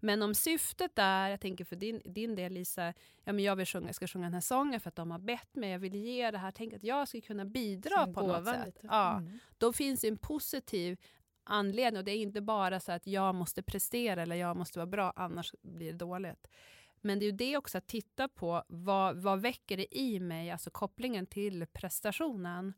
Men 0.00 0.22
om 0.22 0.34
syftet 0.34 0.92
är, 0.98 1.28
jag 1.28 1.40
tänker 1.40 1.64
för 1.64 1.76
din, 1.76 2.02
din 2.04 2.34
del 2.34 2.52
Lisa, 2.52 2.94
ja, 3.24 3.32
men 3.32 3.38
jag 3.44 3.56
vill 3.56 3.66
sjunga, 3.66 3.86
jag 3.88 3.94
ska 3.94 4.06
sjunga 4.06 4.24
den 4.26 4.34
här 4.34 4.40
sången 4.40 4.80
för 4.80 4.88
att 4.88 4.96
de 4.96 5.10
har 5.10 5.18
bett 5.18 5.54
mig, 5.56 5.70
jag 5.70 5.78
vill 5.78 5.94
ge 5.94 6.30
det 6.30 6.38
här, 6.38 6.50
tänk 6.50 6.74
att 6.74 6.84
jag 6.84 7.08
ska 7.08 7.20
kunna 7.20 7.44
bidra 7.44 8.04
Som 8.04 8.14
på 8.14 8.26
något 8.26 8.46
sätt. 8.46 8.66
lite. 8.66 8.80
Ja, 8.82 9.16
Mm. 9.16 9.38
Då 9.58 9.72
finns 9.72 10.04
en 10.04 10.16
positiv 10.16 10.98
anledning 11.44 11.98
och 11.98 12.04
det 12.04 12.12
är 12.12 12.16
inte 12.16 12.40
bara 12.40 12.80
så 12.80 12.92
att 12.92 13.06
jag 13.06 13.34
måste 13.34 13.62
prestera 13.62 14.22
eller 14.22 14.36
jag 14.36 14.56
måste 14.56 14.78
vara 14.78 14.86
bra, 14.86 15.12
annars 15.16 15.54
blir 15.62 15.92
det 15.92 15.98
dåligt. 15.98 16.46
Men 17.00 17.18
det 17.18 17.24
är 17.24 17.30
ju 17.30 17.36
det 17.36 17.56
också 17.56 17.78
att 17.78 17.86
titta 17.86 18.28
på 18.28 18.64
vad, 18.68 19.16
vad 19.16 19.40
väcker 19.40 19.76
det 19.76 19.98
i 19.98 20.20
mig, 20.20 20.50
alltså 20.50 20.70
kopplingen 20.70 21.26
till 21.26 21.66
prestationen. 21.66 22.74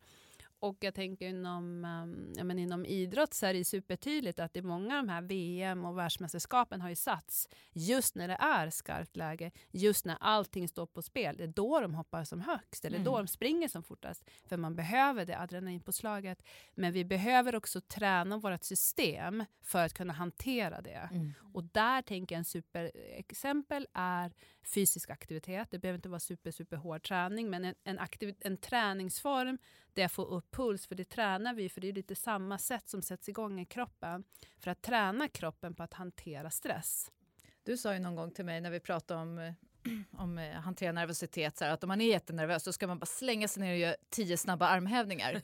Och 0.62 0.76
jag 0.80 0.94
tänker 0.94 1.28
inom, 1.28 1.84
um, 1.84 2.32
ja, 2.36 2.44
men 2.44 2.58
inom 2.58 2.86
idrott 2.86 3.34
så 3.34 3.46
är 3.46 3.54
det 3.54 3.64
supertydligt 3.64 4.38
att 4.38 4.54
det 4.54 4.60
är 4.60 4.64
många 4.64 4.98
av 4.98 5.06
de 5.06 5.12
här 5.12 5.22
VM 5.22 5.84
och 5.84 5.98
världsmästerskapen 5.98 6.80
har 6.80 6.88
ju 6.88 6.96
satts 6.96 7.48
just 7.72 8.14
när 8.14 8.28
det 8.28 8.34
är 8.40 8.70
skarpt 8.70 9.16
läge, 9.16 9.50
just 9.70 10.04
när 10.04 10.16
allting 10.20 10.68
står 10.68 10.86
på 10.86 11.02
spel. 11.02 11.36
Det 11.36 11.42
är 11.44 11.48
då 11.48 11.80
de 11.80 11.94
hoppar 11.94 12.24
som 12.24 12.40
högst, 12.40 12.84
eller 12.84 12.98
då 12.98 13.10
Mm. 13.10 13.24
de 13.24 13.28
springer 13.28 13.68
som 13.68 13.82
fortast. 13.82 14.30
För 14.48 14.56
man 14.56 14.76
behöver 14.76 15.26
det 15.26 15.38
adrenalinpåslaget. 15.38 16.42
Men 16.74 16.92
vi 16.92 17.04
behöver 17.04 17.54
också 17.54 17.80
träna 17.80 18.38
vårt 18.38 18.64
system 18.64 19.44
för 19.62 19.84
att 19.84 19.94
kunna 19.94 20.12
hantera 20.12 20.80
det. 20.80 21.08
Mm. 21.12 21.32
Och 21.54 21.64
där 21.64 22.02
tänker 22.02 22.34
jag 22.34 22.38
en 22.38 22.44
superexempel 22.44 23.86
är 23.92 24.32
fysisk 24.74 25.10
aktivitet. 25.10 25.70
Det 25.70 25.78
behöver 25.78 25.98
inte 25.98 26.08
vara 26.08 26.20
super, 26.20 26.50
super 26.50 26.76
hård 26.76 27.02
träning, 27.02 27.50
men 27.50 27.64
en, 27.64 27.74
en, 27.84 27.98
aktiv, 27.98 28.34
en 28.40 28.56
träningsform 28.56 29.58
där 29.94 30.02
jag 30.02 30.12
får 30.12 30.26
upp 30.32 30.50
puls, 30.50 30.86
för 30.86 30.94
det 30.94 31.04
tränar 31.04 31.54
vi, 31.54 31.68
för 31.68 31.80
det 31.80 31.88
är 31.88 31.92
lite 31.92 32.14
samma 32.14 32.58
sätt 32.58 32.88
som 32.88 33.02
sätts 33.02 33.28
igång 33.28 33.60
i 33.60 33.64
kroppen, 33.66 34.24
för 34.58 34.70
att 34.70 34.82
träna 34.82 35.28
kroppen 35.28 35.74
på 35.74 35.82
att 35.82 35.94
hantera 35.94 36.50
stress. 36.50 37.10
Du 37.64 37.76
sa 37.76 37.92
ju 37.94 37.98
någon 38.00 38.16
gång 38.16 38.30
till 38.30 38.44
mig 38.44 38.60
när 38.60 38.70
vi 38.70 38.80
pratade 38.80 39.20
om, 39.20 39.54
om 40.18 40.38
eh, 40.38 40.52
hantera 40.52 40.92
nervositet, 40.92 41.56
så 41.56 41.64
här, 41.64 41.72
att 41.72 41.84
om 41.84 41.88
man 41.88 42.00
är 42.00 42.06
jättenervös 42.08 42.62
så 42.64 42.72
ska 42.72 42.86
man 42.86 42.98
bara 42.98 43.06
slänga 43.06 43.48
sig 43.48 43.62
ner 43.62 43.72
och 43.72 43.78
göra 43.78 43.96
tio 44.10 44.36
snabba 44.36 44.66
armhävningar. 44.68 45.40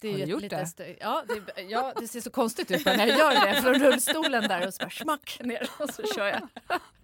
Det 0.00 0.08
är 0.08 0.12
Har 0.12 0.18
ju 0.18 0.24
du 0.24 0.30
gjort 0.30 0.40
det? 0.50 0.64
stö- 0.64 0.96
ja, 1.00 1.24
det, 1.28 1.62
ja, 1.62 1.92
det 2.00 2.08
ser 2.08 2.20
så 2.20 2.30
konstigt 2.30 2.70
ut 2.70 2.84
när 2.86 3.06
jag 3.06 3.18
gör 3.18 3.46
det 3.54 3.62
från 3.62 3.74
rullstolen 3.74 4.48
där 4.48 4.66
och 4.66 4.74
så 4.74 4.78
bara 4.84 4.90
smack 4.90 5.40
ner 5.42 5.70
och 5.78 5.90
så 5.90 6.02
kör 6.14 6.26
jag. 6.26 6.48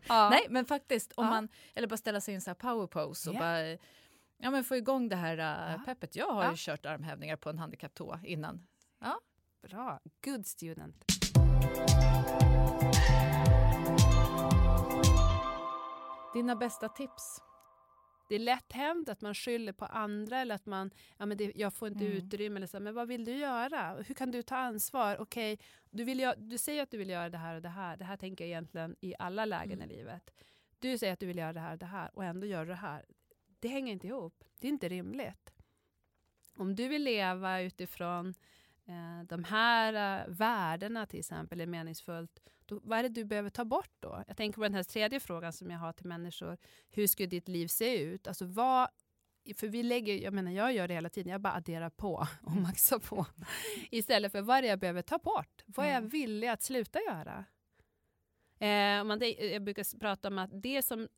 Ja. 0.09 0.31
Nej, 0.31 0.47
men 0.51 0.65
faktiskt, 0.65 1.13
om 1.13 1.25
Ja. 1.25 1.31
man, 1.31 1.49
eller 1.75 1.89
bara 1.89 1.97
ställa 1.97 2.21
sig 2.21 2.33
i 2.33 2.35
en 2.35 2.41
så 2.41 2.51
här 2.51 2.55
power 2.55 2.87
pose 2.87 3.31
och 3.31 3.37
Ja. 3.37 3.41
bara 3.41 3.79
ja, 4.39 4.51
men 4.51 4.65
få 4.65 4.77
igång 4.77 5.09
det 5.09 5.17
här 5.17 5.37
uh, 5.39 5.73
Ja. 5.73 5.83
peppet. 5.85 6.17
Jag 6.17 6.33
har 6.33 6.45
Ja. 6.45 6.51
ju 6.51 6.57
kört 6.59 6.87
armhävningar 6.87 7.37
på 7.37 7.51
en 7.51 7.59
handikapptå 7.59 8.19
innan. 8.25 8.67
Bra, 9.63 10.01
good 10.25 10.47
student. 10.47 11.05
Dina 16.35 16.57
bästa 16.57 16.89
tips? 16.89 17.43
Det 18.29 18.35
är 18.35 18.39
lätt 18.39 18.73
hänt 18.73 19.09
att 19.09 19.21
man 19.21 19.35
skyller 19.35 19.73
på 19.73 19.85
andra 19.85 20.39
eller 20.41 20.55
att 20.55 20.67
man, 20.67 20.91
ja 21.17 21.27
men 21.27 21.37
det, 21.37 21.53
jag 21.55 21.75
får 21.75 21.89
inte 21.89 22.05
Mm. 22.07 22.17
utrymme 22.19 22.57
eller 22.57 22.67
så, 22.67 22.81
men 22.81 22.95
vad 22.95 23.09
vill 23.09 23.25
du 23.25 23.33
göra? 23.33 23.95
Hur 24.07 24.15
kan 24.15 24.31
du 24.31 24.43
ta 24.43 24.57
ansvar? 24.57 25.17
Okej, 25.21 25.59
du, 25.91 26.05
vill 26.05 26.21
gö- 26.21 26.35
du 26.37 26.59
säger 26.59 26.83
att 26.83 26.91
du 26.91 26.99
vill 26.99 27.11
göra 27.11 27.29
det 27.31 27.39
här 27.39 27.55
och 27.55 27.63
det 27.63 27.69
här. 27.69 27.97
Det 27.97 28.05
här 28.05 28.17
tänker 28.17 28.45
jag 28.45 28.49
egentligen 28.49 28.97
i 29.01 29.15
alla 29.19 29.45
lägen 29.45 29.79
Mm. 29.79 29.91
i 29.91 29.95
livet. 29.97 30.31
Du 30.79 30.99
säger 30.99 31.13
att 31.13 31.21
du 31.21 31.27
vill 31.27 31.39
göra 31.39 31.53
det 31.53 31.61
här 31.61 31.73
och 31.73 31.79
det 31.79 31.87
här 31.87 32.11
och 32.15 32.25
ändå 32.25 32.47
gör 32.47 32.65
du 32.65 32.69
det 32.71 32.75
här. 32.75 33.05
Det 33.61 33.69
hänger 33.69 33.93
inte 33.93 34.07
ihop. 34.07 34.45
Det 34.61 34.67
är 34.67 34.73
inte 34.73 34.89
rimligt. 34.89 35.53
Om 36.57 36.75
du 36.77 36.89
vill 36.89 37.03
leva 37.05 37.61
utifrån 37.61 38.35
eh, 38.87 39.23
de 39.29 39.45
här 39.45 40.21
eh, 40.21 40.25
värdena 40.29 41.07
till 41.07 41.19
exempel 41.19 41.61
är 41.61 41.67
meningsfullt, 41.67 42.41
då, 42.67 42.81
vad 42.85 42.99
är 42.99 43.03
det 43.03 43.09
du 43.09 43.25
behöver 43.25 43.51
ta 43.51 43.65
bort 43.65 43.91
då? 44.01 44.25
Jag 44.27 44.37
tänker 44.37 44.57
på 44.57 44.63
den 44.63 44.75
här 44.75 44.83
tredje 44.83 45.21
frågan 45.21 45.53
som 45.53 45.71
jag 45.71 45.79
har 45.79 45.93
till 45.93 46.07
människor. 46.07 46.59
Hur 46.91 47.07
skulle 47.07 47.27
ditt 47.29 47.49
liv 47.49 47.67
se 47.67 47.99
ut? 48.03 48.27
Alltså 48.29 48.45
vad, 48.45 48.89
för 49.57 49.69
vi 49.69 49.83
lägger, 49.83 50.15
jag 50.15 50.33
menar 50.35 50.51
jag 50.53 50.73
gör 50.73 50.89
det 50.89 50.95
hela 50.95 51.09
tiden, 51.11 51.33
jag 51.33 51.41
bara 51.41 51.55
adderar 51.55 51.91
på 51.91 52.27
och 52.43 52.57
maxar 52.57 52.99
på. 52.99 53.27
Istället 53.91 54.33
för 54.33 54.43
vad 54.43 54.57
är 54.59 54.63
det 54.63 54.69
jag 54.69 54.79
behöver 54.79 55.03
ta 55.03 55.19
bort? 55.19 55.63
Vad 55.67 55.87
är 55.87 55.91
jag 55.91 55.99
Mm. 55.99 56.09
villig 56.09 56.49
att 56.49 56.63
sluta 56.63 56.99
göra? 57.01 57.45
Eh, 58.59 59.05
man, 59.05 59.19
det, 59.19 59.45
eh, 59.45 59.53
jag 59.53 59.63
brukar 59.63 59.99
prata 59.99 60.29
om 60.29 60.39
att 60.39 60.51
det 60.53 60.83
som, 60.83 61.09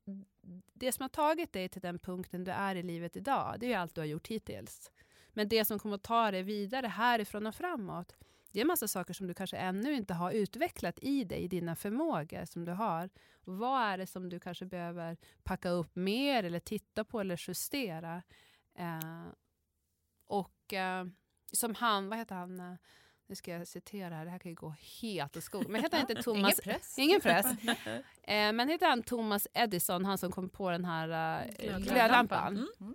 det 0.72 0.92
som 0.92 1.02
har 1.02 1.08
tagit 1.08 1.52
dig 1.52 1.68
till 1.68 1.82
den 1.82 1.98
punkten 1.98 2.44
du 2.44 2.50
är 2.50 2.74
i 2.74 2.82
livet 2.82 3.16
idag, 3.16 3.56
det 3.60 3.66
är 3.66 3.70
ju 3.70 3.74
allt 3.74 3.94
du 3.94 4.00
har 4.00 4.06
gjort 4.06 4.28
hittills. 4.28 4.90
Men 5.32 5.48
det 5.48 5.64
som 5.64 5.78
kommer 5.78 5.94
att 5.94 6.02
ta 6.02 6.30
dig 6.30 6.42
vidare 6.42 6.86
härifrån 6.86 7.46
och 7.46 7.54
framåt, 7.54 8.16
det 8.52 8.58
är 8.58 8.60
en 8.60 8.66
massa 8.66 8.88
saker 8.88 9.14
som 9.14 9.26
du 9.26 9.34
kanske 9.34 9.56
ännu 9.56 9.94
inte 9.94 10.14
har 10.14 10.32
utvecklat 10.32 10.98
i 11.02 11.24
dig, 11.24 11.38
i 11.38 11.48
dina 11.48 11.76
förmågor 11.76 12.44
som 12.44 12.64
du 12.64 12.72
har. 12.72 13.10
Och 13.34 13.58
vad 13.58 13.82
är 13.82 13.98
det 13.98 14.06
som 14.06 14.28
du 14.28 14.40
kanske 14.40 14.66
behöver 14.66 15.16
packa 15.42 15.68
upp 15.68 15.96
mer 15.96 16.44
eller 16.44 16.60
titta 16.60 17.04
på 17.04 17.20
eller 17.20 17.40
justera? 17.48 18.22
Eh, 18.74 19.28
och 20.26 20.72
eh, 20.72 21.04
som 21.52 21.74
han, 21.74 22.08
vad 22.08 22.18
heter 22.18 22.34
han, 22.34 22.60
eh, 22.60 22.74
nu 23.30 23.36
ska 23.36 23.50
jag 23.50 23.68
citera 23.68 24.14
här, 24.14 24.24
det 24.24 24.30
här 24.30 24.38
kan 24.38 24.50
ju 24.50 24.54
gå 24.54 24.74
helt 25.00 25.36
åt 25.36 25.44
skogen. 25.44 25.72
Men 25.72 25.82
heter 25.82 25.98
han 25.98 26.10
inte 26.10 26.22
Thomas? 26.22 26.60
Ingen 26.60 26.74
press. 26.74 26.98
Ingen 26.98 27.20
press. 27.20 27.46
Eh, 28.22 28.52
men 28.52 28.68
heter 28.68 28.86
han 28.86 29.02
Thomas 29.02 29.46
Edison, 29.54 30.04
han 30.04 30.18
som 30.18 30.32
kom 30.32 30.48
på 30.48 30.70
den 30.70 30.84
här 30.84 31.42
eh, 31.58 31.78
Glödlampan. 31.78 32.56
Mm. 32.56 32.68
Mm. 32.80 32.94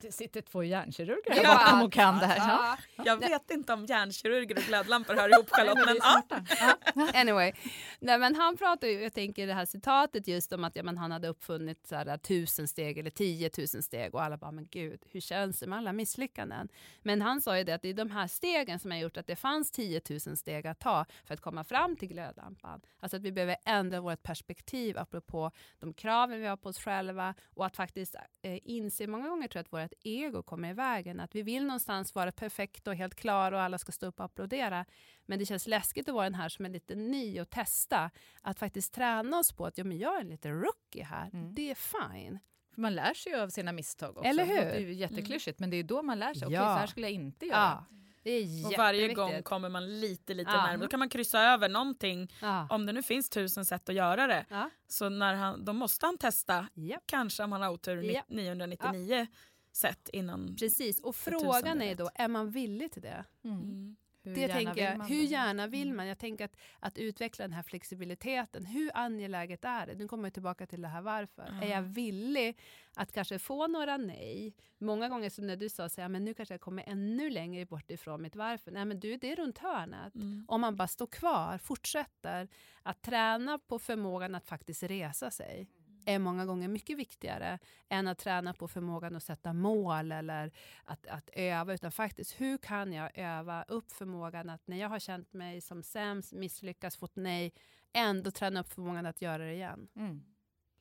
Det 0.00 0.12
sitter 0.12 0.40
två 0.40 0.64
hjärnkirurger 0.64 1.42
Ja, 1.42 1.42
här 1.42 1.64
bakom 1.64 1.82
och 1.82 1.92
kan 1.92 2.18
det 2.18 2.26
här. 2.26 2.36
Ja. 2.36 2.78
ja. 2.96 3.02
Jag 3.06 3.16
vet 3.16 3.50
inte 3.50 3.72
om 3.72 3.86
hjärnkirurger 3.86 4.56
och 4.56 4.62
glödlampor 4.62 5.14
hör 5.14 5.28
ihop 5.34 5.50
Charlotte, 5.50 5.86
men 5.86 5.96
ja. 6.00 7.08
Anyway, 7.14 7.52
nej, 8.00 8.18
men 8.18 8.34
han 8.34 8.56
pratar 8.56 8.88
ju, 8.88 9.02
jag 9.02 9.12
tänker 9.12 9.46
det 9.46 9.54
här 9.54 9.64
citatet 9.64 10.28
just 10.28 10.52
om 10.52 10.64
att 10.64 10.76
ja, 10.76 10.82
men 10.82 10.98
han 10.98 11.12
hade 11.12 11.28
uppfunnit 11.28 11.86
så 11.86 11.94
här, 11.94 12.16
tusen 12.18 12.68
steg 12.68 12.98
eller 12.98 13.10
tiotusen 13.10 13.82
steg 13.82 14.14
och 14.14 14.22
alla 14.22 14.36
bara, 14.36 14.50
men 14.52 14.68
gud, 14.70 15.00
hur 15.10 15.20
känns 15.20 15.60
det 15.60 15.66
med 15.66 15.78
alla 15.78 15.92
misslyckanden? 15.92 16.68
Men 17.02 17.22
han 17.22 17.40
sa 17.40 17.58
ju 17.58 17.64
det 17.64 17.72
att 17.72 17.82
det 17.82 17.88
är 17.88 17.94
de 17.94 18.10
här 18.10 18.26
stegen 18.26 18.78
som 18.78 18.90
har 18.90 18.98
gjort 18.98 19.16
att 19.16 19.26
det 19.26 19.36
fanns 19.36 19.70
tiotusen 19.74 20.36
steg 20.36 20.66
att 20.66 20.78
ta 20.78 21.06
för 21.24 21.34
att 21.34 21.40
komma 21.40 21.64
fram 21.64 21.96
till 21.96 22.08
glödlampan. 22.08 22.80
Alltså 22.98 23.16
att 23.16 23.22
vi 23.22 23.32
behöver 23.32 23.56
ändra 23.64 24.00
vårt 24.00 24.22
perspektiv 24.22 24.98
apropå 24.98 25.50
de 25.78 25.94
kraven 25.94 26.40
vi 26.40 26.46
har 26.46 26.56
på 26.56 26.68
oss 26.68 26.78
själva 26.78 27.34
och 27.54 27.66
att 27.66 27.76
faktiskt 27.76 28.14
eh, 28.42 28.58
inse, 28.62 29.06
många 29.06 29.28
gånger 29.28 29.48
tror 29.48 29.58
jag 29.60 29.64
att 29.84 29.92
vårt 29.92 29.98
ego 30.04 30.42
kommer 30.42 30.70
i 30.70 30.72
vägen, 30.72 31.20
att 31.20 31.34
vi 31.34 31.42
vill 31.42 31.64
någonstans 31.66 32.14
vara 32.14 32.32
perfekta 32.32 32.90
och 32.90 32.96
helt 32.96 33.14
klara 33.14 33.56
och 33.56 33.62
alla 33.62 33.78
ska 33.78 33.92
stå 33.92 34.06
upp 34.06 34.18
och 34.20 34.24
applådera. 34.24 34.84
Men 35.26 35.38
det 35.38 35.46
känns 35.46 35.66
läskigt 35.66 36.08
att 36.08 36.14
vara 36.14 36.24
den 36.24 36.34
här 36.34 36.48
som 36.48 36.64
är 36.64 36.70
lite 36.70 36.94
ny 36.94 37.40
och 37.40 37.50
testa. 37.50 38.10
Att 38.42 38.58
faktiskt 38.58 38.94
träna 38.94 39.38
oss 39.38 39.52
på 39.52 39.66
att 39.66 39.78
ja, 39.78 39.84
men 39.84 39.98
jag 39.98 40.16
är 40.16 40.20
en 40.20 40.28
liten 40.28 40.60
rookie 40.60 41.04
här. 41.04 41.30
Mm. 41.32 41.54
Det 41.54 41.70
är 41.70 41.74
fine. 41.74 42.38
För 42.74 42.80
Man 42.80 42.94
lär 42.94 43.14
sig 43.14 43.32
ju 43.32 43.38
av 43.38 43.48
sina 43.48 43.72
misstag 43.72 44.16
också. 44.16 44.28
Eller 44.28 44.44
hur? 44.44 44.54
Det 44.54 44.76
är 44.76 44.80
ju 44.80 44.94
jätteklyschigt, 44.94 45.58
men 45.58 45.70
det 45.70 45.76
är 45.76 45.82
då 45.82 46.02
man 46.02 46.18
lär 46.18 46.34
sig. 46.34 46.46
Okej, 46.46 46.54
Ja. 46.54 46.62
så 46.62 46.78
här 46.78 46.86
skulle 46.86 47.06
jag 47.06 47.12
inte 47.14 47.46
göra. 47.46 47.84
Ja, 47.90 47.96
det 48.24 48.30
är 48.30 48.66
Och 48.66 48.72
varje 48.78 49.14
gång 49.14 49.42
kommer 49.42 49.68
man 49.68 50.00
lite, 50.00 50.34
lite 50.34 50.50
Ja. 50.50 50.56
närmare. 50.56 50.76
Då 50.76 50.88
kan 50.88 50.98
man 50.98 51.08
kryssa 51.08 51.40
över 51.42 51.68
någonting. 51.68 52.32
Ja. 52.40 52.66
Om 52.70 52.86
det 52.86 52.92
nu 52.92 53.02
finns 53.02 53.30
tusen 53.30 53.64
sätt 53.64 53.88
att 53.88 53.94
göra 53.94 54.26
det, 54.26 54.46
Ja. 54.50 54.70
så 54.88 55.08
när 55.08 55.34
han, 55.34 55.64
då 55.64 55.72
måste 55.72 56.06
han 56.06 56.18
testa, 56.18 56.66
Japp. 56.74 57.02
kanske 57.06 57.42
om 57.42 57.52
han 57.52 57.62
har 57.62 57.70
otur, 57.70 58.02
Ja. 58.02 58.22
999 58.28 59.26
sätt 59.72 60.08
innan. 60.12 60.56
Precis, 60.56 61.00
och 61.00 61.16
frågan 61.16 61.82
är 61.82 61.94
då, 61.94 62.10
är 62.14 62.28
man 62.28 62.50
villig 62.50 62.92
till 62.92 63.02
det? 63.02 63.24
Mm. 63.44 63.56
Mm. 63.62 63.96
Hur 64.24 64.34
det 64.34 64.48
tänker 64.48 64.82
jag, 64.82 65.04
hur 65.04 65.22
gärna 65.22 65.66
vill 65.66 65.82
Mm. 65.86 65.96
man? 65.96 66.06
Jag 66.06 66.18
tänker 66.18 66.44
att, 66.44 66.56
att 66.80 66.98
utveckla 66.98 67.44
den 67.44 67.52
här 67.52 67.62
flexibiliteten. 67.62 68.66
Hur 68.66 68.90
angeläget 68.94 69.64
är 69.64 69.86
det? 69.86 69.94
Nu 69.94 70.08
kommer 70.08 70.24
jag 70.24 70.32
tillbaka 70.34 70.66
till 70.66 70.82
det 70.82 70.88
här 70.88 71.00
varför. 71.02 71.48
Ja. 71.60 71.66
Är 71.66 71.70
jag 71.70 71.82
villig 71.82 72.58
att 72.94 73.12
kanske 73.12 73.38
få 73.38 73.66
några 73.66 73.96
nej? 73.96 74.54
Många 74.78 75.08
gånger 75.08 75.30
som 75.30 75.46
när 75.46 75.56
du 75.56 75.68
sa 75.68 75.88
så 75.88 76.00
här, 76.00 76.08
men 76.08 76.24
nu 76.24 76.34
kanske 76.34 76.54
jag 76.54 76.60
kommer 76.60 76.84
ännu 76.86 77.30
längre 77.30 77.66
bort 77.66 77.90
ifrån 77.90 78.22
mitt 78.22 78.36
varför. 78.36 78.70
Nej 78.70 78.84
men 78.84 79.00
du, 79.00 79.16
det 79.16 79.32
är 79.32 79.36
runt 79.36 79.58
hörnet. 79.58 80.14
Mm. 80.14 80.44
Om 80.48 80.60
man 80.60 80.76
bara 80.76 80.88
står 80.88 81.06
kvar, 81.06 81.58
fortsätter 81.58 82.48
att 82.82 83.02
träna 83.02 83.58
på 83.58 83.78
förmågan 83.78 84.34
att 84.34 84.46
faktiskt 84.46 84.82
resa 84.82 85.30
sig 85.30 85.68
är 86.06 86.18
många 86.18 86.46
gånger 86.46 86.68
mycket 86.68 86.98
viktigare 86.98 87.58
än 87.88 88.08
att 88.08 88.18
träna 88.18 88.54
på 88.54 88.68
förmågan 88.68 89.16
att 89.16 89.22
sätta 89.22 89.52
mål 89.52 90.12
eller 90.12 90.52
att, 90.84 91.06
att 91.06 91.30
öva. 91.32 91.74
Utan 91.74 91.92
faktiskt, 91.92 92.40
hur 92.40 92.58
kan 92.58 92.92
jag 92.92 93.18
öva 93.18 93.62
upp 93.68 93.92
förmågan 93.92 94.50
att 94.50 94.66
när 94.66 94.76
jag 94.76 94.88
har 94.88 94.98
känt 94.98 95.32
mig 95.32 95.60
som 95.60 95.82
sämst, 95.82 96.32
misslyckats, 96.32 96.96
fått 96.96 97.16
nej, 97.16 97.52
ändå 97.92 98.30
träna 98.30 98.60
upp 98.60 98.72
förmågan 98.72 99.06
att 99.06 99.22
göra 99.22 99.44
det 99.44 99.52
igen. 99.52 99.88
Mm. 99.96 100.22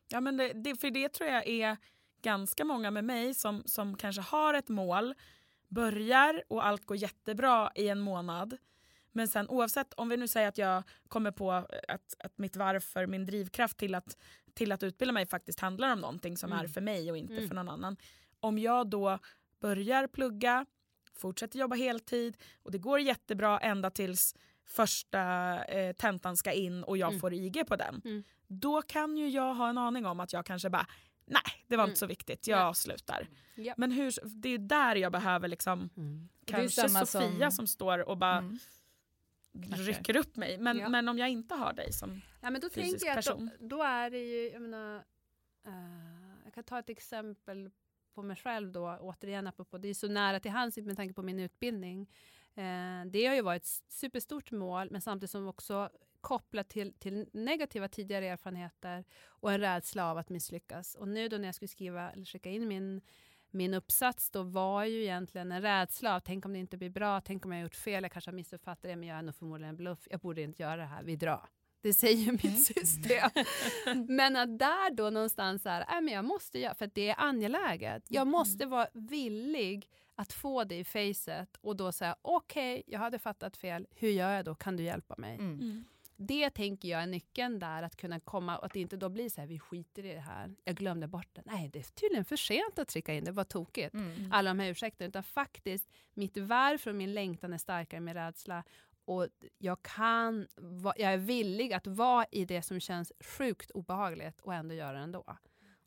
Ja, 0.07 0.21
men 0.21 0.37
det, 0.37 0.53
det, 0.53 0.75
för 0.75 0.89
det 0.89 1.09
tror 1.09 1.29
jag 1.29 1.47
är 1.47 1.77
ganska 2.21 2.65
många 2.65 2.91
med 2.91 3.03
mig 3.03 3.33
som, 3.33 3.63
som 3.65 3.97
kanske 3.97 4.21
har 4.21 4.53
ett 4.53 4.69
mål, 4.69 5.13
börjar 5.67 6.43
och 6.47 6.65
allt 6.65 6.85
går 6.85 6.97
jättebra 6.97 7.71
i 7.75 7.89
en 7.89 7.99
månad. 7.99 8.57
Men 9.15 9.27
sen 9.27 9.49
oavsett, 9.49 9.93
om 9.93 10.09
vi 10.09 10.17
nu 10.17 10.27
säger 10.27 10.47
att 10.47 10.57
jag 10.57 10.83
kommer 11.07 11.31
på 11.31 11.51
att, 11.51 12.15
att 12.19 12.37
mitt 12.37 12.55
varför, 12.55 13.07
min 13.07 13.25
drivkraft 13.25 13.77
till 13.77 13.95
att, 13.95 14.17
till 14.53 14.71
att 14.71 14.83
utbilda 14.83 15.11
mig 15.11 15.25
faktiskt 15.25 15.59
handlar 15.59 15.93
om 15.93 15.99
någonting 15.99 16.37
som 16.37 16.51
Mm. 16.51 16.63
är 16.65 16.67
för 16.69 16.81
mig 16.81 17.11
och 17.11 17.17
inte 17.17 17.33
Mm. 17.33 17.47
för 17.47 17.55
någon 17.55 17.69
annan. 17.69 17.97
Om 18.39 18.59
jag 18.59 18.87
då 18.89 19.19
börjar 19.59 20.07
plugga, 20.07 20.65
fortsätter 21.15 21.59
jobba 21.59 21.75
heltid 21.75 22.37
och 22.63 22.71
det 22.71 22.77
går 22.77 22.99
jättebra 22.99 23.59
ända 23.59 23.89
tills 23.89 24.35
första 24.65 25.19
eh, 25.65 25.93
tentan 25.93 26.37
ska 26.37 26.51
in 26.51 26.83
och 26.83 26.97
jag 26.97 27.09
Mm. 27.09 27.19
får 27.21 27.33
IG 27.33 27.67
på 27.67 27.75
den. 27.75 28.01
Mm. 28.05 28.23
Då 28.47 28.81
kan 28.81 29.17
ju 29.17 29.29
jag 29.29 29.53
ha 29.53 29.69
en 29.69 29.77
aning 29.77 30.05
om 30.05 30.19
att 30.19 30.33
jag 30.33 30.45
kanske 30.45 30.69
bara, 30.69 30.87
nej 31.25 31.41
det 31.67 31.75
var 31.77 31.83
Mm. 31.83 31.91
inte 31.91 31.99
så 31.99 32.05
viktigt, 32.05 32.47
jag 32.47 32.59
Ja. 32.59 32.73
slutar. 32.73 33.27
Ja. 33.55 33.73
Men 33.77 33.91
hur, 33.91 34.13
det 34.41 34.49
är 34.49 34.57
där 34.57 34.95
jag 34.95 35.11
behöver 35.11 35.47
liksom, 35.47 35.89
är 35.95 36.27
kanske 36.45 36.89
Sofia 36.89 37.05
som- 37.05 37.51
som, 37.51 37.67
står 37.67 38.09
och 38.09 38.17
bara 38.17 38.37
Mm. 38.37 38.59
Kanske. 39.61 39.83
rycker 39.91 40.15
upp 40.17 40.35
mig. 40.35 40.57
Men, 40.57 40.77
Ja. 40.77 40.89
men 40.89 41.09
om 41.09 41.17
jag 41.17 41.29
inte 41.29 41.55
har 41.55 41.73
dig 41.73 41.93
som 41.93 42.21
Ja, 42.41 42.49
men 42.49 42.61
då 42.61 42.69
fysisk 42.69 43.05
jag 43.05 43.17
att 43.17 43.25
då, 43.25 43.31
person. 43.31 43.49
då 43.59 43.83
är 43.83 44.09
det 44.09 44.19
ju, 44.19 44.49
jag 44.51 44.61
menar, 44.61 44.95
eh, 45.65 46.43
jag 46.43 46.53
kan 46.53 46.63
ta 46.63 46.79
ett 46.79 46.89
exempel 46.89 47.71
på 48.13 48.23
mig 48.23 48.35
själv 48.35 48.71
då, 48.71 48.97
återigen 49.01 49.47
apropå, 49.47 49.77
det 49.77 49.87
är 49.87 49.93
så 49.93 50.07
nära 50.07 50.39
till 50.39 50.51
hands 50.51 50.77
med 50.77 50.95
tanke 50.97 51.13
på 51.13 51.21
min 51.23 51.39
utbildning. 51.39 52.09
Eh, 52.55 53.05
det 53.05 53.25
har 53.25 53.35
ju 53.35 53.41
varit 53.41 53.61
ett 53.63 53.83
superstort 53.93 54.51
mål, 54.51 54.87
men 54.91 55.01
samtidigt 55.01 55.31
som 55.31 55.47
också 55.47 55.89
kopplat 56.21 56.69
till, 56.69 56.93
till 56.93 57.29
negativa 57.33 57.87
tidigare 57.87 58.27
erfarenheter 58.27 59.03
och 59.25 59.51
en 59.51 59.59
rädsla 59.59 60.11
av 60.11 60.17
att 60.17 60.29
misslyckas. 60.29 60.95
Och 60.95 61.07
nu 61.07 61.27
då 61.27 61.37
när 61.37 61.45
jag 61.45 61.55
skulle 61.55 61.69
skriva 61.69 62.11
eller 62.11 62.25
skicka 62.25 62.49
in 62.49 62.67
min 62.67 63.01
min 63.53 63.73
uppsats 63.73 64.29
då 64.31 64.43
var 64.43 64.83
ju 64.83 65.01
egentligen 65.03 65.51
en 65.51 65.61
rädsla 65.61 66.15
av 66.15 66.19
tänk 66.19 66.45
om 66.45 66.53
det 66.53 66.59
inte 66.59 66.77
blir 66.77 66.89
bra, 66.89 67.21
tänk 67.21 67.45
om 67.45 67.51
jag 67.51 67.59
har 67.59 67.63
gjort 67.63 67.75
fel, 67.75 68.03
jag 68.03 68.11
kanske 68.11 68.31
har 68.31 68.35
missuppfattat 68.35 68.81
det, 68.83 68.95
men 68.95 69.07
jag 69.09 69.17
är 69.17 69.21
nog 69.21 69.35
förmodligen 69.35 69.69
en 69.69 69.77
bluff, 69.77 70.07
jag 70.11 70.19
borde 70.19 70.41
inte 70.41 70.61
göra 70.63 70.75
det 70.75 70.85
här, 70.85 71.03
vi 71.03 71.15
drar. 71.15 71.49
Det 71.81 71.93
säger 71.93 72.31
mitt 72.31 72.43
Mm. 72.43 72.57
system. 72.57 73.29
men 74.07 74.35
att 74.35 74.59
där 74.59 74.95
då 74.95 75.09
någonstans 75.09 75.61
så 75.63 75.69
här, 75.69 75.81
äh, 75.81 76.01
men 76.01 76.13
jag 76.13 76.25
måste 76.25 76.59
göra, 76.59 76.75
för 76.75 76.85
att 76.85 76.95
det 76.95 77.09
är 77.09 77.15
angeläget. 77.19 78.03
Jag 78.09 78.21
Mm. 78.21 78.31
måste 78.31 78.65
vara 78.65 78.87
villig 78.93 79.89
att 80.15 80.33
få 80.33 80.63
det 80.63 80.75
i 80.75 80.83
facet 80.83 81.57
och 81.61 81.75
då 81.75 81.91
säga 81.91 82.15
okej, 82.21 82.83
jag 82.87 82.99
hade 82.99 83.19
fattat 83.19 83.57
fel, 83.57 83.87
hur 83.95 84.09
gör 84.09 84.31
jag 84.31 84.45
då, 84.45 84.55
kan 84.55 84.77
du 84.77 84.83
hjälpa 84.83 85.15
mig? 85.17 85.35
Mm. 85.35 85.85
Det 86.27 86.49
tänker 86.49 86.89
jag 86.89 87.03
är 87.03 87.07
nyckeln 87.07 87.59
där, 87.59 87.83
att 87.83 87.95
kunna 87.95 88.19
komma 88.19 88.57
och 88.57 88.65
att 88.65 88.73
det 88.73 88.79
inte 88.79 88.97
då 88.97 89.09
blir 89.09 89.29
så 89.29 89.41
här, 89.41 89.47
vi 89.47 89.59
skiter 89.59 90.05
i 90.05 90.13
det 90.13 90.19
här, 90.19 90.55
jag 90.63 90.75
glömde 90.75 91.07
bort 91.07 91.27
det. 91.33 91.41
Nej, 91.45 91.69
det 91.73 91.79
är 91.79 91.83
tydligen 91.83 92.25
för 92.25 92.35
sent 92.35 92.79
att 92.79 92.87
trycka 92.87 93.13
in 93.13 93.23
det, 93.23 93.31
var 93.31 93.43
tokigt. 93.43 93.93
Mm. 93.93 94.31
Alla 94.31 94.49
de 94.49 94.59
här 94.59 94.69
ursäkterna, 94.69 95.07
utan 95.07 95.23
faktiskt 95.23 95.89
mitt 96.13 96.37
varför 96.37 96.89
och 96.89 96.95
min 96.95 97.13
längtan 97.13 97.53
är 97.53 97.57
starkare 97.57 97.97
än 97.97 98.03
min 98.03 98.13
rädsla. 98.13 98.63
Och 99.05 99.27
jag, 99.57 99.81
kan, 99.81 100.47
jag 100.83 101.13
är 101.13 101.17
villig 101.17 101.73
att 101.73 101.87
vara 101.87 102.25
i 102.31 102.45
det 102.45 102.61
som 102.61 102.79
känns 102.79 103.11
sjukt 103.19 103.71
obehagligt 103.71 104.41
och 104.41 104.53
ändå 104.53 104.75
göra 104.75 104.93
det 104.93 105.03
ändå. 105.03 105.37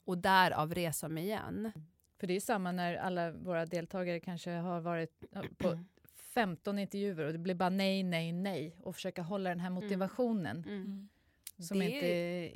Och 0.05 0.18
därav 0.18 0.74
resa 0.74 1.09
mig 1.09 1.24
igen. 1.24 1.72
För 2.20 2.26
det 2.26 2.37
är 2.37 2.41
samma 2.41 2.72
när 2.72 2.95
alla 2.97 3.32
våra 3.32 3.66
deltagare 3.66 4.20
kanske 4.20 4.51
har 4.51 4.80
varit 4.80 5.24
på 5.59 5.78
15 6.37 6.78
intervjuer 6.78 7.24
och 7.26 7.32
det 7.32 7.39
blir 7.39 7.55
bara 7.55 7.68
nej, 7.70 8.03
nej, 8.03 8.32
nej 8.32 8.76
och 8.82 8.95
försöka 8.95 9.22
hålla 9.22 9.51
den 9.51 9.61
här 9.61 9.70
motivationen 9.70 10.64
Mm. 10.66 11.09
som 11.59 11.78
Det- 11.78 11.84
inte 11.84 12.07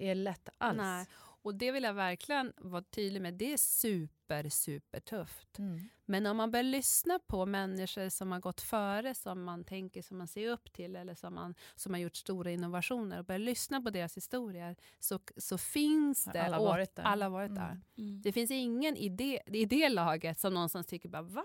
är 0.04 0.14
lätt 0.14 0.48
alls. 0.58 0.76
Nej. 0.76 1.06
Och 1.42 1.54
det 1.54 1.72
vill 1.72 1.82
jag 1.82 1.94
verkligen 1.94 2.52
vara 2.56 2.82
tydlig 2.82 3.22
med. 3.22 3.34
Det 3.34 3.52
är 3.52 3.56
super, 3.56 4.48
super 4.48 5.00
tufft. 5.00 5.58
Mm. 5.58 5.80
Men 6.04 6.26
om 6.26 6.36
man 6.36 6.50
börjar 6.50 6.64
lyssna 6.64 7.18
på 7.26 7.46
människor 7.46 8.08
som 8.08 8.32
har 8.32 8.40
gått 8.40 8.60
före, 8.60 9.14
som 9.14 9.42
man 9.44 9.64
tänker 9.64 10.02
som 10.02 10.18
man 10.18 10.28
ser 10.28 10.48
upp 10.50 10.72
till 10.72 10.96
eller 10.96 11.14
som, 11.14 11.34
man, 11.34 11.54
som 11.74 11.94
har 11.94 12.00
gjort 12.00 12.16
stora 12.16 12.50
innovationer 12.50 13.18
och 13.18 13.24
börjar 13.24 13.38
lyssna 13.38 13.80
på 13.82 13.90
deras 13.90 14.16
historier 14.16 14.76
så, 14.98 15.18
så 15.36 15.58
finns 15.58 16.24
det... 16.24 16.42
alla 16.42 16.58
varit 16.58 16.96
där? 16.96 17.02
Alla 17.02 17.28
varit 17.28 17.50
Mm. 17.50 17.62
där. 17.62 17.80
Mm. 17.98 18.22
Det 18.22 18.32
finns 18.32 18.50
ingen 18.50 18.96
i 18.96 19.08
det, 19.08 19.40
i 19.46 19.64
det 19.64 19.88
laget 19.88 20.38
som 20.40 20.54
någonstans 20.54 20.86
tycker 20.86 21.08
bara 21.08 21.22
va? 21.22 21.44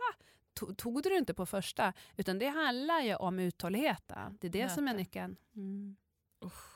To- 0.60 0.76
Tog 0.76 1.03
du 1.03 1.10
det 1.10 1.16
inte 1.18 1.34
på 1.34 1.45
första? 1.45 1.93
Utan 2.18 2.39
det 2.39 2.47
handlar 2.47 3.01
ju 3.01 3.16
om 3.16 3.39
uthålligheten. 3.39 4.38
Det 4.41 4.47
är 4.47 4.51
det 4.51 4.70
som 4.70 4.88
är 4.88 4.93
nyckeln. 4.93 5.36
Mm. 5.56 5.95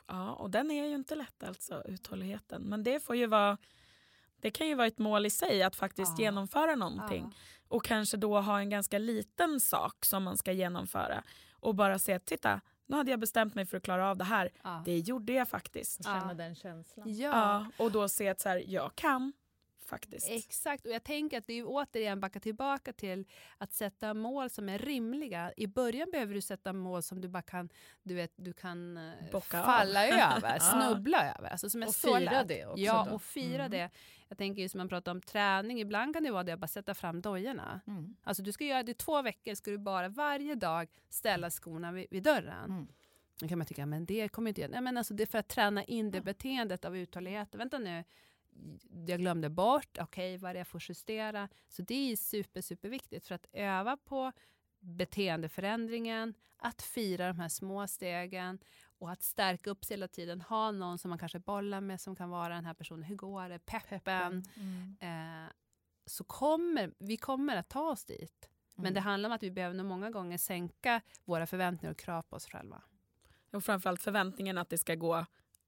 Ja, 0.06 0.32
och 0.32 0.50
den 0.50 0.70
är 0.70 0.86
ju 0.88 0.94
inte 0.94 1.14
lätt 1.14 1.42
alltså, 1.42 1.82
uthålligheten. 1.86 2.62
Men 2.62 2.82
det 2.82 3.00
får 3.00 3.16
ju 3.16 3.26
vara 3.26 3.58
det 4.36 4.50
kan 4.50 4.66
ju 4.68 4.74
vara 4.74 4.86
ett 4.86 4.98
mål 4.98 5.26
i 5.26 5.30
sig 5.30 5.62
att 5.62 5.76
faktiskt 5.76 6.18
Ja. 6.18 6.24
genomföra 6.24 6.74
någonting. 6.74 7.22
Ja. 7.30 7.36
Och 7.68 7.84
kanske 7.84 8.16
då 8.16 8.40
ha 8.40 8.58
en 8.60 8.70
ganska 8.70 8.98
liten 8.98 9.60
sak 9.60 10.04
som 10.04 10.22
man 10.22 10.36
ska 10.36 10.52
genomföra. 10.52 11.22
Och 11.52 11.74
bara 11.74 11.98
se, 11.98 12.18
titta, 12.18 12.60
nu 12.86 12.96
hade 12.96 13.10
jag 13.10 13.20
bestämt 13.20 13.54
mig 13.54 13.66
för 13.66 13.76
att 13.76 13.82
klara 13.82 14.10
av 14.10 14.16
det 14.16 14.24
här. 14.24 14.50
Ja. 14.62 14.82
Det 14.84 14.98
gjorde 14.98 15.32
jag 15.32 15.48
faktiskt. 15.48 15.98
Och 15.98 16.04
känna 16.04 16.28
Ja. 16.28 16.34
den 16.34 16.54
känslan. 16.54 17.14
Ja. 17.14 17.28
Ja, 17.30 17.84
och 17.84 17.92
då 17.92 18.08
se 18.08 18.28
att 18.28 18.40
så 18.40 18.48
här, 18.48 18.64
jag 18.66 18.94
kan 18.94 19.32
faktiskt. 19.90 20.28
Exakt, 20.30 20.86
och 20.86 20.92
jag 20.92 21.04
tänker 21.04 21.38
att 21.38 21.46
det 21.46 21.52
är 21.58 21.64
återigen 21.66 22.20
backa 22.20 22.40
tillbaka 22.40 22.92
till 22.92 23.24
att 23.58 23.72
sätta 23.72 24.14
mål 24.14 24.50
som 24.50 24.68
är 24.68 24.78
rimliga. 24.78 25.52
I 25.56 25.66
början 25.66 26.08
behöver 26.12 26.34
du 26.34 26.40
sätta 26.40 26.72
mål 26.72 27.02
som 27.02 27.20
du 27.20 27.28
bara 27.28 27.42
kan, 27.42 27.68
du 28.02 28.14
vet, 28.14 28.32
du 28.36 28.52
kan 28.52 28.96
eh, 28.96 29.12
Bocka 29.32 29.60
av. 29.60 29.64
falla 29.64 30.06
över, 30.08 30.52
Ja. 30.54 30.60
snubbla 30.60 31.34
över. 31.38 31.48
Alltså 31.50 31.70
som 31.70 31.82
är 31.82 31.86
Och 31.86 31.94
så 31.94 32.18
fira 32.18 32.30
lätt. 32.30 32.48
det 32.48 32.66
också 32.66 32.80
Ja, 32.82 33.06
då. 33.08 33.14
och 33.14 33.22
fira 33.22 33.64
Mm. 33.64 33.70
det. 33.70 33.90
Jag 34.28 34.38
tänker 34.38 34.68
som 34.68 34.78
man 34.78 34.88
pratar 34.88 35.12
om 35.12 35.20
träning, 35.20 35.80
ibland 35.80 36.14
kan 36.14 36.22
det 36.22 36.30
vara 36.30 36.42
det 36.42 36.52
att 36.52 36.58
bara 36.60 36.66
sätta 36.66 36.94
fram 36.94 37.20
dojorna. 37.20 37.80
Mm. 37.86 38.16
Alltså 38.24 38.42
du 38.42 38.52
ska 38.52 38.64
göra 38.64 38.82
det 38.82 38.90
i 38.90 38.94
två 38.94 39.22
veckor, 39.22 39.54
ska 39.54 39.70
du 39.70 39.78
bara 39.78 40.08
varje 40.08 40.54
dag 40.54 40.88
ställa 41.08 41.50
skorna 41.50 41.92
vid, 41.92 42.06
vid 42.10 42.22
dörren. 42.22 42.64
Mm. 42.70 42.88
Då 43.40 43.48
kan 43.48 43.58
man 43.58 43.66
tycka, 43.66 43.86
men 43.86 44.04
det 44.04 44.28
kommer 44.28 44.48
inte 44.48 44.60
göra. 44.60 44.70
Nej, 44.70 44.80
men 44.80 44.96
alltså 44.96 45.14
det 45.14 45.22
är 45.24 45.26
för 45.26 45.38
att 45.38 45.48
träna 45.48 45.84
in 45.84 46.10
det 46.10 46.20
beteendet 46.20 46.84
av 46.84 46.96
uthållighet. 46.96 47.54
Vänta 47.54 47.78
nu, 47.78 48.04
jag 49.06 49.20
glömde 49.20 49.50
bort, 49.50 49.98
okej, 50.00 50.36
vad 50.38 50.50
är 50.50 50.54
det 50.54 50.60
jag 50.60 50.68
får 50.68 50.80
justera? 50.88 51.48
Så 51.68 51.82
det 51.82 52.12
är 52.12 52.16
super, 52.16 52.60
super 52.60 52.88
viktigt 52.88 53.26
för 53.26 53.34
att 53.34 53.46
öva 53.52 53.96
på 53.96 54.32
beteendeförändringen, 54.80 56.34
att 56.56 56.82
fira 56.82 57.26
de 57.28 57.38
här 57.40 57.48
små 57.48 57.86
stegen 57.86 58.58
och 58.98 59.10
att 59.10 59.22
stärka 59.22 59.70
upp 59.70 59.84
sig 59.84 59.94
hela 59.96 60.08
tiden. 60.08 60.40
Ha 60.40 60.70
någon 60.70 60.98
som 60.98 61.08
man 61.08 61.18
kanske 61.18 61.38
bollar 61.38 61.80
med 61.80 62.00
som 62.00 62.16
kan 62.16 62.30
vara 62.30 62.54
den 62.54 62.64
här 62.64 62.74
personen. 62.74 63.02
Hur 63.02 63.16
går 63.16 63.48
det? 63.48 63.58
Peppen. 63.58 64.44
Mm. 64.56 64.96
Eh, 65.00 65.50
så 66.06 66.24
kommer 66.24 66.94
vi 66.98 67.16
kommer 67.16 67.56
att 67.56 67.68
ta 67.68 67.90
oss 67.90 68.04
dit. 68.04 68.48
Men 68.76 68.84
Mm. 68.86 68.94
det 68.94 69.00
handlar 69.00 69.28
om 69.28 69.32
att 69.32 69.42
vi 69.42 69.50
behöver 69.50 69.76
nog 69.76 69.86
många 69.86 70.10
gånger 70.10 70.38
sänka 70.38 71.00
våra 71.24 71.46
förväntningar 71.46 71.90
och 71.92 71.98
krav 71.98 72.22
på 72.22 72.36
oss 72.36 72.46
själva. 72.46 72.82
Och 73.52 73.64
framförallt 73.64 74.02
förväntningen 74.02 74.58
att 74.58 74.68
det 74.68 74.78
ska 74.78 74.94
gå 74.94 75.26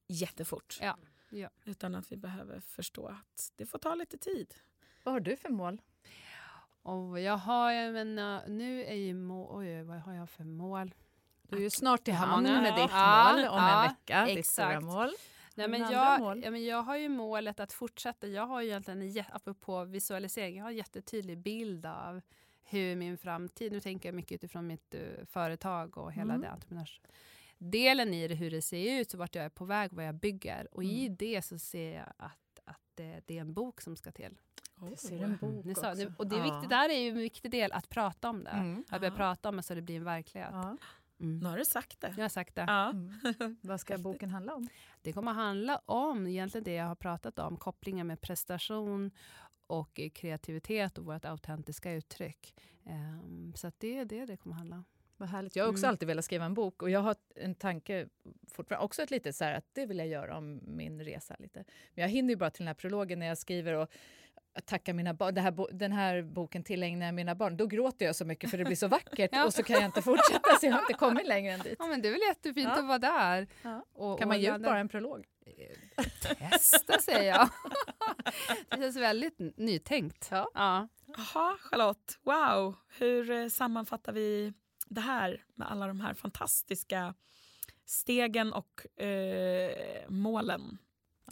jättefort. 0.09 0.79
Ja. 0.81 0.99
Ja. 1.35 1.49
Utan 1.65 1.95
att 1.95 2.13
vi 2.13 2.17
behöver 2.17 2.61
förstå 2.61 3.07
att 3.07 3.53
det 3.57 3.67
får 3.67 3.79
ta 3.79 3.95
lite 3.95 4.19
tid. 4.19 4.55
Vad 5.05 5.15
har 5.15 5.21
du 5.21 5.37
för 5.37 5.49
mål? 5.49 5.81
Och 6.83 7.21
jag 7.21 7.37
har 7.37 7.73
ju, 7.73 7.93
men 7.93 8.19
uh, 8.19 8.41
nu 8.49 8.85
är 8.85 8.95
ju 8.95 9.15
mål, 9.15 9.47
oj, 9.51 9.83
vad 9.83 10.01
har 10.01 10.13
jag 10.13 10.31
för 10.31 10.45
mål? 10.45 10.95
Du 11.43 11.57
är 11.57 11.61
ju 11.61 11.71
snart 11.71 12.09
i 12.09 12.11
hamn 12.11 12.43
med 12.43 12.75
ditt 12.75 12.91
Ja, 12.91 13.33
mål 13.33 13.45
om 13.45 13.57
ja, 13.59 13.83
en 13.85 13.89
vecka. 13.89 14.25
Ditt 14.25 14.39
exakt. 14.39 14.53
stora 14.53 14.81
mål. 14.81 15.13
Nej, 15.55 15.69
men 15.69 15.81
jag, 15.91 16.21
mål? 16.21 16.43
ja, 16.45 16.51
men 16.51 16.65
jag 16.65 16.83
har 16.83 16.97
ju 16.97 17.09
målet 17.09 17.61
att 17.61 17.73
fortsätta. 17.73 18.27
Jag 18.27 18.47
har 18.47 18.61
ju 18.61 18.69
egentligen, 18.69 19.25
apropå 19.33 19.85
visualisering, 19.85 20.57
jag 20.57 20.65
har 20.65 20.71
en 20.71 20.77
jättetydlig 20.77 21.39
bild 21.39 21.87
av 21.87 22.21
hur 22.65 22.97
min 22.97 23.19
framtid, 23.19 23.73
nu 23.73 23.81
tänker 23.81 24.09
jag 24.09 24.15
mycket 24.15 24.33
utifrån 24.33 24.67
mitt 24.67 24.95
uh, 24.95 25.25
företag 25.27 25.99
och 25.99 26.13
hela 26.13 26.35
Mm. 26.35 26.41
det 26.41 26.49
entreprenörsdelen 27.63 28.15
i 28.15 28.29
det, 28.29 28.35
hur 28.35 28.51
det 28.51 28.63
ser 28.63 29.01
ut, 29.01 29.11
så 29.11 29.19
vart 29.19 29.35
jag 29.35 29.45
är 29.45 29.49
på 29.49 29.65
väg, 29.65 29.93
vad 29.93 30.05
jag 30.07 30.15
bygger. 30.15 30.69
Och 30.75 30.85
i 30.85 31.05
Mm. 31.07 31.17
det 31.17 31.43
så 31.43 31.59
ser 31.59 31.95
jag 31.97 32.13
att, 32.17 32.61
att 32.65 32.81
det, 32.95 33.21
det 33.27 33.37
är 33.37 33.41
en 33.41 33.55
bok 33.55 33.81
som 33.81 33.97
ska 33.97 34.13
till. 34.13 34.39
Du 34.91 34.97
ser 34.97 35.23
en 35.23 35.37
bok 35.37 35.65
Ni 35.65 35.75
sa, 35.75 35.93
också. 35.93 36.13
och 36.19 36.27
det 36.27 36.37
är 36.37 36.39
Ja. 36.39 36.45
viktigt, 36.55 36.71
där 36.71 36.89
är 36.89 36.99
ju 36.99 37.09
en 37.09 37.19
viktig 37.19 37.51
del 37.51 37.73
att 37.73 37.89
prata 37.89 38.31
om 38.31 38.45
det. 38.45 38.51
Mm. 38.51 38.85
Att 38.89 39.01
börja 39.01 39.13
Ja. 39.13 39.17
prata 39.17 39.49
om 39.49 39.57
det 39.57 39.63
så 39.63 39.75
det 39.75 39.83
blir 39.83 39.97
en 39.97 40.05
verklighet. 40.05 40.51
Ja. 40.53 40.77
Mm. 41.21 41.39
Nu 41.39 41.49
har 41.49 41.59
du 41.59 41.65
sagt 41.65 42.01
det. 42.01 42.15
Jag 42.17 42.25
har 42.25 42.29
sagt 42.29 42.55
det. 42.55 42.65
Ja. 42.67 42.91
Mm. 42.91 43.57
Vad 43.63 43.81
ska 43.81 43.99
boken 43.99 44.31
handla 44.31 44.55
om? 44.55 44.69
Det 45.03 45.13
kommer 45.13 45.31
att 45.31 45.37
handla 45.37 45.79
om 45.87 46.27
egentligen 46.27 46.65
det 46.65 46.73
jag 46.75 46.87
har 46.87 46.95
pratat 46.95 47.39
om, 47.39 47.57
kopplingen 47.57 48.07
med 48.07 48.21
prestation 48.21 49.11
och 49.67 50.01
eh, 50.01 50.11
kreativitet 50.11 50.99
och 50.99 51.05
vårt 51.05 51.25
autentiska 51.25 51.93
uttryck. 51.93 52.55
Ehm, 52.85 53.53
så 53.57 53.67
att 53.67 53.81
det 53.81 53.99
är 53.99 54.05
det 54.05 54.27
det 54.27 54.37
kommer 54.37 54.57
handla 54.57 54.77
om. 54.77 54.85
Vad 55.23 55.29
härligt. 55.29 55.57
Jag 55.57 55.65
har 55.65 55.71
också 55.71 55.85
Mm. 55.85 55.91
alltid 55.91 56.09
velat 56.09 56.25
skriva 56.25 56.45
en 56.45 56.55
bok 56.55 56.83
och 56.83 56.91
jag 56.91 57.01
har 57.01 57.17
en 57.37 57.55
tanke, 57.55 58.09
fortfarande, 58.55 58.85
också 58.85 59.03
ett 59.03 59.11
litet 59.11 59.37
så 59.37 59.45
här 59.45 59.55
att 59.55 59.65
det 59.73 59.87
vill 59.87 59.99
jag 59.99 60.09
göra 60.09 60.37
om 60.37 60.61
min 60.67 61.01
resa 61.05 61.37
lite. 61.39 61.65
Men 61.95 62.03
jag 62.03 62.09
hinner 62.09 62.31
ju 62.31 62.37
bara 62.37 62.51
till 62.51 62.61
den 62.61 62.67
här 62.67 62.75
prologen 62.75 63.19
när 63.19 63.27
jag 63.27 63.39
skriver 63.39 63.73
och 63.75 63.89
tackar 64.65 64.93
mina 64.93 65.15
barn. 65.15 65.35
Det 65.35 65.41
här, 65.41 65.51
bo- 65.51 65.69
den 65.73 65.93
här 65.93 66.23
boken 66.23 66.65
tillägnar 66.65 67.07
jag 67.07 67.15
mina 67.15 67.35
barn. 67.35 67.57
Då 67.57 67.67
gråter 67.67 68.07
jag 68.07 68.17
så 68.17 68.25
mycket 68.25 68.51
för 68.51 68.59
det 68.59 68.65
blir 68.65 68.77
så 68.77 68.89
vackert 68.89 69.31
Ja. 69.33 69.45
och 69.47 69.55
så 69.55 69.63
kan 69.63 69.77
jag 69.77 69.85
inte 69.85 70.03
fortsätta 70.03 70.57
så 70.61 70.67
jag 70.67 70.73
har 70.73 70.81
inte 70.81 70.93
kommit 70.93 71.27
längre 71.27 71.53
än 71.55 71.61
dit. 71.61 71.77
Ja, 71.79 71.87
men 71.87 72.03
det 72.03 72.09
är 72.09 72.13
väl 72.13 72.21
jättefint 72.29 72.69
Ja. 72.75 72.79
att 72.81 72.87
vara 72.87 72.99
där. 72.99 73.47
Ja. 73.63 73.85
Och, 73.93 74.19
Kan 74.19 74.29
man 74.29 74.41
ge 74.41 74.55
ut 74.57 74.63
bara 74.63 74.79
en 74.79 74.89
prolog? 74.89 75.25
Testa 76.39 76.99
säger 76.99 77.29
jag. 77.29 77.49
det 78.71 78.77
känns 78.77 78.97
väldigt 78.97 79.39
nytänkt. 79.57 80.29
Ja. 80.31 80.51
Ja. 80.55 80.89
Jaha, 81.17 81.57
Charlotte. 81.61 82.19
Wow. 82.23 82.75
Hur 82.99 83.31
eh, 83.31 83.49
sammanfattar 83.49 84.13
vi 84.13 84.53
det 84.95 85.01
här 85.01 85.45
med 85.55 85.71
alla 85.71 85.87
de 85.87 86.01
här 86.01 86.15
fantastiska 86.15 87.15
stegen 87.85 88.53
och 88.53 89.03
eh, 89.03 90.09
målen 90.09 90.79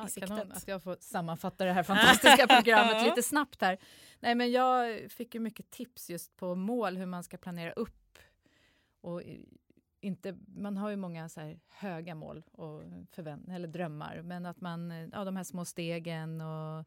siktet? 0.08 0.28
kanon 0.28 0.52
att 0.52 0.68
jag 0.68 0.82
får 0.82 0.96
sammanfatta 1.00 1.64
det 1.64 1.72
här 1.72 1.82
fantastiska 1.82 2.46
programmet 2.56 3.04
lite 3.04 3.22
snabbt 3.22 3.60
här. 3.62 3.78
Nej, 4.20 4.34
men 4.34 4.52
jag 4.52 5.10
fick 5.10 5.34
ju 5.34 5.40
mycket 5.40 5.70
tips 5.70 6.10
just 6.10 6.36
på 6.36 6.54
mål, 6.54 6.96
hur 6.96 7.06
man 7.06 7.24
ska 7.24 7.36
planera 7.36 7.72
upp. 7.72 8.18
Och 9.00 9.22
inte, 10.00 10.38
man 10.46 10.76
har 10.76 10.90
ju 10.90 10.96
många 10.96 11.28
så 11.28 11.40
här 11.40 11.60
höga 11.68 12.14
mål 12.14 12.42
och 12.52 12.82
förvänt- 13.10 13.48
eller 13.48 13.68
drömmar, 13.68 14.22
men 14.22 14.46
att 14.46 14.60
man, 14.60 14.90
eh, 14.90 15.08
ja, 15.12 15.24
de 15.24 15.36
här 15.36 15.44
små 15.44 15.64
stegen 15.64 16.40
och 16.40 16.84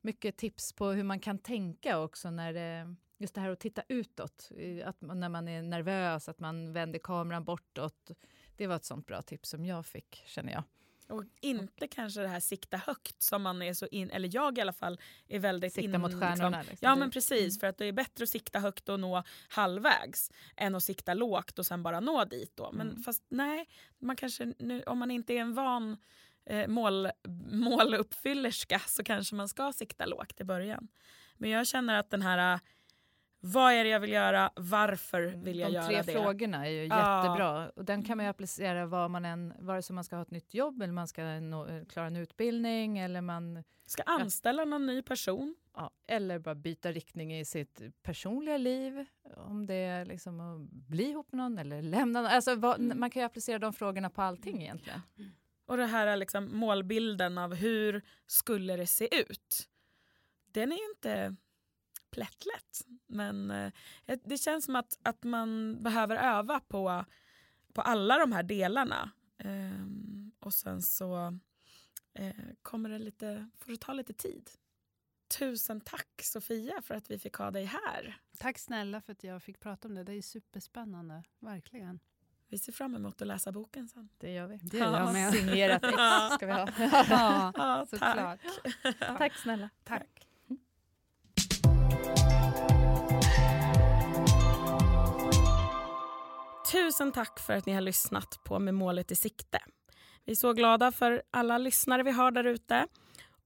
mycket 0.00 0.36
tips 0.36 0.72
på 0.72 0.88
hur 0.90 1.04
man 1.04 1.20
kan 1.20 1.38
tänka 1.38 1.98
också 1.98 2.30
när 2.30 2.52
det, 2.52 2.94
just 3.20 3.34
det 3.34 3.40
här 3.40 3.50
att 3.50 3.60
titta 3.60 3.82
utåt, 3.88 4.48
att 4.84 5.00
man, 5.00 5.20
när 5.20 5.28
man 5.28 5.48
är 5.48 5.62
nervös, 5.62 6.28
att 6.28 6.40
man 6.40 6.72
vänder 6.72 6.98
kameran 6.98 7.44
bortåt. 7.44 8.10
Det 8.56 8.66
var 8.66 8.76
ett 8.76 8.84
sånt 8.84 9.06
bra 9.06 9.22
tips 9.22 9.48
som 9.48 9.64
jag 9.64 9.86
fick, 9.86 10.22
känner 10.26 10.52
jag. 10.52 10.62
Och 11.08 11.24
inte 11.40 11.88
kanske 11.88 12.20
det 12.20 12.28
här 12.28 12.40
sikta 12.40 12.76
högt 12.76 13.22
som 13.22 13.42
man 13.42 13.62
är 13.62 13.74
så 13.74 13.86
in, 13.86 14.10
eller 14.10 14.30
jag 14.34 14.58
i 14.58 14.60
alla 14.60 14.72
fall 14.72 15.00
är 15.28 15.38
väldigt 15.38 15.72
Sikta 15.74 15.94
in, 15.94 16.00
mot 16.00 16.10
liksom, 16.10 16.20
stjärnorna. 16.28 16.58
Liksom. 16.62 16.78
Ja 16.80 16.94
Du- 16.94 17.00
men 17.00 17.10
precis, 17.10 17.60
för 17.60 17.66
att 17.66 17.78
det 17.78 17.84
är 17.86 17.92
bättre 17.92 18.22
att 18.22 18.28
sikta 18.28 18.58
högt 18.58 18.88
och 18.88 19.00
nå 19.00 19.22
halvvägs 19.48 20.30
än 20.56 20.74
att 20.74 20.82
sikta 20.82 21.14
lågt 21.14 21.58
och 21.58 21.66
sen 21.66 21.82
bara 21.82 22.00
nå 22.00 22.24
dit. 22.24 22.56
Då. 22.56 22.72
Men 22.72 22.90
Mm. 22.90 23.02
fast 23.02 23.24
nej, 23.28 23.68
man 23.98 24.16
kanske, 24.16 24.54
nu, 24.58 24.82
om 24.82 24.98
man 24.98 25.10
inte 25.10 25.32
är 25.34 25.40
en 25.40 25.54
van 25.54 25.96
eh, 26.46 26.68
mål, 26.68 27.08
måluppfyllerska 27.50 28.78
så 28.78 29.04
kanske 29.04 29.34
man 29.34 29.48
ska 29.48 29.72
sikta 29.72 30.06
lågt 30.06 30.40
i 30.40 30.44
början. 30.44 30.88
Men 31.36 31.50
jag 31.50 31.66
känner 31.66 31.94
att 31.94 32.10
den 32.10 32.22
här, 32.22 32.60
vad 33.40 33.72
är 33.72 33.84
det 33.84 33.90
jag 33.90 34.00
vill 34.00 34.12
göra, 34.12 34.50
varför 34.56 35.22
vill 35.22 35.58
jag 35.58 35.68
De 35.70 35.74
göra 35.74 35.86
tre 35.86 36.02
det? 36.02 36.12
frågorna 36.12 36.66
är 36.66 36.70
ju 36.70 36.84
Ja. 36.84 37.22
jättebra. 37.24 37.70
Och 37.70 37.84
den 37.84 38.02
kan 38.04 38.16
man 38.16 38.26
ju 38.26 38.30
applicera 38.30 38.86
var 38.86 39.08
man 39.08 39.24
än, 39.24 39.54
vare 39.58 39.82
sig 39.82 39.94
man 39.94 40.04
ska 40.04 40.16
ha 40.16 40.22
ett 40.22 40.30
nytt 40.30 40.54
jobb 40.54 40.82
eller 40.82 40.92
man 40.92 41.08
ska 41.08 41.22
nå, 41.24 41.84
klara 41.88 42.06
en 42.06 42.16
utbildning 42.16 42.98
eller 42.98 43.20
man 43.20 43.64
Ska 43.86 44.02
anställa 44.02 44.64
någon 44.64 44.86
ny 44.86 45.02
person? 45.02 45.54
ja, 45.76 45.90
eller 46.06 46.38
bara 46.38 46.54
byta 46.54 46.92
riktning 46.92 47.38
i 47.38 47.44
sitt 47.44 47.82
personliga 48.02 48.56
liv. 48.56 49.04
Om 49.36 49.66
det 49.66 49.74
är 49.74 50.04
liksom 50.04 50.40
att 50.40 50.60
bli 50.70 51.10
ihop 51.10 51.32
med 51.32 51.38
någon 51.38 51.58
eller 51.58 51.82
lämna 51.82 52.20
någon. 52.22 52.30
Alltså, 52.30 52.54
vad, 52.54 52.78
Mm. 52.80 53.00
Man 53.00 53.10
kan 53.10 53.20
ju 53.22 53.26
applicera 53.26 53.58
de 53.58 53.72
frågorna 53.72 54.10
på 54.10 54.22
allting 54.22 54.62
egentligen. 54.62 55.00
Och 55.66 55.76
det 55.76 55.86
här 55.86 56.06
är 56.06 56.16
liksom 56.16 56.56
målbilden 56.58 57.38
av 57.38 57.54
hur 57.54 58.02
skulle 58.26 58.76
det 58.76 58.86
se 58.86 59.20
ut. 59.20 59.68
Den 60.52 60.72
är 60.72 60.90
inte 60.94 61.36
plättlätt. 62.10 62.86
Men 63.06 63.50
eh, 63.50 63.72
det 64.24 64.38
känns 64.38 64.64
som 64.64 64.76
att, 64.76 64.98
att 65.02 65.24
man 65.24 65.82
behöver 65.82 66.16
öva 66.16 66.60
på, 66.60 67.04
på 67.72 67.82
alla 67.82 68.18
de 68.18 68.32
här 68.32 68.42
delarna. 68.42 69.10
Ehm, 69.38 70.32
och 70.40 70.54
sen 70.54 70.82
så 70.82 71.38
eh, 72.14 72.34
kommer 72.62 72.88
det 72.88 72.98
lite, 72.98 73.50
får 73.58 73.72
det 73.72 73.78
ta 73.80 73.92
lite 73.92 74.12
tid. 74.12 74.50
Tusen 75.38 75.80
tack 75.80 76.22
Sofia 76.22 76.82
för 76.82 76.94
att 76.94 77.10
vi 77.10 77.18
fick 77.18 77.34
ha 77.34 77.50
dig 77.50 77.64
här. 77.64 78.20
Tack 78.38 78.58
snälla 78.58 79.00
för 79.00 79.12
att 79.12 79.24
jag 79.24 79.42
fick 79.42 79.60
prata 79.60 79.88
om 79.88 79.94
det. 79.94 80.04
Det 80.04 80.12
är 80.12 80.22
superspännande. 80.22 81.22
Verkligen. 81.40 82.00
Vi 82.48 82.58
ser 82.58 82.72
fram 82.72 82.94
emot 82.96 83.22
att 83.22 83.28
läsa 83.28 83.52
boken 83.52 83.88
sen. 83.88 84.08
Det 84.18 84.32
gör 84.32 84.46
vi. 84.46 84.56
Det 84.56 84.78
gör 84.78 84.98
jag 84.98 85.12
med. 85.12 85.32
Signerat 85.32 85.84
ex 85.84 85.94
ska 86.34 86.46
vi 86.46 86.52
ha. 86.52 86.68
Ja, 87.10 87.52
Ja, 87.56 87.86
såklart. 87.90 88.40
Tack 89.18 89.36
snälla. 89.36 89.70
Tack. 89.84 90.29
Tusen 96.72 97.12
tack 97.12 97.40
för 97.40 97.52
att 97.52 97.66
ni 97.66 97.72
har 97.72 97.80
lyssnat 97.80 98.44
på 98.44 98.58
Med 98.58 98.74
målet 98.74 99.10
i 99.10 99.14
sikte. 99.14 99.58
Vi 100.24 100.32
är 100.32 100.36
så 100.36 100.52
glada 100.52 100.92
för 100.92 101.22
alla 101.30 101.58
lyssnare 101.58 102.02
vi 102.02 102.10
har 102.10 102.30
där 102.30 102.44
ute. 102.44 102.86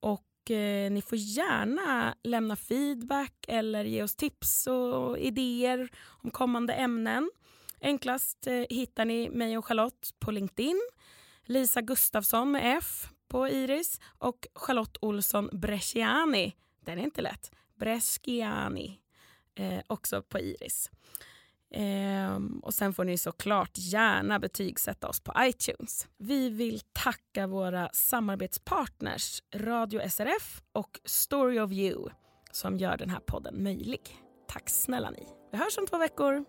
Och 0.00 0.50
eh, 0.50 0.90
ni 0.90 1.02
får 1.02 1.18
gärna 1.18 2.14
lämna 2.22 2.56
feedback 2.56 3.44
eller 3.48 3.84
ge 3.84 4.02
oss 4.02 4.16
tips 4.16 4.66
och 4.66 5.18
idéer 5.18 5.90
om 6.06 6.30
kommande 6.30 6.72
ämnen. 6.72 7.30
Enklast 7.80 8.46
eh, 8.46 8.64
hittar 8.70 9.04
ni 9.04 9.30
mig 9.30 9.58
och 9.58 9.66
Charlotte 9.66 10.10
på 10.18 10.30
LinkedIn. 10.30 10.80
Lisa 11.44 11.80
Gustafsson 11.80 12.50
med 12.50 12.78
F 12.78 13.08
på 13.28 13.48
Iris 13.48 14.00
och 14.18 14.46
Charlotte 14.54 14.96
Olsson 15.00 15.48
Bresciani. 15.52 16.56
Den 16.80 16.98
är 16.98 17.02
inte 17.02 17.22
lätt. 17.22 17.52
Bresciani. 17.74 19.00
Eh, 19.54 19.80
också 19.86 20.22
på 20.22 20.38
Iris. 20.38 20.90
Ehm, 21.76 22.60
och 22.62 22.74
sen 22.74 22.92
får 22.92 23.04
ni 23.04 23.18
såklart 23.18 23.70
gärna 23.74 24.38
betygsätta 24.38 25.08
oss 25.08 25.20
på 25.20 25.32
iTunes. 25.38 26.08
Vi 26.18 26.48
vill 26.48 26.80
tacka 26.92 27.46
våra 27.46 27.88
samarbetspartners 27.92 29.42
Radio 29.54 30.08
SRF 30.08 30.62
och 30.72 31.00
Story 31.04 31.60
of 31.60 31.72
You 31.72 32.08
som 32.52 32.78
gör 32.78 32.96
den 32.96 33.10
här 33.10 33.20
podden 33.20 33.62
möjlig. 33.62 34.00
Tack 34.48 34.70
snälla 34.70 35.10
ni. 35.10 35.26
Vi 35.52 35.58
hörs 35.58 35.78
om 35.78 35.86
två 35.86 35.98
veckor. 35.98 36.44